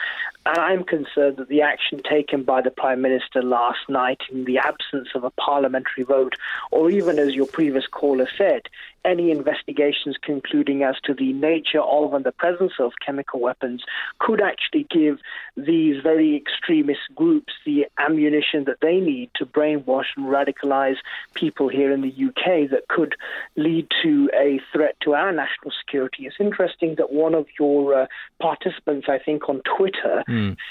And 0.46 0.58
I'm 0.58 0.84
concerned 0.84 1.38
that 1.38 1.48
the 1.48 1.62
action 1.62 2.00
taken 2.08 2.44
by 2.44 2.62
the 2.62 2.70
Prime 2.70 3.02
Minister 3.02 3.42
last 3.42 3.88
night 3.88 4.20
in 4.30 4.44
the 4.44 4.58
absence 4.58 5.08
of 5.16 5.24
a 5.24 5.30
parliamentary 5.30 6.04
vote, 6.04 6.36
or 6.70 6.88
even 6.88 7.18
as 7.18 7.34
your 7.34 7.48
previous 7.48 7.88
caller 7.88 8.28
said, 8.38 8.62
any 9.04 9.30
investigations 9.30 10.16
concluding 10.20 10.82
as 10.82 10.96
to 11.04 11.14
the 11.14 11.32
nature 11.32 11.80
of 11.80 12.12
and 12.12 12.24
the 12.24 12.32
presence 12.32 12.72
of 12.80 12.92
chemical 13.04 13.40
weapons 13.40 13.82
could 14.18 14.40
actually 14.40 14.86
give 14.90 15.18
these 15.56 16.02
very 16.02 16.36
extremist 16.36 17.00
groups 17.14 17.52
the 17.64 17.86
ammunition 17.98 18.64
that 18.64 18.80
they 18.82 18.98
need 18.98 19.30
to 19.34 19.46
brainwash 19.46 20.06
and 20.16 20.26
radicalize 20.26 20.96
people 21.34 21.68
here 21.68 21.92
in 21.92 22.02
the 22.02 22.08
UK 22.08 22.68
that 22.70 22.88
could 22.88 23.14
lead 23.56 23.86
to 24.02 24.28
a 24.34 24.60
threat 24.72 24.96
to 25.00 25.14
our 25.14 25.32
national 25.32 25.72
security. 25.80 26.26
It's 26.26 26.36
interesting 26.40 26.96
that 26.96 27.12
one 27.12 27.34
of 27.34 27.46
your 27.58 28.02
uh, 28.02 28.06
participants, 28.40 29.06
I 29.08 29.18
think, 29.18 29.48
on 29.48 29.62
Twitter 29.76 30.24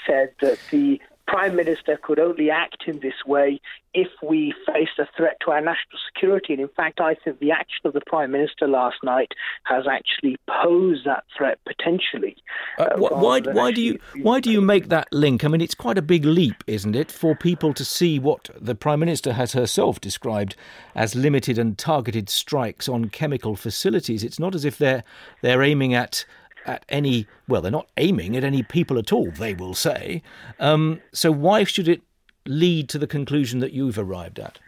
said 0.06 0.30
that 0.40 0.58
the 0.70 1.00
Prime 1.26 1.56
Minister 1.56 1.98
could 2.00 2.18
only 2.18 2.50
act 2.50 2.84
in 2.86 3.00
this 3.00 3.24
way 3.26 3.60
if 3.94 4.08
we 4.22 4.54
faced 4.66 4.98
a 4.98 5.08
threat 5.16 5.36
to 5.44 5.50
our 5.50 5.60
national 5.60 5.98
security. 6.12 6.52
And 6.52 6.62
in 6.62 6.68
fact, 6.68 7.00
I 7.00 7.14
think 7.14 7.40
the 7.40 7.50
action 7.50 7.84
of 7.84 7.94
the 7.94 8.00
Prime 8.06 8.30
Minister 8.30 8.68
last 8.68 8.96
night 9.02 9.32
has 9.64 9.86
actually 9.90 10.36
posed 10.62 11.04
that 11.04 11.24
threat 11.36 11.58
potentially. 11.66 12.36
Uh, 12.78 12.82
uh, 12.82 12.96
wh- 12.96 13.22
why? 13.22 13.40
Why 13.40 13.72
do 13.72 13.82
you? 13.82 13.98
Why 14.22 14.38
do 14.38 14.52
you 14.52 14.60
make 14.60 14.88
that 14.88 15.08
link? 15.12 15.44
I 15.44 15.48
mean, 15.48 15.60
it's 15.60 15.74
quite 15.74 15.98
a 15.98 16.02
big 16.02 16.24
leap, 16.24 16.62
isn't 16.66 16.94
it, 16.94 17.10
for 17.10 17.34
people 17.34 17.74
to 17.74 17.84
see 17.84 18.18
what 18.18 18.50
the 18.60 18.74
Prime 18.74 19.00
Minister 19.00 19.32
has 19.32 19.52
herself 19.52 20.00
described 20.00 20.54
as 20.94 21.14
limited 21.16 21.58
and 21.58 21.76
targeted 21.76 22.28
strikes 22.28 22.88
on 22.88 23.08
chemical 23.08 23.56
facilities. 23.56 24.22
It's 24.22 24.38
not 24.38 24.54
as 24.54 24.64
if 24.64 24.78
they're 24.78 25.02
they're 25.42 25.62
aiming 25.62 25.94
at 25.94 26.24
at 26.66 26.84
any. 26.88 27.26
Well, 27.48 27.62
they're 27.62 27.70
not 27.70 27.88
aiming 27.96 28.36
at 28.36 28.44
any 28.44 28.62
people 28.62 28.98
at 28.98 29.12
all. 29.12 29.30
They 29.30 29.54
will 29.54 29.74
say. 29.74 30.22
Um, 30.58 31.00
so 31.12 31.30
why 31.30 31.64
should 31.64 31.88
it 31.88 32.02
lead 32.46 32.88
to 32.90 32.98
the 32.98 33.06
conclusion 33.06 33.60
that 33.60 33.72
you've 33.72 33.98
arrived 33.98 34.38
at? 34.38 34.58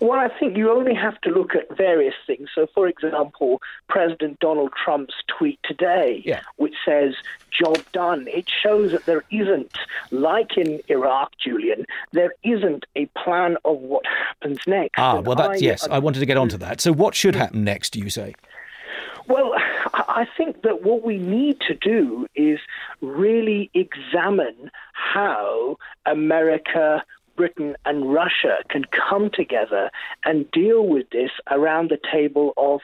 Well, 0.00 0.12
I 0.20 0.28
think 0.38 0.56
you 0.56 0.70
only 0.70 0.94
have 0.94 1.20
to 1.22 1.30
look 1.30 1.56
at 1.56 1.76
various 1.76 2.14
things. 2.24 2.50
So, 2.54 2.68
for 2.72 2.86
example, 2.86 3.60
President 3.88 4.38
Donald 4.38 4.70
Trump's 4.84 5.14
tweet 5.26 5.58
today, 5.64 6.22
Yeah. 6.24 6.42
which 6.54 6.74
says, 6.86 7.14
job 7.50 7.78
done. 7.92 8.28
It 8.28 8.48
shows 8.48 8.92
that 8.92 9.06
there 9.06 9.24
isn't, 9.32 9.76
like 10.12 10.56
in 10.56 10.80
Iraq, 10.86 11.32
Julian, 11.38 11.84
there 12.12 12.32
isn't 12.44 12.86
a 12.94 13.06
plan 13.06 13.56
of 13.64 13.78
what 13.78 14.04
happens 14.06 14.60
next. 14.68 15.00
Ah, 15.00 15.18
well, 15.18 15.34
that's 15.34 15.60
I- 15.60 15.64
yes. 15.64 15.88
I 15.90 15.98
wanted 15.98 16.20
to 16.20 16.26
get 16.26 16.36
onto 16.36 16.58
that. 16.58 16.80
So, 16.80 16.92
what 16.92 17.16
should 17.16 17.34
happen 17.34 17.64
next? 17.64 17.90
Do 17.94 17.98
you 17.98 18.08
say? 18.08 18.36
Well, 19.26 19.52
I 19.94 20.26
think 20.36 20.62
that 20.62 20.82
what 20.82 21.04
we 21.04 21.18
need 21.18 21.60
to 21.68 21.74
do 21.74 22.26
is 22.34 22.58
really 23.00 23.70
examine 23.74 24.70
how 24.92 25.76
America, 26.06 27.04
Britain, 27.36 27.76
and 27.84 28.12
Russia 28.12 28.58
can 28.68 28.84
come 28.86 29.30
together 29.30 29.90
and 30.24 30.50
deal 30.50 30.86
with 30.86 31.10
this 31.10 31.30
around 31.50 31.90
the 31.90 31.98
table 32.10 32.52
of 32.56 32.80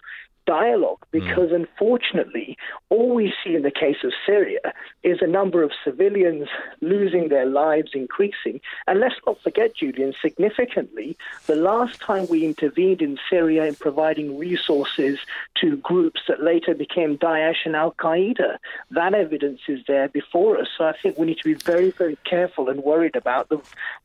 dialogue 0.47 0.99
because 1.11 1.53
unfortunately 1.53 2.57
all 2.91 3.15
we 3.15 3.33
see 3.43 3.55
in 3.55 3.63
the 3.63 3.71
case 3.71 3.99
of 4.05 4.13
Syria 4.27 4.73
is 5.03 5.19
a 5.21 5.27
number 5.27 5.63
of 5.63 5.71
civilians 5.85 6.49
losing 6.81 7.29
their 7.29 7.47
lives 7.47 7.91
increasing. 7.95 8.61
And 8.87 9.01
let's 9.01 9.15
not 9.27 9.41
forget 9.41 9.77
Julian 9.77 10.15
significantly 10.21 11.17
the 11.47 11.57
last 11.57 12.01
time 12.01 12.27
we 12.29 12.45
intervened 12.45 13.03
in 13.03 13.19
Syria 13.31 13.65
in 13.67 13.75
providing 13.75 14.39
resources 14.39 15.19
to 15.61 15.77
groups 15.79 16.23
that 16.29 16.43
later 16.43 16.75
became 16.75 17.19
Daesh 17.19 17.65
and 17.65 17.77
Al-Qaeda 17.77 18.59
that 18.91 19.15
evidence 19.15 19.61
is 19.69 19.81
there 19.87 20.09
before 20.09 20.59
us. 20.59 20.69
So 20.77 20.85
I 20.85 20.95
think 21.01 21.19
we 21.19 21.27
need 21.27 21.39
to 21.39 21.45
be 21.45 21.55
very 21.55 21.91
very 21.91 22.19
careful 22.25 22.69
and 22.69 22.83
worried 22.83 23.17
about 23.17 23.49
the 23.49 23.61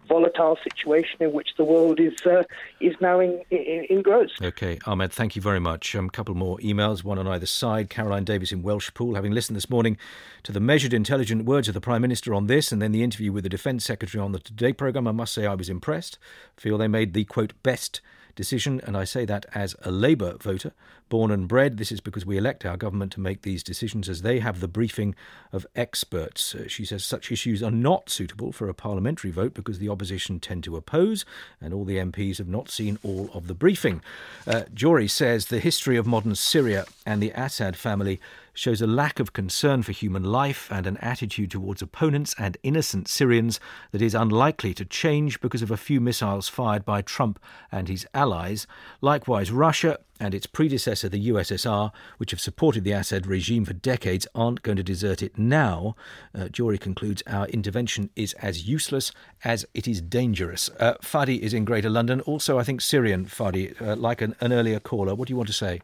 volatile 0.07 0.57
situation 0.63 1.21
in 1.21 1.31
which 1.31 1.49
the 1.57 1.63
world 1.63 1.99
is 1.99 2.13
uh, 2.25 2.43
is 2.79 2.95
now 2.99 3.19
in, 3.19 3.41
in, 3.49 3.85
engrossed 3.89 4.19
Okay, 4.41 4.79
Ahmed, 4.85 5.11
thank 5.11 5.35
you 5.35 5.41
very 5.41 5.59
much. 5.59 5.95
Um, 5.95 6.09
couple 6.09 6.28
more 6.33 6.57
emails, 6.59 7.03
one 7.03 7.17
on 7.17 7.27
either 7.27 7.45
side. 7.45 7.89
Caroline 7.89 8.23
Davis 8.23 8.51
in 8.51 8.63
Welshpool, 8.63 9.15
having 9.15 9.31
listened 9.31 9.55
this 9.55 9.69
morning 9.69 9.97
to 10.43 10.51
the 10.51 10.59
measured, 10.59 10.93
intelligent 10.93 11.45
words 11.45 11.67
of 11.67 11.73
the 11.73 11.81
Prime 11.81 12.01
Minister 12.01 12.33
on 12.33 12.47
this 12.47 12.71
and 12.71 12.81
then 12.81 12.91
the 12.91 13.03
interview 13.03 13.31
with 13.31 13.43
the 13.43 13.49
Defence 13.49 13.85
Secretary 13.85 14.21
on 14.21 14.31
the 14.31 14.39
Today 14.39 14.73
programme, 14.73 15.07
I 15.07 15.11
must 15.11 15.33
say 15.33 15.45
I 15.45 15.55
was 15.55 15.69
impressed. 15.69 16.17
feel 16.57 16.77
they 16.77 16.87
made 16.87 17.13
the, 17.13 17.25
quote, 17.25 17.53
best 17.63 18.01
decision, 18.35 18.81
and 18.85 18.95
I 18.95 19.03
say 19.03 19.25
that 19.25 19.45
as 19.53 19.75
a 19.81 19.91
Labour 19.91 20.37
voter, 20.39 20.73
born 21.09 21.31
and 21.31 21.47
bred. 21.47 21.77
This 21.77 21.91
is 21.91 21.99
because 21.99 22.25
we 22.25 22.37
elect 22.37 22.65
our 22.65 22.77
government 22.77 23.11
to 23.13 23.19
make 23.19 23.41
these 23.41 23.63
decisions 23.63 24.07
as 24.07 24.21
they 24.21 24.39
have 24.39 24.59
the 24.59 24.67
briefing 24.67 25.15
of 25.51 25.65
experts. 25.75 26.55
Uh, 26.55 26.67
she 26.67 26.85
says 26.85 27.03
such 27.03 27.31
issues 27.31 27.61
are 27.61 27.71
not 27.71 28.09
suitable 28.09 28.51
for 28.51 28.69
a 28.69 28.73
parliamentary 28.73 29.31
vote 29.31 29.53
because 29.53 29.79
the 29.79 29.89
opposition 29.89 30.39
tend 30.39 30.63
to 30.63 30.77
oppose, 30.77 31.25
and 31.59 31.73
all 31.73 31.85
the 31.85 31.97
MPs 31.97 32.37
have 32.37 32.47
not 32.47 32.69
seen 32.69 32.99
all 33.03 33.29
of 33.33 33.47
the 33.47 33.55
briefing. 33.55 34.01
Uh, 34.47 34.63
Jory 34.73 35.07
says 35.07 35.47
the 35.47 35.59
history 35.59 35.97
of 35.97 36.05
modern 36.05 36.35
Syria 36.35 36.85
and 37.05 37.21
the 37.21 37.31
Assad 37.31 37.75
family 37.75 38.19
shows 38.59 38.81
a 38.81 38.87
lack 38.87 39.21
of 39.21 39.31
concern 39.31 39.81
for 39.81 39.93
human 39.93 40.21
life 40.21 40.69
and 40.69 40.85
an 40.85 40.97
attitude 40.97 41.49
towards 41.49 41.81
opponents 41.81 42.35
and 42.37 42.57
innocent 42.61 43.07
Syrians 43.07 43.57
that 43.91 44.01
is 44.01 44.13
unlikely 44.13 44.73
to 44.73 44.83
change 44.83 45.39
because 45.39 45.61
of 45.61 45.71
a 45.71 45.77
few 45.77 46.01
missiles 46.01 46.49
fired 46.49 46.83
by 46.83 47.01
Trump 47.01 47.39
and 47.71 47.87
his 47.87 48.05
allies. 48.13 48.67
Likewise, 48.99 49.49
Russia 49.49 49.97
and 50.19 50.35
its 50.35 50.45
predecessor, 50.45 51.07
the 51.07 51.29
USSR, 51.29 51.91
which 52.17 52.31
have 52.31 52.41
supported 52.41 52.83
the 52.83 52.91
Assad 52.91 53.25
regime 53.25 53.63
for 53.63 53.71
decades, 53.71 54.27
aren't 54.35 54.61
going 54.61 54.75
to 54.75 54.83
desert 54.83 55.23
it 55.23 55.37
now. 55.37 55.95
Uh, 56.35 56.49
Jory 56.49 56.77
concludes 56.77 57.23
our 57.27 57.47
intervention 57.47 58.09
is 58.17 58.33
as 58.33 58.67
useless 58.67 59.13
as 59.45 59.65
it 59.73 59.87
is 59.87 60.01
dangerous. 60.01 60.69
Uh, 60.81 60.95
Fadi 60.95 61.39
is 61.39 61.53
in 61.53 61.63
Greater 61.63 61.89
London, 61.89 62.19
also, 62.21 62.59
I 62.59 62.63
think, 62.63 62.81
Syrian, 62.81 63.25
Fadi, 63.25 63.81
uh, 63.81 63.95
like 63.95 64.21
an, 64.21 64.35
an, 64.41 64.51
earlier 64.51 64.81
caller. 64.81 65.15
What 65.15 65.29
do 65.29 65.31
you 65.31 65.37
want 65.37 65.47
to 65.47 65.53
say? 65.53 65.79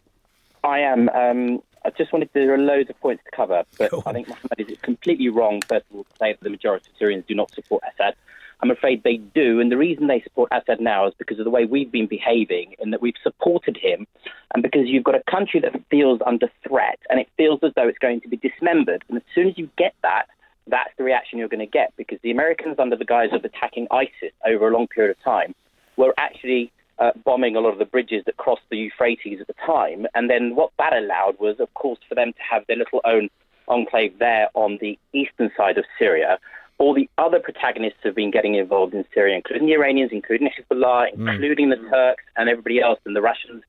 I 0.65 0.79
am. 0.79 1.07
Um, 1.09 1.61
I 1.85 1.91
just 1.91 2.11
wanted 2.11 2.33
to, 2.33 2.39
there 2.39 2.53
are 2.55 2.57
loads 2.57 2.89
of 2.89 2.99
points 2.99 3.23
to 3.25 3.31
cover, 3.31 3.63
but 3.77 3.93
I 4.07 4.13
think 4.13 4.27
Mohammed 4.27 4.71
is 4.71 4.77
completely 4.81 5.29
wrong, 5.29 5.61
first 5.61 5.85
of 5.91 5.97
all, 5.97 6.03
to 6.03 6.17
say 6.19 6.33
that 6.33 6.41
the 6.41 6.49
majority 6.49 6.89
of 6.89 6.97
Syrians 6.97 7.25
do 7.27 7.35
not 7.35 7.53
support 7.53 7.83
Assad. 7.93 8.15
I'm 8.61 8.71
afraid 8.71 9.03
they 9.03 9.17
do, 9.17 9.59
and 9.59 9.71
the 9.71 9.77
reason 9.77 10.07
they 10.07 10.21
support 10.21 10.49
Assad 10.51 10.79
now 10.79 11.05
is 11.07 11.13
because 11.19 11.37
of 11.37 11.45
the 11.45 11.51
way 11.51 11.65
we've 11.65 11.91
been 11.91 12.07
behaving, 12.07 12.73
and 12.79 12.91
that 12.91 13.01
we've 13.03 13.21
supported 13.21 13.77
him, 13.77 14.07
and 14.53 14.63
because 14.63 14.87
you've 14.87 15.03
got 15.03 15.13
a 15.13 15.21
country 15.29 15.59
that 15.59 15.79
feels 15.91 16.21
under 16.25 16.49
threat, 16.67 16.97
and 17.09 17.19
it 17.19 17.29
feels 17.37 17.59
as 17.61 17.71
though 17.75 17.87
it's 17.87 17.99
going 17.99 18.19
to 18.21 18.29
be 18.29 18.37
dismembered. 18.37 19.03
And 19.07 19.17
as 19.17 19.23
soon 19.35 19.47
as 19.47 19.57
you 19.57 19.69
get 19.77 19.93
that, 20.01 20.25
that's 20.65 20.89
the 20.97 21.03
reaction 21.03 21.37
you're 21.37 21.49
going 21.49 21.59
to 21.59 21.67
get, 21.67 21.93
because 21.97 22.17
the 22.23 22.31
Americans, 22.31 22.79
under 22.79 22.95
the 22.95 23.05
guise 23.05 23.29
of 23.31 23.45
attacking 23.45 23.87
ISIS 23.91 24.31
over 24.43 24.67
a 24.67 24.73
long 24.73 24.87
period 24.87 25.15
of 25.15 25.23
time, 25.23 25.53
were 25.97 26.15
actually 26.17 26.71
uh, 26.99 27.11
bombing 27.23 27.55
a 27.55 27.59
lot 27.59 27.73
of 27.73 27.79
the 27.79 27.85
bridges 27.85 28.23
that 28.25 28.37
crossed 28.37 28.61
the 28.69 28.77
Euphrates 28.77 29.39
at 29.41 29.47
the 29.47 29.55
time. 29.65 30.07
And 30.13 30.29
then 30.29 30.55
what 30.55 30.71
that 30.77 30.93
allowed 30.93 31.39
was, 31.39 31.59
of 31.59 31.73
course, 31.73 31.99
for 32.07 32.15
them 32.15 32.33
to 32.33 32.39
have 32.49 32.65
their 32.67 32.77
little 32.77 33.01
own 33.05 33.29
enclave 33.67 34.19
there 34.19 34.49
on 34.53 34.77
the 34.79 34.97
eastern 35.13 35.51
side 35.57 35.77
of 35.77 35.85
Syria. 35.97 36.37
All 36.77 36.93
the 36.93 37.09
other 37.17 37.39
protagonists 37.39 37.99
have 38.03 38.15
been 38.15 38.31
getting 38.31 38.55
involved 38.55 38.93
in 38.93 39.05
Syria, 39.13 39.35
including 39.35 39.67
the 39.67 39.73
Iranians, 39.73 40.11
including 40.11 40.49
Hezbollah, 40.49 41.15
mm. 41.15 41.33
including 41.33 41.69
the 41.69 41.77
Turks 41.89 42.23
and 42.35 42.49
everybody 42.49 42.81
else 42.81 42.99
and 43.05 43.15
the 43.15 43.21
Russians. 43.21 43.63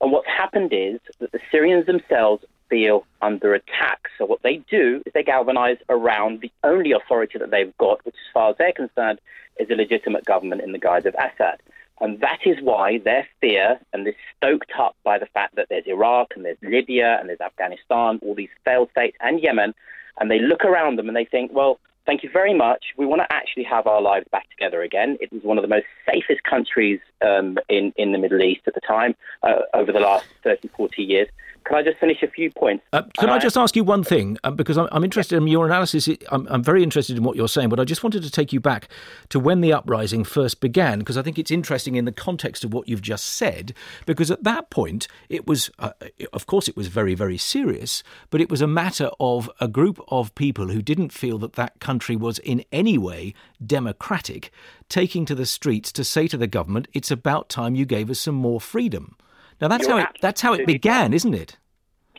And 0.00 0.10
what's 0.10 0.26
happened 0.26 0.72
is 0.72 0.98
that 1.20 1.30
the 1.30 1.38
Syrians 1.50 1.86
themselves 1.86 2.44
feel 2.68 3.06
under 3.20 3.54
attack. 3.54 4.08
So 4.18 4.26
what 4.26 4.42
they 4.42 4.56
do 4.68 5.02
is 5.06 5.12
they 5.12 5.22
galvanize 5.22 5.76
around 5.88 6.40
the 6.40 6.50
only 6.64 6.92
authority 6.92 7.38
that 7.38 7.50
they've 7.50 7.76
got, 7.78 8.04
which, 8.04 8.14
as 8.14 8.32
far 8.34 8.50
as 8.50 8.56
they're 8.58 8.72
concerned, 8.72 9.20
is 9.60 9.70
a 9.70 9.74
legitimate 9.74 10.24
government 10.24 10.62
in 10.62 10.72
the 10.72 10.78
guise 10.78 11.06
of 11.06 11.14
Assad. 11.14 11.60
And 12.02 12.18
that 12.20 12.40
is 12.44 12.56
why 12.60 12.98
their 12.98 13.26
fear, 13.40 13.78
and 13.92 14.04
this 14.04 14.16
stoked 14.36 14.72
up 14.76 14.96
by 15.04 15.18
the 15.18 15.26
fact 15.26 15.54
that 15.54 15.68
there's 15.70 15.86
Iraq 15.86 16.32
and 16.34 16.44
there's 16.44 16.58
Libya 16.60 17.16
and 17.20 17.28
there's 17.28 17.40
Afghanistan, 17.40 18.18
all 18.22 18.34
these 18.34 18.50
failed 18.64 18.90
states, 18.90 19.16
and 19.20 19.40
Yemen, 19.40 19.72
and 20.18 20.28
they 20.28 20.40
look 20.40 20.64
around 20.64 20.98
them 20.98 21.06
and 21.06 21.16
they 21.16 21.24
think, 21.24 21.52
well, 21.54 21.78
thank 22.04 22.24
you 22.24 22.30
very 22.30 22.54
much. 22.54 22.86
We 22.96 23.06
want 23.06 23.22
to 23.22 23.32
actually 23.32 23.62
have 23.64 23.86
our 23.86 24.02
lives 24.02 24.26
back 24.32 24.50
together 24.50 24.82
again. 24.82 25.16
It 25.20 25.32
was 25.32 25.44
one 25.44 25.58
of 25.58 25.62
the 25.62 25.68
most 25.68 25.86
safest 26.12 26.42
countries 26.42 26.98
um, 27.24 27.56
in, 27.68 27.92
in 27.96 28.10
the 28.10 28.18
Middle 28.18 28.42
East 28.42 28.62
at 28.66 28.74
the 28.74 28.80
time, 28.80 29.14
uh, 29.44 29.60
over 29.72 29.92
the 29.92 30.00
last 30.00 30.26
30, 30.42 30.68
40 30.76 31.02
years. 31.04 31.28
Can 31.64 31.76
I 31.76 31.82
just 31.82 31.98
finish 31.98 32.22
a 32.22 32.28
few 32.28 32.50
points? 32.50 32.84
Uh, 32.92 33.02
can 33.18 33.30
I, 33.30 33.36
I 33.36 33.38
just 33.38 33.56
ask 33.56 33.76
you 33.76 33.84
one 33.84 34.02
thing? 34.02 34.38
Um, 34.44 34.56
because 34.56 34.76
I'm, 34.76 34.88
I'm 34.92 35.04
interested 35.04 35.36
in 35.36 35.46
your 35.46 35.66
analysis. 35.66 36.08
I'm, 36.30 36.46
I'm, 36.48 36.62
very 36.62 36.82
interested 36.82 37.16
in 37.16 37.22
what 37.22 37.36
you're 37.36 37.48
saying, 37.48 37.68
but 37.68 37.78
I 37.78 37.84
just 37.84 38.02
wanted 38.02 38.22
to 38.22 38.30
take 38.30 38.52
you 38.52 38.60
back 38.60 38.88
to 39.28 39.38
when 39.38 39.60
the 39.60 39.72
uprising 39.72 40.24
first 40.24 40.60
began, 40.60 40.98
because 40.98 41.16
I 41.16 41.22
think 41.22 41.38
it's 41.38 41.50
interesting 41.50 41.96
in 41.96 42.04
the 42.04 42.12
context 42.12 42.64
of 42.64 42.72
what 42.72 42.88
you've 42.88 43.02
just 43.02 43.26
said. 43.26 43.74
Because 44.06 44.30
at 44.30 44.44
that 44.44 44.70
point, 44.70 45.08
it 45.28 45.46
was, 45.46 45.70
uh, 45.78 45.92
of 46.32 46.46
course, 46.46 46.68
it 46.68 46.76
was 46.76 46.88
very, 46.88 47.14
very 47.14 47.38
serious, 47.38 48.02
but 48.30 48.40
it 48.40 48.50
was 48.50 48.60
a 48.60 48.66
matter 48.66 49.10
of 49.20 49.50
a 49.60 49.68
group 49.68 50.00
of 50.08 50.34
people 50.34 50.68
who 50.68 50.82
didn't 50.82 51.12
feel 51.12 51.38
that 51.38 51.54
that 51.54 51.80
country 51.80 52.16
was 52.16 52.38
in 52.38 52.64
any 52.72 52.98
way 52.98 53.34
democratic, 53.64 54.50
taking 54.88 55.24
to 55.26 55.34
the 55.34 55.46
streets 55.46 55.92
to 55.92 56.04
say 56.04 56.26
to 56.28 56.36
the 56.36 56.46
government, 56.46 56.88
"It's 56.92 57.10
about 57.10 57.48
time 57.48 57.74
you 57.74 57.86
gave 57.86 58.10
us 58.10 58.18
some 58.18 58.34
more 58.34 58.60
freedom." 58.60 59.16
Now 59.62 59.68
that's 59.68 59.86
You're 59.86 60.00
how 60.00 60.10
it, 60.10 60.18
that's 60.20 60.40
how 60.40 60.52
it 60.54 60.66
began, 60.66 61.02
right. 61.02 61.14
isn't 61.14 61.34
it? 61.34 61.56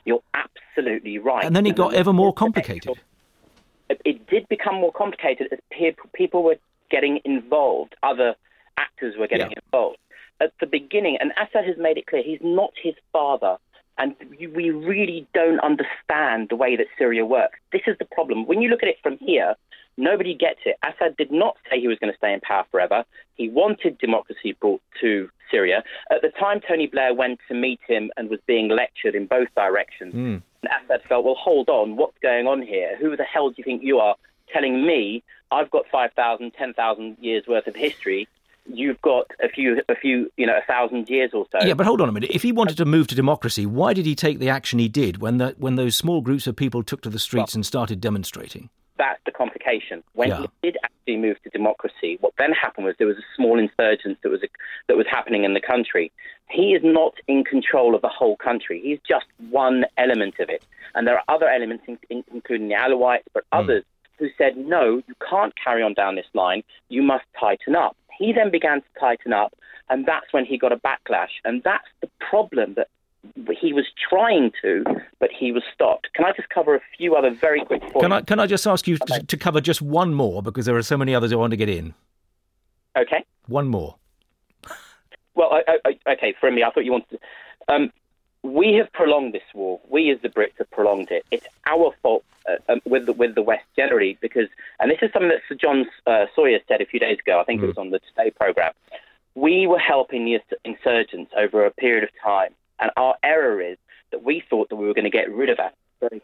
You're 0.06 0.24
absolutely 0.34 1.18
right. 1.20 1.44
And 1.44 1.54
then 1.54 1.66
it 1.66 1.76
got 1.76 1.94
ever 1.94 2.14
more 2.14 2.34
complicated. 2.34 2.94
It 3.90 4.26
did 4.28 4.48
become 4.48 4.76
more 4.76 4.94
complicated 4.94 5.50
as 5.52 5.60
people 6.14 6.42
were 6.42 6.56
getting 6.90 7.20
involved. 7.26 7.96
Other 8.02 8.36
actors 8.78 9.16
were 9.20 9.28
getting 9.28 9.52
yeah. 9.52 9.60
involved. 9.66 9.98
At 10.40 10.54
the 10.62 10.66
beginning, 10.66 11.18
and 11.20 11.34
Assad 11.34 11.66
has 11.66 11.76
made 11.78 11.98
it 11.98 12.08
clear 12.08 12.24
he's 12.24 12.40
not 12.42 12.72
his 12.82 12.96
father. 13.12 13.58
And 13.98 14.16
we 14.48 14.70
really 14.72 15.28
don't 15.34 15.60
understand 15.60 16.48
the 16.50 16.56
way 16.56 16.78
that 16.78 16.88
Syria 16.98 17.26
works. 17.26 17.60
This 17.74 17.84
is 17.88 17.98
the 18.00 18.06
problem. 18.06 18.48
When 18.48 18.62
you 18.62 18.70
look 18.70 18.84
at 18.84 18.90
it 18.90 18.98
from 19.04 19.18
here, 19.20 19.56
Nobody 19.98 20.34
gets 20.34 20.60
it. 20.66 20.76
Assad 20.84 21.16
did 21.18 21.32
not 21.32 21.56
say 21.70 21.80
he 21.80 21.88
was 21.88 22.00
going 22.00 22.12
to 22.12 22.18
stay 22.18 22.34
in 22.34 22.40
power 22.42 22.66
forever. 22.72 23.04
He 23.36 23.50
wanted 23.50 23.98
democracy 24.00 24.56
brought 24.60 24.82
to 25.02 25.30
Syria. 25.52 25.84
At 26.12 26.22
the 26.22 26.30
time, 26.30 26.62
Tony 26.68 26.88
Blair 26.88 27.14
went 27.14 27.40
to 27.48 27.54
meet 27.54 27.80
him 27.88 28.12
and 28.18 28.30
was 28.30 28.40
being 28.48 28.70
lectured 28.70 29.14
in 29.14 29.28
both 29.28 29.50
directions. 29.56 30.14
Mm. 30.14 30.42
And 30.64 30.72
Assad 30.84 31.04
felt, 31.08 31.26
well, 31.26 31.36
hold 31.36 31.70
on, 31.70 31.96
what's 31.96 32.18
going 32.22 32.48
on 32.48 32.62
here? 32.62 32.98
Who 33.00 33.16
the 33.16 33.24
hell 33.24 33.50
do 33.50 33.56
you 33.58 33.64
think 33.64 33.84
you 33.84 34.00
are 34.00 34.16
telling 34.52 34.86
me 34.86 35.24
I've 35.52 35.70
got 35.70 35.86
5,000, 35.92 36.52
10,000 36.52 37.18
years 37.20 37.44
worth 37.48 37.68
of 37.68 37.76
history? 37.76 38.28
You've 38.66 39.02
got 39.02 39.30
a 39.44 39.50
few, 39.50 39.82
a 39.90 39.96
few, 39.96 40.32
you 40.38 40.48
know, 40.48 40.58
a 40.58 40.66
thousand 40.66 41.10
years 41.10 41.32
or 41.34 41.46
so. 41.52 41.66
Yeah, 41.68 41.74
but 41.74 41.86
hold 41.86 42.00
on 42.00 42.08
a 42.08 42.14
minute. 42.14 42.32
If 42.32 42.44
he 42.44 42.54
wanted 42.54 42.78
to 42.78 42.86
move 42.86 43.08
to 43.08 43.16
democracy, 43.16 43.66
why 43.66 43.94
did 43.94 44.06
he 44.06 44.16
take 44.16 44.40
the 44.40 44.50
action 44.50 44.80
he 44.80 44.88
did 44.88 45.18
when 45.18 45.38
the, 45.38 45.54
when 45.58 45.76
those 45.76 45.96
small 45.96 46.22
groups 46.22 46.48
of 46.48 46.56
people 46.56 46.82
took 46.82 47.02
to 47.02 47.10
the 47.10 47.20
streets 47.20 47.54
well, 47.54 47.60
and 47.60 47.66
started 47.66 48.00
demonstrating? 48.00 48.70
That's 49.04 49.20
the 49.26 49.32
complication. 49.32 50.02
When 50.14 50.30
yeah. 50.30 50.42
he 50.42 50.48
did 50.64 50.78
actually 50.84 51.18
move 51.18 51.38
to 51.44 51.50
democracy, 51.50 52.18
what 52.22 52.34
then 52.38 52.52
happened 52.54 52.86
was 52.86 52.96
there 52.98 53.08
was 53.08 53.18
a 53.18 53.30
small 53.36 53.60
insurgence 53.60 54.18
that 54.24 54.30
was 54.30 54.42
a, 54.44 54.48
that 54.88 54.96
was 54.96 55.06
happening 55.10 55.44
in 55.44 55.54
the 55.54 55.62
country. 55.62 56.12
He 56.50 56.68
is 56.78 56.82
not 56.84 57.14
in 57.28 57.44
control 57.44 57.96
of 57.96 58.02
the 58.02 58.14
whole 58.20 58.38
country. 58.38 58.80
He's 58.82 59.00
just 59.08 59.26
one 59.50 59.84
element 59.98 60.36
of 60.40 60.50
it, 60.50 60.64
and 60.96 61.06
there 61.06 61.18
are 61.18 61.36
other 61.36 61.50
elements, 61.50 61.84
in, 62.10 62.24
including 62.34 62.70
the 62.70 62.76
Alawites, 62.76 63.28
but 63.34 63.44
mm. 63.44 63.60
others 63.60 63.84
who 64.18 64.28
said, 64.38 64.56
"No, 64.56 65.02
you 65.08 65.16
can't 65.30 65.54
carry 65.62 65.84
on 65.84 65.94
down 65.94 66.16
this 66.16 66.32
line. 66.34 66.64
You 66.88 67.04
must 67.04 67.26
tighten 67.38 67.76
up." 67.76 67.98
He 68.18 68.32
then 68.32 68.52
began 68.52 68.82
to 68.82 69.00
tighten 69.00 69.34
up, 69.34 69.54
and 69.90 70.06
that's 70.06 70.32
when 70.32 70.46
he 70.46 70.58
got 70.58 70.72
a 70.72 70.78
backlash, 70.78 71.36
and 71.44 71.62
that's 71.64 71.90
the 72.02 72.10
problem 72.30 72.76
that 72.76 72.88
he 73.60 73.74
was 73.74 73.86
trying 74.10 74.52
to, 74.62 74.84
but 75.20 75.30
he 75.38 75.52
was 75.52 75.64
stopped. 75.74 76.10
Can 76.14 76.26
I 76.26 76.32
just 76.34 76.50
cover 76.50 76.76
a 76.76 76.82
few 76.98 77.16
other 77.16 77.32
very 77.34 77.64
quick 77.64 77.82
points? 77.82 78.02
Can 78.02 78.12
I, 78.12 78.22
can 78.22 78.40
I 78.40 78.48
just 78.48 78.68
ask 78.68 78.88
you 78.88 78.98
okay. 79.02 79.20
to, 79.20 79.26
to, 79.26 79.38
cover 79.38 79.62
just 79.62 79.82
one 79.82 80.14
more 80.14 80.42
because 80.42 80.66
there 80.66 80.76
are 80.76 80.84
so 80.84 80.98
many 80.98 81.16
others 81.16 81.32
I 81.32 81.36
want 81.36 81.52
to 81.52 81.58
get 81.58 81.70
in? 81.70 81.94
Okay. 82.98 83.24
One 83.48 83.68
more. 83.68 83.96
Well, 85.36 85.50
I, 85.52 85.78
I, 85.86 86.12
okay, 86.14 86.36
for 86.40 86.52
me, 86.52 86.64
I 86.64 86.70
thought 86.70 86.86
you 86.86 86.92
wanted 86.92 87.10
to. 87.12 87.74
Um, 87.74 87.92
we 88.44 88.74
have 88.74 88.92
prolonged 88.92 89.34
this 89.34 89.44
war. 89.54 89.80
We, 89.90 90.12
as 90.12 90.22
the 90.22 90.30
Brits, 90.30 90.58
have 90.60 90.70
prolonged 90.70 91.10
it. 91.10 91.26
It's 91.32 91.48
our 91.66 91.94
fault 92.04 92.24
uh, 92.48 92.72
um, 92.72 92.82
with 92.86 93.06
the 93.06 93.14
with 93.14 93.36
the 93.36 93.42
West 93.42 93.66
generally 93.76 94.18
because, 94.22 94.48
and 94.80 94.92
this 94.92 95.00
is 95.02 95.12
something 95.14 95.30
that 95.30 95.42
Sir 95.48 95.56
John 95.56 95.86
uh, 96.06 96.26
Sawyer 96.36 96.60
said 96.68 96.82
a 96.82 96.86
few 96.86 97.00
days 97.00 97.18
ago. 97.20 97.40
I 97.40 97.46
think 97.46 97.62
mm. 97.62 97.64
it 97.64 97.68
was 97.68 97.78
on 97.78 97.90
the 97.90 98.00
Today 98.00 98.32
program. 98.32 98.74
We 99.34 99.66
were 99.66 99.80
helping 99.80 100.26
the 100.26 100.40
insurgents 100.64 101.32
over 101.36 101.66
a 101.66 101.72
period 101.72 102.04
of 102.04 102.10
time 102.24 102.54
and 102.80 102.92
our 102.98 103.16
error 103.24 103.62
is 103.62 103.78
that 104.12 104.24
we 104.24 104.40
thought 104.50 104.70
that 104.70 104.76
we 104.76 104.88
were 104.88 104.94
going 104.94 105.04
to 105.06 105.10
get 105.10 105.32
rid 105.32 105.50
of 105.50 105.58
that 105.58 105.76
very, 106.00 106.22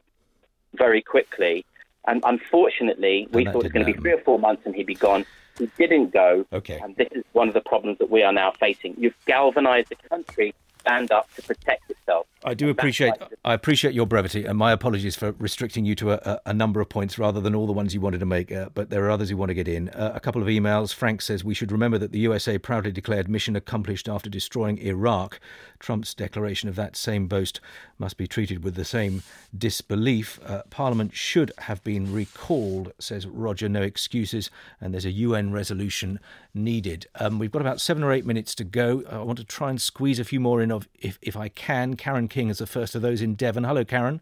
very 0.74 1.02
quickly. 1.02 1.66
And 2.08 2.22
unfortunately, 2.26 3.28
we 3.32 3.46
thought 3.46 3.56
it 3.56 3.64
was 3.64 3.72
going 3.72 3.86
to 3.86 3.94
be 3.94 4.00
three 4.00 4.14
or 4.14 4.22
four 4.22 4.40
months 4.40 4.64
and 4.66 4.76
he'd 4.76 4.86
be 4.86 4.96
gone. 4.96 5.26
He 5.58 5.70
didn't 5.78 6.12
go. 6.12 6.46
Okay. 6.54 6.80
And 6.82 6.96
this 6.96 7.10
is 7.12 7.24
one 7.34 7.48
of 7.48 7.54
the 7.54 7.62
problems 7.62 7.98
that 8.00 8.10
we 8.10 8.24
are 8.24 8.32
now 8.32 8.52
facing. 8.52 8.96
You've 8.98 9.16
galvanized 9.26 9.90
the 9.90 9.96
country 10.10 10.54
stand 10.90 11.12
up 11.12 11.34
to 11.36 11.42
protect 11.44 11.90
itself. 11.90 12.26
I 12.44 12.54
do 12.54 12.70
appreciate 12.70 13.14
I 13.44 13.54
appreciate 13.54 13.94
your 13.94 14.08
brevity, 14.08 14.46
and 14.46 14.58
my 14.58 14.72
apologies 14.72 15.16
for 15.16 15.34
restricting 15.34 15.86
you 15.86 15.94
to 15.96 16.14
a, 16.14 16.40
a 16.46 16.54
number 16.54 16.80
of 16.80 16.90
points 16.90 17.20
rather 17.20 17.42
than 17.42 17.54
all 17.54 17.68
the 17.68 17.74
ones 17.74 17.94
you 17.94 18.02
wanted 18.02 18.20
to 18.22 18.26
make. 18.26 18.52
Uh, 18.52 18.70
but 18.74 18.90
there 18.90 19.04
are 19.06 19.12
others 19.12 19.30
who 19.30 19.38
want 19.38 19.50
to 19.50 19.54
get 19.54 19.68
in. 19.68 19.90
Uh, 19.90 20.14
a 20.16 20.20
couple 20.20 20.42
of 20.42 20.48
emails. 20.48 20.94
Frank 20.94 21.22
says 21.22 21.44
we 21.44 21.54
should 21.54 21.72
remember 21.72 21.98
that 21.98 22.12
the 22.12 22.20
USA 22.20 22.58
proudly 22.58 22.92
declared 22.92 23.28
mission 23.28 23.56
accomplished 23.56 24.08
after 24.08 24.30
destroying 24.30 24.78
Iraq. 24.78 25.40
Trump's 25.80 26.14
declaration 26.14 26.70
of 26.70 26.76
that 26.76 26.96
same 26.96 27.28
boast 27.28 27.60
must 27.98 28.18
be 28.18 28.28
treated 28.28 28.64
with 28.64 28.76
the 28.76 28.86
same 28.86 29.22
disbelief. 29.56 30.40
Uh, 30.46 30.64
Parliament 30.70 31.14
should 31.14 31.52
have 31.60 31.84
been 31.84 32.14
recalled, 32.14 32.94
says 33.00 33.28
Roger. 33.28 33.68
No 33.68 33.82
excuses, 33.82 34.50
and 34.80 34.94
there's 34.94 35.06
a 35.06 35.12
UN 35.12 35.52
resolution 35.52 36.20
needed. 36.54 37.08
Um, 37.20 37.40
we've 37.40 37.52
got 37.52 37.62
about 37.62 37.82
seven 37.82 38.04
or 38.04 38.12
eight 38.12 38.26
minutes 38.26 38.56
to 38.56 38.64
go. 38.64 39.04
I 39.10 39.20
want 39.20 39.38
to 39.40 39.46
try 39.46 39.70
and 39.70 39.82
squeeze 39.82 40.20
a 40.20 40.24
few 40.24 40.40
more 40.40 40.62
in, 40.62 40.72
of 40.72 40.88
if 41.00 41.20
if 41.22 41.36
I 41.38 41.50
can. 41.50 41.96
Karen 41.96 42.28
King 42.28 42.50
is 42.50 42.58
the 42.58 42.68
first 42.68 42.96
of 42.96 43.02
those 43.02 43.22
in 43.22 43.36
Devon. 43.36 43.64
Hello, 43.64 43.86
Karen. 43.86 44.22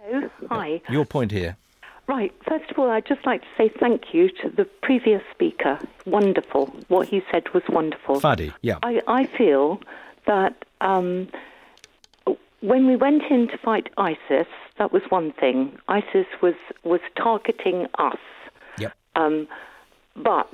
Hello. 0.00 0.30
Hi. 0.50 0.80
Your 0.88 1.04
point 1.04 1.32
here. 1.32 1.56
Right. 2.06 2.32
First 2.48 2.70
of 2.70 2.78
all, 2.78 2.90
I'd 2.90 3.06
just 3.06 3.26
like 3.26 3.42
to 3.42 3.48
say 3.58 3.70
thank 3.78 4.14
you 4.14 4.30
to 4.42 4.48
the 4.48 4.64
previous 4.64 5.22
speaker. 5.30 5.78
Wonderful. 6.06 6.66
What 6.88 7.06
he 7.08 7.22
said 7.30 7.52
was 7.52 7.62
wonderful. 7.68 8.18
Fadi, 8.20 8.52
yeah. 8.62 8.78
I, 8.82 9.02
I 9.06 9.26
feel 9.26 9.80
that 10.26 10.64
um, 10.80 11.28
when 12.60 12.86
we 12.86 12.96
went 12.96 13.24
in 13.30 13.48
to 13.48 13.58
fight 13.58 13.90
ISIS, 13.98 14.46
that 14.78 14.90
was 14.90 15.02
one 15.10 15.32
thing. 15.32 15.78
ISIS 15.88 16.26
was, 16.40 16.54
was 16.82 17.00
targeting 17.14 17.86
us. 17.98 18.16
Yep. 18.78 18.94
Um, 19.14 19.46
but 20.16 20.52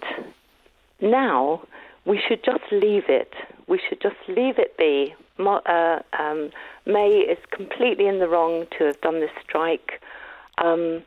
now 1.01 1.63
we 2.05 2.21
should 2.27 2.45
just 2.45 2.65
leave 2.71 3.05
it. 3.09 3.33
We 3.67 3.81
should 3.89 4.01
just 4.01 4.17
leave 4.29 4.59
it 4.59 4.77
be. 4.77 5.15
Uh, 5.39 6.01
um, 6.19 6.51
May 6.87 7.09
is 7.09 7.39
completely 7.51 8.07
in 8.07 8.19
the 8.19 8.29
wrong 8.29 8.67
to 8.79 8.85
have 8.85 9.01
done 9.01 9.21
this 9.21 9.31
strike. 9.43 10.01
Um, 10.59 11.03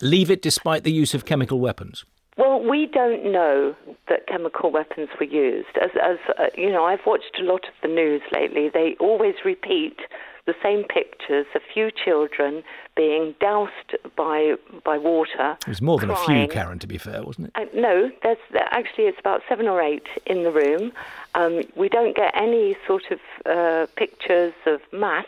leave 0.00 0.30
it 0.30 0.42
despite 0.42 0.84
the 0.84 0.92
use 0.92 1.14
of 1.14 1.24
chemical 1.24 1.60
weapons. 1.60 2.04
Well, 2.36 2.62
we 2.62 2.86
don't 2.86 3.30
know 3.30 3.76
that 4.08 4.26
chemical 4.26 4.70
weapons 4.70 5.08
were 5.20 5.26
used. 5.26 5.76
As, 5.80 5.90
as 6.02 6.16
uh, 6.38 6.46
you 6.56 6.70
know, 6.70 6.84
I've 6.84 7.04
watched 7.06 7.38
a 7.38 7.44
lot 7.44 7.66
of 7.66 7.74
the 7.82 7.88
news 7.88 8.22
lately. 8.32 8.70
They 8.72 8.96
always 8.98 9.34
repeat 9.44 9.98
the 10.46 10.54
same 10.62 10.84
pictures: 10.84 11.46
a 11.54 11.60
few 11.72 11.90
children 11.90 12.62
being 12.96 13.34
doused 13.40 13.96
by 14.16 14.54
by 14.84 14.98
water. 14.98 15.56
It 15.62 15.68
was 15.68 15.82
more 15.82 15.98
than 15.98 16.10
crying. 16.10 16.44
a 16.44 16.46
few, 16.46 16.54
Karen. 16.54 16.78
To 16.80 16.86
be 16.86 16.98
fair, 16.98 17.22
wasn't 17.22 17.48
it? 17.48 17.52
Uh, 17.54 17.66
no, 17.74 18.10
there's 18.22 18.38
actually 18.54 19.04
it's 19.04 19.18
about 19.18 19.42
seven 19.48 19.68
or 19.68 19.80
eight 19.80 20.06
in 20.26 20.42
the 20.42 20.50
room. 20.50 20.92
Um, 21.34 21.62
we 21.76 21.88
don't 21.88 22.16
get 22.16 22.32
any 22.34 22.76
sort 22.86 23.04
of 23.10 23.20
uh, 23.46 23.86
pictures 23.96 24.54
of 24.66 24.80
mass, 24.92 25.26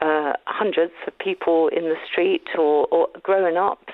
uh, 0.00 0.34
hundreds 0.46 0.94
of 1.06 1.16
people 1.18 1.68
in 1.68 1.84
the 1.84 1.96
street 2.10 2.48
or, 2.56 2.86
or 2.86 3.08
grown 3.22 3.56
ups 3.56 3.92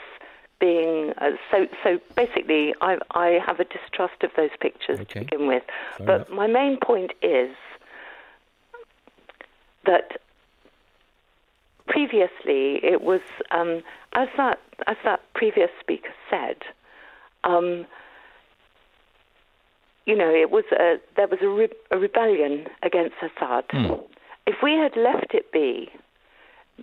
being 0.61 1.13
uh, 1.19 1.31
so. 1.51 1.67
So 1.83 2.01
basically, 2.17 2.75
I, 2.81 2.99
I 3.13 3.41
have 3.47 3.61
a 3.61 3.65
distrust 3.65 4.23
of 4.23 4.31
those 4.37 4.51
pictures 4.61 5.01
okay. 5.01 5.21
to 5.21 5.25
begin 5.25 5.47
with. 5.47 5.63
Fair 5.97 6.07
but 6.07 6.15
enough. 6.15 6.31
my 6.31 6.47
main 6.47 6.79
point 6.79 7.13
is 7.23 7.51
that 9.89 10.21
previously 11.87 12.79
it 12.85 13.01
was 13.01 13.23
um, 13.51 13.83
as 14.13 14.29
that 14.37 14.59
as 14.87 14.97
that 15.05 15.21
previous 15.35 15.71
speaker 15.81 16.13
said. 16.31 16.57
Um, 17.45 17.87
you 20.05 20.17
know, 20.17 20.31
it 20.31 20.51
was 20.51 20.65
a, 20.73 20.97
there 21.17 21.29
was 21.29 21.41
a, 21.43 21.49
re- 21.49 21.81
a 21.91 21.99
rebellion 21.99 22.67
against 22.83 23.17
Assad. 23.21 23.69
Mm. 23.69 24.03
If 24.47 24.57
we 24.63 24.73
had 24.73 24.97
left 24.97 25.35
it 25.35 25.53
be, 25.53 25.91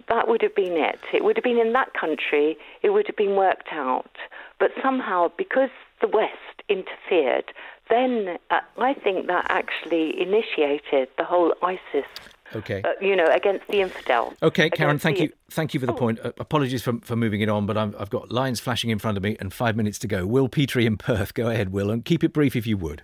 that 0.10 0.28
would 0.28 0.43
have 0.43 0.53
been 0.53 0.74
it. 0.74 0.99
It 1.12 1.24
would 1.24 1.36
have 1.36 1.43
been 1.43 1.58
in 1.58 1.74
that 1.74 1.93
country. 1.95 2.56
It 2.84 2.91
would 2.91 3.08
have 3.08 3.16
been 3.16 3.36
worked 3.36 3.70
out. 3.72 4.12
But 4.60 4.72
somehow, 4.84 5.32
because 5.38 5.72
the 6.01 6.08
West 6.08 6.62
interfered, 6.70 7.45
then 7.89 8.38
uh, 8.51 8.60
I 8.78 8.93
think 8.93 9.26
that 9.26 9.47
actually 9.49 10.22
initiated 10.22 11.10
the 11.18 11.24
whole 11.24 11.56
ISIS. 11.64 12.06
Okay. 12.53 12.81
Uh, 12.83 12.89
you 13.01 13.15
know, 13.15 13.25
against 13.25 13.67
the 13.67 13.81
infidel. 13.81 14.33
Okay, 14.43 14.69
Karen, 14.69 14.99
thank 14.99 15.17
the- 15.17 15.23
you. 15.23 15.33
Thank 15.49 15.73
you 15.73 15.79
for 15.79 15.85
the 15.85 15.93
point. 15.93 16.19
Uh, 16.19 16.31
apologies 16.37 16.83
for, 16.83 16.99
for 17.01 17.15
moving 17.15 17.41
it 17.41 17.49
on, 17.49 17.65
but 17.65 17.77
I'm, 17.77 17.95
I've 17.97 18.09
got 18.09 18.31
lines 18.31 18.59
flashing 18.59 18.89
in 18.89 18.99
front 18.99 19.17
of 19.17 19.23
me 19.23 19.35
and 19.39 19.53
five 19.53 19.75
minutes 19.75 19.97
to 19.99 20.07
go. 20.07 20.25
Will 20.25 20.49
Petrie 20.49 20.85
in 20.85 20.97
Perth. 20.97 21.33
Go 21.33 21.49
ahead, 21.49 21.71
Will, 21.71 21.89
and 21.89 22.03
keep 22.05 22.23
it 22.23 22.33
brief 22.33 22.55
if 22.55 22.67
you 22.67 22.77
would. 22.77 23.03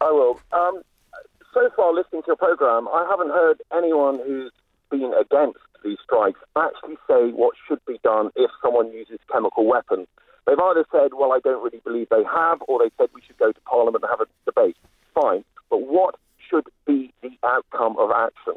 I 0.00 0.10
will. 0.10 0.40
Um, 0.52 0.82
so 1.52 1.68
far, 1.76 1.92
listening 1.92 2.22
to 2.22 2.28
your 2.28 2.36
programme, 2.36 2.88
I 2.88 3.06
haven't 3.10 3.30
heard 3.30 3.62
anyone 3.76 4.18
who's 4.26 4.52
been 4.90 5.12
against 5.18 5.58
these 5.84 5.98
strikes 6.04 6.40
actually 6.56 6.96
say 7.08 7.30
what 7.30 7.54
should 7.66 7.80
be 7.86 7.98
done 8.02 8.30
if 8.36 8.50
someone 8.62 8.92
uses 8.92 9.18
chemical 9.32 9.66
weapons. 9.66 10.06
They've 10.46 10.58
either 10.58 10.84
said, 10.90 11.12
well, 11.16 11.32
I 11.32 11.40
don't 11.42 11.62
really 11.62 11.80
believe 11.84 12.08
they 12.10 12.24
have, 12.24 12.60
or 12.68 12.78
they 12.78 12.90
said 12.98 13.08
we 13.14 13.22
should 13.26 13.38
go 13.38 13.52
to 13.52 13.60
Parliament 13.62 14.02
and 14.02 14.10
have 14.10 14.20
a 14.20 14.50
debate. 14.50 14.76
Fine. 15.14 15.44
But 15.68 15.82
what 15.82 16.16
should 16.50 16.66
be 16.86 17.12
the 17.22 17.30
outcome 17.44 17.96
of 17.98 18.10
action? 18.10 18.54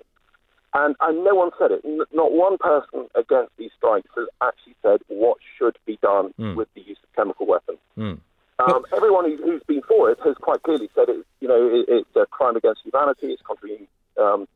And, 0.74 0.96
and 1.02 1.24
no 1.24 1.36
one 1.36 1.52
said 1.60 1.72
it. 1.72 1.82
N- 1.86 2.02
not 2.14 2.32
one 2.32 2.58
person 2.58 3.08
against 3.16 3.52
these 3.58 3.70
strikes 3.78 4.10
has 4.18 4.28
actually 4.42 4.76
said 4.82 5.02
what 5.08 5.38
should 5.58 5.78
be 5.86 6.00
done 6.02 6.34
Mm. 6.40 6.56
with 6.56 6.68
the 6.74 6.82
use 6.82 6.98
of 7.04 7.14
chemical 7.16 7.46
weapons. 7.46 7.78
Mm. 7.98 8.20
Um, 8.60 8.84
everyone 8.96 9.26
who, 9.26 9.38
who's 9.44 9.62
been 9.68 9.82
for 9.88 10.10
it 10.12 10.18
has 10.26 10.36
quite 10.42 10.64
clearly 10.64 10.90
said 10.96 11.10
it. 11.10 11.26
You 11.42 11.48
know, 11.48 11.68
it, 11.68 11.86
it's 11.88 12.16
a 12.16 12.26
crime 12.26 12.56
against 12.56 12.82
humanity. 12.84 13.28
It's 13.28 13.42
contrary 13.44 13.88
um, 14.20 14.48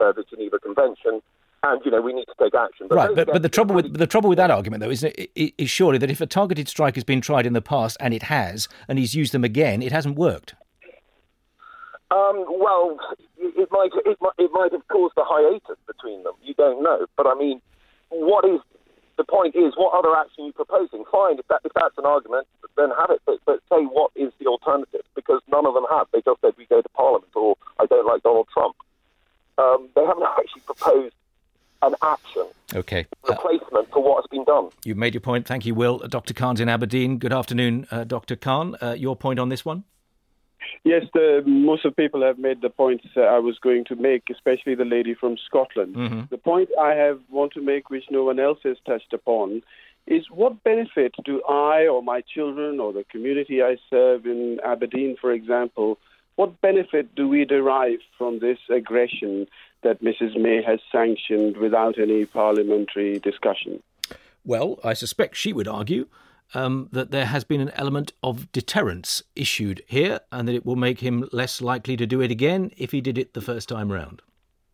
uh, 0.00 0.12
the 0.12 0.24
Geneva 0.28 0.58
Convention, 0.58 1.20
and 1.62 1.80
you 1.84 1.90
know 1.90 2.00
we 2.00 2.12
need 2.12 2.24
to 2.24 2.34
take 2.42 2.54
action. 2.54 2.88
right, 2.90 3.14
but, 3.14 3.26
but 3.28 3.42
the 3.42 3.48
trouble 3.48 3.74
with 3.74 3.96
the 3.96 4.06
trouble 4.06 4.28
with 4.28 4.38
that 4.38 4.50
argument, 4.50 4.82
though, 4.82 4.90
is, 4.90 5.04
is 5.04 5.70
surely 5.70 5.98
that 5.98 6.10
if 6.10 6.20
a 6.20 6.26
targeted 6.26 6.68
strike 6.68 6.94
has 6.96 7.04
been 7.04 7.20
tried 7.20 7.46
in 7.46 7.52
the 7.52 7.62
past 7.62 7.96
and 8.00 8.12
it 8.12 8.24
has, 8.24 8.66
and 8.88 8.98
he's 8.98 9.14
used 9.14 9.32
them 9.32 9.44
again, 9.44 9.82
it 9.82 9.92
hasn't 9.92 10.16
worked. 10.16 10.54
Um, 12.14 12.46
well, 12.46 12.96
it 13.36 13.68
might, 13.72 13.90
it 14.06 14.18
might 14.20 14.38
it 14.38 14.50
might 14.52 14.70
have 14.72 14.86
caused 14.86 15.14
a 15.18 15.24
hiatus 15.24 15.78
between 15.86 16.22
them. 16.22 16.34
You 16.42 16.54
don't 16.54 16.80
know, 16.82 17.06
but 17.16 17.26
I 17.26 17.34
mean, 17.34 17.60
what 18.10 18.44
is 18.44 18.60
the 19.18 19.24
point? 19.24 19.56
Is 19.56 19.74
what 19.76 19.98
other 19.98 20.14
action 20.16 20.44
are 20.44 20.46
you 20.46 20.52
proposing? 20.52 21.02
Fine, 21.10 21.38
if 21.40 21.48
that 21.48 21.60
if 21.64 21.72
that's 21.74 21.98
an 21.98 22.06
argument, 22.06 22.46
then 22.76 22.90
have 22.96 23.10
it. 23.10 23.20
But, 23.26 23.38
but 23.46 23.58
say 23.68 23.82
what 23.82 24.12
is 24.14 24.30
the 24.38 24.46
alternative? 24.46 25.02
Because 25.16 25.40
none 25.50 25.66
of 25.66 25.74
them 25.74 25.86
have. 25.90 26.06
They 26.12 26.22
just 26.24 26.40
said 26.40 26.52
we 26.56 26.66
go 26.66 26.80
to 26.82 26.88
Parliament, 26.90 27.32
or 27.34 27.56
I 27.80 27.86
don't 27.86 28.06
like 28.06 28.22
Donald 28.22 28.46
Trump. 28.54 28.76
Um, 29.58 29.88
they 29.96 30.04
haven't 30.04 30.22
actually 30.38 30.62
proposed 30.62 31.14
an 31.82 31.94
action 32.02 32.46
Okay. 32.74 33.06
replacement 33.28 33.90
for 33.92 34.02
what 34.02 34.22
has 34.22 34.26
been 34.30 34.44
done. 34.44 34.70
You've 34.84 34.96
made 34.96 35.14
your 35.14 35.20
point. 35.20 35.46
Thank 35.46 35.66
you, 35.66 35.74
Will. 35.74 35.98
Dr. 35.98 36.32
Khan's 36.32 36.60
in 36.60 36.68
Aberdeen. 36.68 37.18
Good 37.18 37.32
afternoon, 37.32 37.86
uh, 37.90 38.04
Dr. 38.04 38.36
Khan. 38.36 38.76
Uh, 38.80 38.94
your 38.96 39.16
point 39.16 39.38
on 39.38 39.48
this 39.50 39.64
one? 39.64 39.84
Yes, 40.84 41.04
the, 41.14 41.42
most 41.46 41.84
of 41.84 41.94
the 41.94 42.02
people 42.02 42.22
have 42.22 42.38
made 42.38 42.60
the 42.60 42.70
points 42.70 43.06
I 43.16 43.38
was 43.38 43.58
going 43.58 43.84
to 43.86 43.96
make, 43.96 44.24
especially 44.30 44.74
the 44.74 44.84
lady 44.84 45.14
from 45.14 45.36
Scotland. 45.38 45.94
Mhm. 45.94 46.28
The 46.30 46.38
point 46.38 46.68
I 46.80 46.94
have 46.94 47.20
want 47.30 47.52
to 47.54 47.62
make, 47.62 47.90
which 47.90 48.04
no 48.10 48.24
one 48.24 48.38
else 48.38 48.60
has 48.64 48.76
touched 48.84 49.12
upon, 49.12 49.62
is 50.06 50.30
what 50.30 50.62
benefit 50.64 51.14
do 51.24 51.42
I 51.44 51.86
or 51.86 52.02
my 52.02 52.20
children 52.20 52.78
or 52.80 52.92
the 52.92 53.04
community 53.04 53.62
I 53.62 53.78
serve 53.88 54.26
in 54.26 54.60
Aberdeen, 54.64 55.16
for 55.20 55.32
example, 55.32 55.98
what 56.36 56.60
benefit 56.60 57.14
do 57.14 57.28
we 57.28 57.44
derive 57.44 58.00
from 58.18 58.40
this 58.40 58.58
aggression 58.68 59.46
that 59.82 60.02
Mrs. 60.02 60.36
May 60.36 60.62
has 60.62 60.80
sanctioned 60.90 61.56
without 61.56 61.98
any 61.98 62.26
parliamentary 62.26 63.18
discussion? 63.20 63.82
Well, 64.44 64.78
I 64.84 64.94
suspect 64.94 65.36
she 65.36 65.52
would 65.52 65.68
argue 65.68 66.06
um, 66.54 66.88
that 66.92 67.10
there 67.10 67.26
has 67.26 67.44
been 67.44 67.60
an 67.60 67.70
element 67.74 68.12
of 68.22 68.50
deterrence 68.52 69.22
issued 69.36 69.82
here 69.86 70.20
and 70.32 70.48
that 70.48 70.54
it 70.54 70.64
will 70.64 70.76
make 70.76 71.00
him 71.00 71.28
less 71.32 71.60
likely 71.60 71.96
to 71.96 72.06
do 72.06 72.20
it 72.20 72.30
again 72.30 72.70
if 72.76 72.90
he 72.92 73.00
did 73.00 73.18
it 73.18 73.34
the 73.34 73.40
first 73.40 73.68
time 73.68 73.90
round. 73.90 74.22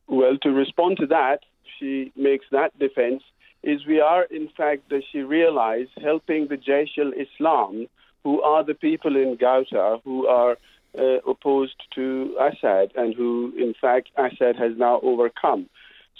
Well, 0.06 0.36
to 0.42 0.50
respond 0.50 0.98
to 0.98 1.06
that, 1.06 1.40
she 1.78 2.12
makes 2.16 2.46
that 2.50 2.78
defense 2.78 3.22
is 3.62 3.86
we 3.86 4.00
are, 4.00 4.24
in 4.24 4.48
fact, 4.56 4.88
does 4.88 5.04
she 5.12 5.20
realize, 5.20 5.86
helping 6.00 6.48
the 6.48 6.56
Jaish 6.56 6.98
al 6.98 7.12
Islam, 7.12 7.86
who 8.24 8.42
are 8.42 8.64
the 8.64 8.74
people 8.74 9.16
in 9.16 9.36
Ghouta 9.36 10.00
who 10.04 10.26
are 10.26 10.56
uh, 10.98 11.18
opposed 11.26 11.76
to 11.94 12.36
Assad 12.40 12.92
and 12.96 13.14
who, 13.14 13.52
in 13.56 13.74
fact, 13.80 14.10
Assad 14.16 14.56
has 14.56 14.72
now 14.76 15.00
overcome. 15.02 15.68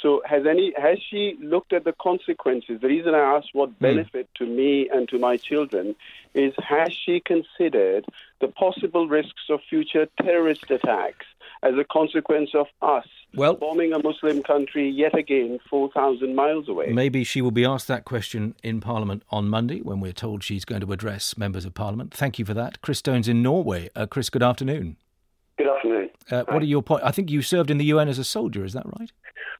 So, 0.01 0.23
has 0.25 0.47
any 0.47 0.73
has 0.77 0.99
she 1.11 1.37
looked 1.41 1.73
at 1.73 1.85
the 1.85 1.93
consequences? 2.01 2.81
The 2.81 2.89
reason 2.89 3.15
I 3.15 3.37
asked 3.37 3.51
what 3.53 3.79
benefit 3.79 4.29
to 4.37 4.47
me 4.47 4.89
and 4.89 5.09
to 5.11 5.19
my 5.19 5.37
children 5.37 5.95
is 6.35 6.55
has 6.59 6.93
she 6.93 7.21
considered 7.21 8.07
the 8.41 8.49
possible 8.49 9.09
risks 9.09 9.43
of 9.51 9.61
future 9.69 10.07
terrorist 10.23 10.71
attacks 10.71 11.27
as 11.63 11.75
a 11.75 11.85
consequence 11.85 12.51
of 12.55 12.67
us 12.81 13.07
Well- 13.35 13.55
bombing 13.55 13.93
a 13.93 14.03
Muslim 14.03 14.43
country 14.43 14.89
yet 14.89 15.15
again 15.15 15.59
4,000 15.69 16.35
miles 16.35 16.69
away? 16.69 16.87
Maybe 16.93 17.23
she 17.23 17.43
will 17.43 17.51
be 17.51 17.67
asked 17.67 17.89
that 17.89 18.07
question 18.07 18.55
in 18.63 18.81
Parliament 18.81 19.23
on 19.31 19.49
Monday 19.49 19.81
when 19.81 20.01
we're 20.01 20.13
told 20.13 20.43
she's 20.43 20.65
going 20.65 20.81
to 20.81 20.93
address 20.93 21.37
members 21.37 21.67
of 21.67 21.75
Parliament. 21.75 22.15
Thank 22.15 22.39
you 22.39 22.47
for 22.47 22.55
that. 22.55 22.81
Chris 22.81 22.99
Stone's 22.99 23.29
in 23.29 23.43
Norway. 23.43 23.91
Uh, 23.95 24.07
Chris, 24.07 24.31
good 24.31 24.43
afternoon. 24.43 24.97
Good 25.61 25.69
afternoon. 25.69 26.09
Uh, 26.31 26.45
what 26.49 26.63
are 26.63 26.67
your 26.67 26.83
point? 26.83 27.03
I 27.05 27.11
think 27.11 27.31
you 27.31 27.43
served 27.43 27.71
in 27.71 27.77
the 27.77 27.85
UN 27.85 28.09
as 28.09 28.19
a 28.19 28.25
soldier, 28.25 28.65
is 28.65 28.73
that 28.73 28.87
right? 28.99 29.13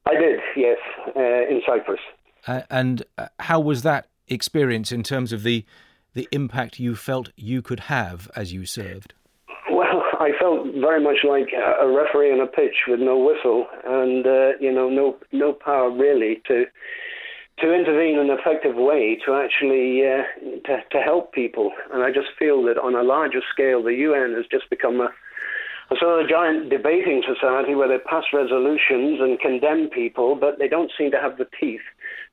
I 0.07 0.15
did, 0.15 0.41
yes, 0.57 0.79
uh, 1.15 1.21
in 1.21 1.61
Cyprus. 1.67 2.01
Uh, 2.47 2.63
and 2.71 3.03
uh, 3.19 3.27
how 3.39 3.61
was 3.61 3.83
that 3.83 4.09
experience 4.27 4.93
in 4.93 5.03
terms 5.03 5.31
of 5.31 5.43
the 5.43 5.67
the 6.15 6.27
impact 6.33 6.81
you 6.81 6.97
felt 6.97 7.29
you 7.37 7.61
could 7.61 7.81
have 7.81 8.31
as 8.35 8.51
you 8.51 8.65
served? 8.65 9.13
Well, 9.71 10.03
I 10.19 10.31
felt 10.41 10.69
very 10.81 11.05
much 11.05 11.19
like 11.23 11.49
a 11.53 11.87
referee 11.87 12.33
on 12.33 12.41
a 12.41 12.47
pitch 12.47 12.89
with 12.89 13.01
no 13.01 13.19
whistle 13.19 13.67
and 13.85 14.27
uh, 14.27 14.53
you 14.59 14.73
know 14.73 14.89
no 14.89 15.19
no 15.33 15.53
power 15.53 15.91
really 15.91 16.41
to 16.49 16.65
to 17.59 17.75
intervene 17.75 18.19
in 18.19 18.31
an 18.31 18.39
effective 18.39 18.75
way 18.75 19.19
to 19.27 19.35
actually 19.35 20.01
uh, 20.01 20.23
to, 20.65 20.79
to 20.93 20.99
help 21.03 21.35
people. 21.35 21.73
And 21.93 22.03
I 22.03 22.11
just 22.11 22.29
feel 22.39 22.63
that 22.63 22.79
on 22.79 22.95
a 22.95 23.03
larger 23.03 23.43
scale, 23.53 23.83
the 23.83 23.93
UN 23.93 24.33
has 24.33 24.47
just 24.51 24.71
become 24.71 25.03
a 25.03 25.11
a 25.91 25.97
sort 25.97 26.23
of 26.23 26.29
giant 26.29 26.71
debating 26.71 27.23
society 27.27 27.75
where 27.75 27.89
they 27.89 27.99
pass 27.99 28.25
resolutions 28.33 29.21
and 29.21 29.41
condemn 29.41 29.89
people, 29.89 30.37
but 30.37 30.59
they 30.59 30.69
don't 30.69 30.93
seem 30.97 31.11
to 31.11 31.21
have 31.21 31.37
the 31.37 31.49
teeth 31.59 31.81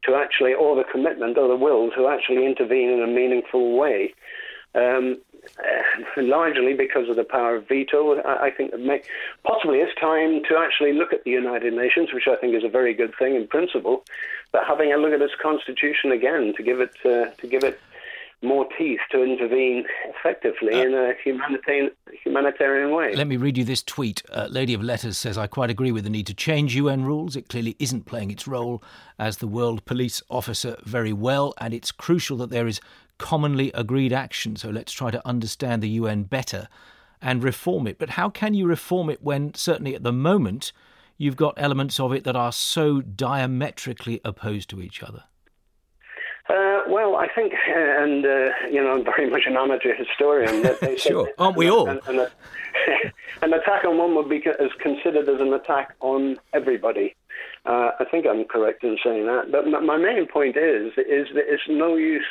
to 0.03 0.15
actually, 0.15 0.53
or 0.53 0.75
the 0.75 0.83
commitment 0.83 1.37
or 1.37 1.47
the 1.47 1.55
will 1.55 1.89
to 1.91 2.07
actually 2.07 2.45
intervene 2.45 2.89
in 2.89 3.01
a 3.01 3.07
meaningful 3.07 3.77
way. 3.77 4.13
Um, 4.75 5.17
uh, 5.59 6.21
largely 6.21 6.73
because 6.73 7.09
of 7.09 7.15
the 7.15 7.23
power 7.23 7.55
of 7.55 7.67
veto, 7.67 8.19
I, 8.21 8.47
I 8.47 8.51
think 8.51 8.73
it 8.73 8.79
may, 8.79 9.01
possibly 9.43 9.79
it's 9.79 9.97
time 9.99 10.41
to 10.49 10.57
actually 10.57 10.93
look 10.93 11.13
at 11.13 11.23
the 11.23 11.31
United 11.31 11.73
Nations, 11.73 12.09
which 12.13 12.27
I 12.27 12.35
think 12.35 12.53
is 12.53 12.63
a 12.63 12.69
very 12.69 12.93
good 12.93 13.13
thing 13.17 13.35
in 13.35 13.47
principle, 13.47 14.03
but 14.51 14.63
having 14.67 14.93
a 14.93 14.97
look 14.97 15.13
at 15.13 15.21
its 15.21 15.33
constitution 15.41 16.11
again 16.11 16.53
to 16.57 16.63
give 16.63 16.79
it 16.79 16.95
uh, 17.05 17.31
to 17.41 17.47
give 17.47 17.63
it 17.63 17.79
more 18.43 18.67
teeth 18.77 18.99
to 19.11 19.23
intervene 19.23 19.83
effectively 20.05 20.73
uh, 20.73 20.85
in 20.85 20.93
a 20.93 21.13
humanitarian, 21.23 21.91
humanitarian 22.23 22.91
way. 22.91 23.15
Let 23.15 23.27
me 23.27 23.38
read 23.38 23.57
you 23.57 23.63
this 23.63 23.81
tweet. 23.81 24.21
Uh, 24.31 24.47
Lady 24.49 24.73
of 24.73 24.83
Letters 24.83 25.17
says, 25.17 25.38
I 25.38 25.47
quite 25.47 25.69
agree 25.69 25.91
with 25.91 26.03
the 26.03 26.09
need 26.09 26.27
to 26.27 26.33
change 26.33 26.75
UN 26.75 27.03
rules. 27.03 27.35
It 27.35 27.49
clearly 27.49 27.75
isn't 27.79 28.05
playing 28.05 28.29
its 28.29 28.47
role 28.47 28.83
as 29.17 29.38
the 29.38 29.47
world 29.47 29.85
police 29.85 30.21
officer 30.29 30.77
very 30.83 31.13
well, 31.13 31.53
and 31.57 31.73
it's 31.73 31.91
crucial 31.91 32.38
that 32.38 32.51
there 32.51 32.67
is 32.67 32.79
commonly 33.17 33.71
agreed 33.73 34.13
action. 34.13 34.55
So 34.55 34.69
let's 34.69 34.91
try 34.91 35.09
to 35.09 35.27
understand 35.27 35.81
the 35.81 35.89
UN 35.89 36.23
better 36.23 36.67
and 37.21 37.43
reform 37.43 37.88
it. 37.88 37.97
But 37.97 38.11
how 38.11 38.29
can 38.29 38.53
you 38.53 38.67
reform 38.67 39.09
it 39.09 39.23
when, 39.23 39.55
certainly 39.55 39.95
at 39.95 40.03
the 40.03 40.13
moment, 40.13 40.71
you've 41.17 41.35
got 41.35 41.55
elements 41.57 41.99
of 41.99 42.13
it 42.13 42.23
that 42.25 42.35
are 42.35 42.51
so 42.51 43.01
diametrically 43.01 44.21
opposed 44.23 44.69
to 44.69 44.81
each 44.81 45.01
other? 45.01 45.23
Uh, 46.49 46.83
well, 46.87 47.15
I 47.15 47.27
think, 47.27 47.53
and 47.67 48.25
uh, 48.25 48.49
you 48.71 48.81
know, 48.81 48.93
I'm 48.93 49.03
very 49.03 49.29
much 49.29 49.43
an 49.45 49.57
amateur 49.57 49.93
historian. 49.95 50.65
sure, 50.97 51.29
aren't 51.37 51.57
we 51.57 51.69
all? 51.69 51.87
An, 51.87 51.99
an, 52.07 52.19
an, 53.41 53.53
attack 53.53 53.83
on 53.85 53.97
one 53.97 54.15
would 54.15 54.29
be 54.29 54.37
is 54.37 54.71
considered 54.79 55.27
as 55.27 55.41
an 55.41 55.53
attack 55.53 55.95
on 55.99 56.37
everybody. 56.53 57.15
Uh, 57.65 57.91
I 57.99 58.05
think 58.09 58.25
I'm 58.25 58.45
correct 58.45 58.83
in 58.83 58.97
saying 59.03 59.25
that. 59.25 59.51
But 59.51 59.67
my, 59.67 59.79
my 59.79 59.97
main 59.97 60.25
point 60.25 60.55
is 60.55 60.93
is 60.97 61.27
that 61.33 61.45
it's 61.47 61.63
no 61.67 61.95
use 61.95 62.25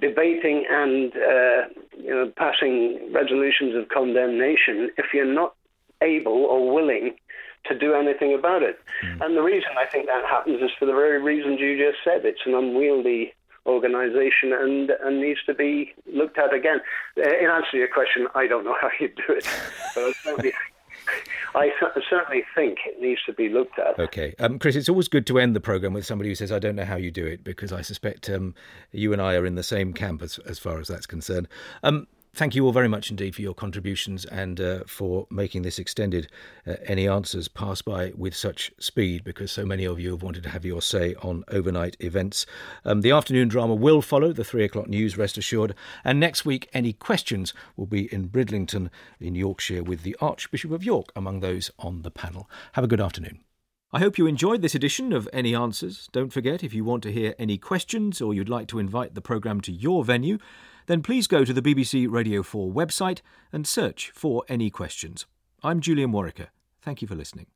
debating 0.00 0.64
and 0.70 1.12
uh, 1.16 1.68
you 1.98 2.10
know 2.10 2.32
passing 2.36 3.10
resolutions 3.12 3.74
of 3.76 3.88
condemnation 3.88 4.90
if 4.96 5.06
you're 5.12 5.24
not 5.24 5.54
able 6.02 6.44
or 6.44 6.72
willing 6.72 7.14
to 7.66 7.78
do 7.78 7.94
anything 7.94 8.34
about 8.34 8.62
it. 8.62 8.78
Mm. 9.04 9.24
And 9.24 9.36
the 9.36 9.42
reason 9.42 9.70
I 9.78 9.86
think 9.86 10.06
that 10.06 10.24
happens 10.24 10.62
is 10.62 10.70
for 10.78 10.86
the 10.86 10.92
very 10.92 11.20
reasons 11.22 11.60
you 11.60 11.76
just 11.78 11.98
said. 12.04 12.24
It's 12.24 12.40
an 12.46 12.54
unwieldy 12.54 13.32
organization 13.66 14.52
and, 14.52 14.90
and 15.02 15.20
needs 15.20 15.40
to 15.46 15.54
be 15.54 15.92
looked 16.12 16.38
at 16.38 16.52
again. 16.52 16.80
Uh, 17.16 17.22
in 17.22 17.50
answer 17.50 17.70
to 17.72 17.78
your 17.78 17.88
question, 17.88 18.26
I 18.34 18.46
don't 18.46 18.64
know 18.64 18.76
how 18.80 18.90
you 19.00 19.08
do 19.08 19.32
it, 19.32 19.46
but 19.94 20.04
I 20.04 20.12
certainly, 20.22 20.52
I 21.54 21.70
certainly 22.10 22.44
think 22.54 22.78
it 22.86 23.00
needs 23.00 23.22
to 23.26 23.32
be 23.32 23.48
looked 23.48 23.78
at. 23.78 23.98
Okay. 23.98 24.34
Um, 24.38 24.58
Chris, 24.58 24.76
it's 24.76 24.88
always 24.88 25.08
good 25.08 25.26
to 25.28 25.38
end 25.38 25.56
the 25.56 25.60
programme 25.60 25.94
with 25.94 26.06
somebody 26.06 26.30
who 26.30 26.34
says, 26.34 26.52
I 26.52 26.58
don't 26.58 26.76
know 26.76 26.84
how 26.84 26.96
you 26.96 27.10
do 27.10 27.26
it, 27.26 27.42
because 27.42 27.72
I 27.72 27.80
suspect 27.80 28.28
um, 28.28 28.54
you 28.92 29.12
and 29.12 29.22
I 29.22 29.34
are 29.36 29.46
in 29.46 29.54
the 29.54 29.62
same 29.62 29.92
camp 29.92 30.22
as, 30.22 30.38
as 30.40 30.58
far 30.58 30.78
as 30.78 30.88
that's 30.88 31.06
concerned. 31.06 31.48
Um, 31.82 32.06
thank 32.34 32.54
you 32.54 32.64
all 32.64 32.72
very 32.72 32.88
much 32.88 33.10
indeed 33.10 33.34
for 33.34 33.42
your 33.42 33.54
contributions 33.54 34.24
and 34.24 34.60
uh, 34.60 34.80
for 34.86 35.26
making 35.30 35.62
this 35.62 35.78
extended 35.78 36.28
uh, 36.66 36.74
any 36.84 37.08
answers 37.08 37.48
pass 37.48 37.80
by 37.80 38.12
with 38.16 38.34
such 38.34 38.72
speed 38.78 39.24
because 39.24 39.52
so 39.52 39.64
many 39.64 39.84
of 39.84 40.00
you 40.00 40.10
have 40.10 40.22
wanted 40.22 40.42
to 40.42 40.48
have 40.48 40.64
your 40.64 40.82
say 40.82 41.14
on 41.22 41.44
overnight 41.48 41.96
events. 42.00 42.44
Um, 42.84 43.00
the 43.00 43.12
afternoon 43.12 43.48
drama 43.48 43.74
will 43.74 44.02
follow 44.02 44.32
the 44.32 44.44
three 44.44 44.64
o'clock 44.64 44.88
news, 44.88 45.16
rest 45.16 45.38
assured. 45.38 45.74
And 46.04 46.18
next 46.18 46.44
week, 46.44 46.68
any 46.72 46.92
questions 46.92 47.54
will 47.76 47.86
be 47.86 48.12
in 48.12 48.28
Bridlington 48.28 48.90
in 49.20 49.34
Yorkshire 49.34 49.82
with 49.82 50.02
the 50.02 50.16
Archbishop 50.20 50.72
of 50.72 50.84
York 50.84 51.12
among 51.14 51.40
those 51.40 51.70
on 51.78 52.02
the 52.02 52.10
panel. 52.10 52.50
Have 52.72 52.84
a 52.84 52.88
good 52.88 53.00
afternoon. 53.00 53.40
I 53.92 54.00
hope 54.00 54.18
you 54.18 54.26
enjoyed 54.26 54.60
this 54.60 54.74
edition 54.74 55.12
of 55.12 55.28
Any 55.32 55.54
Answers. 55.54 56.08
Don't 56.10 56.32
forget, 56.32 56.64
if 56.64 56.74
you 56.74 56.82
want 56.82 57.04
to 57.04 57.12
hear 57.12 57.32
any 57.38 57.58
questions 57.58 58.20
or 58.20 58.34
you'd 58.34 58.48
like 58.48 58.66
to 58.68 58.80
invite 58.80 59.14
the 59.14 59.20
programme 59.20 59.60
to 59.60 59.72
your 59.72 60.04
venue, 60.04 60.38
then 60.86 61.02
please 61.02 61.26
go 61.26 61.44
to 61.44 61.52
the 61.52 61.62
BBC 61.62 62.10
Radio 62.10 62.42
4 62.42 62.72
website 62.72 63.20
and 63.52 63.66
search 63.66 64.10
for 64.14 64.44
any 64.48 64.70
questions. 64.70 65.26
I'm 65.62 65.80
Julian 65.80 66.12
Worricker. 66.12 66.48
Thank 66.82 67.02
you 67.02 67.08
for 67.08 67.14
listening. 67.14 67.46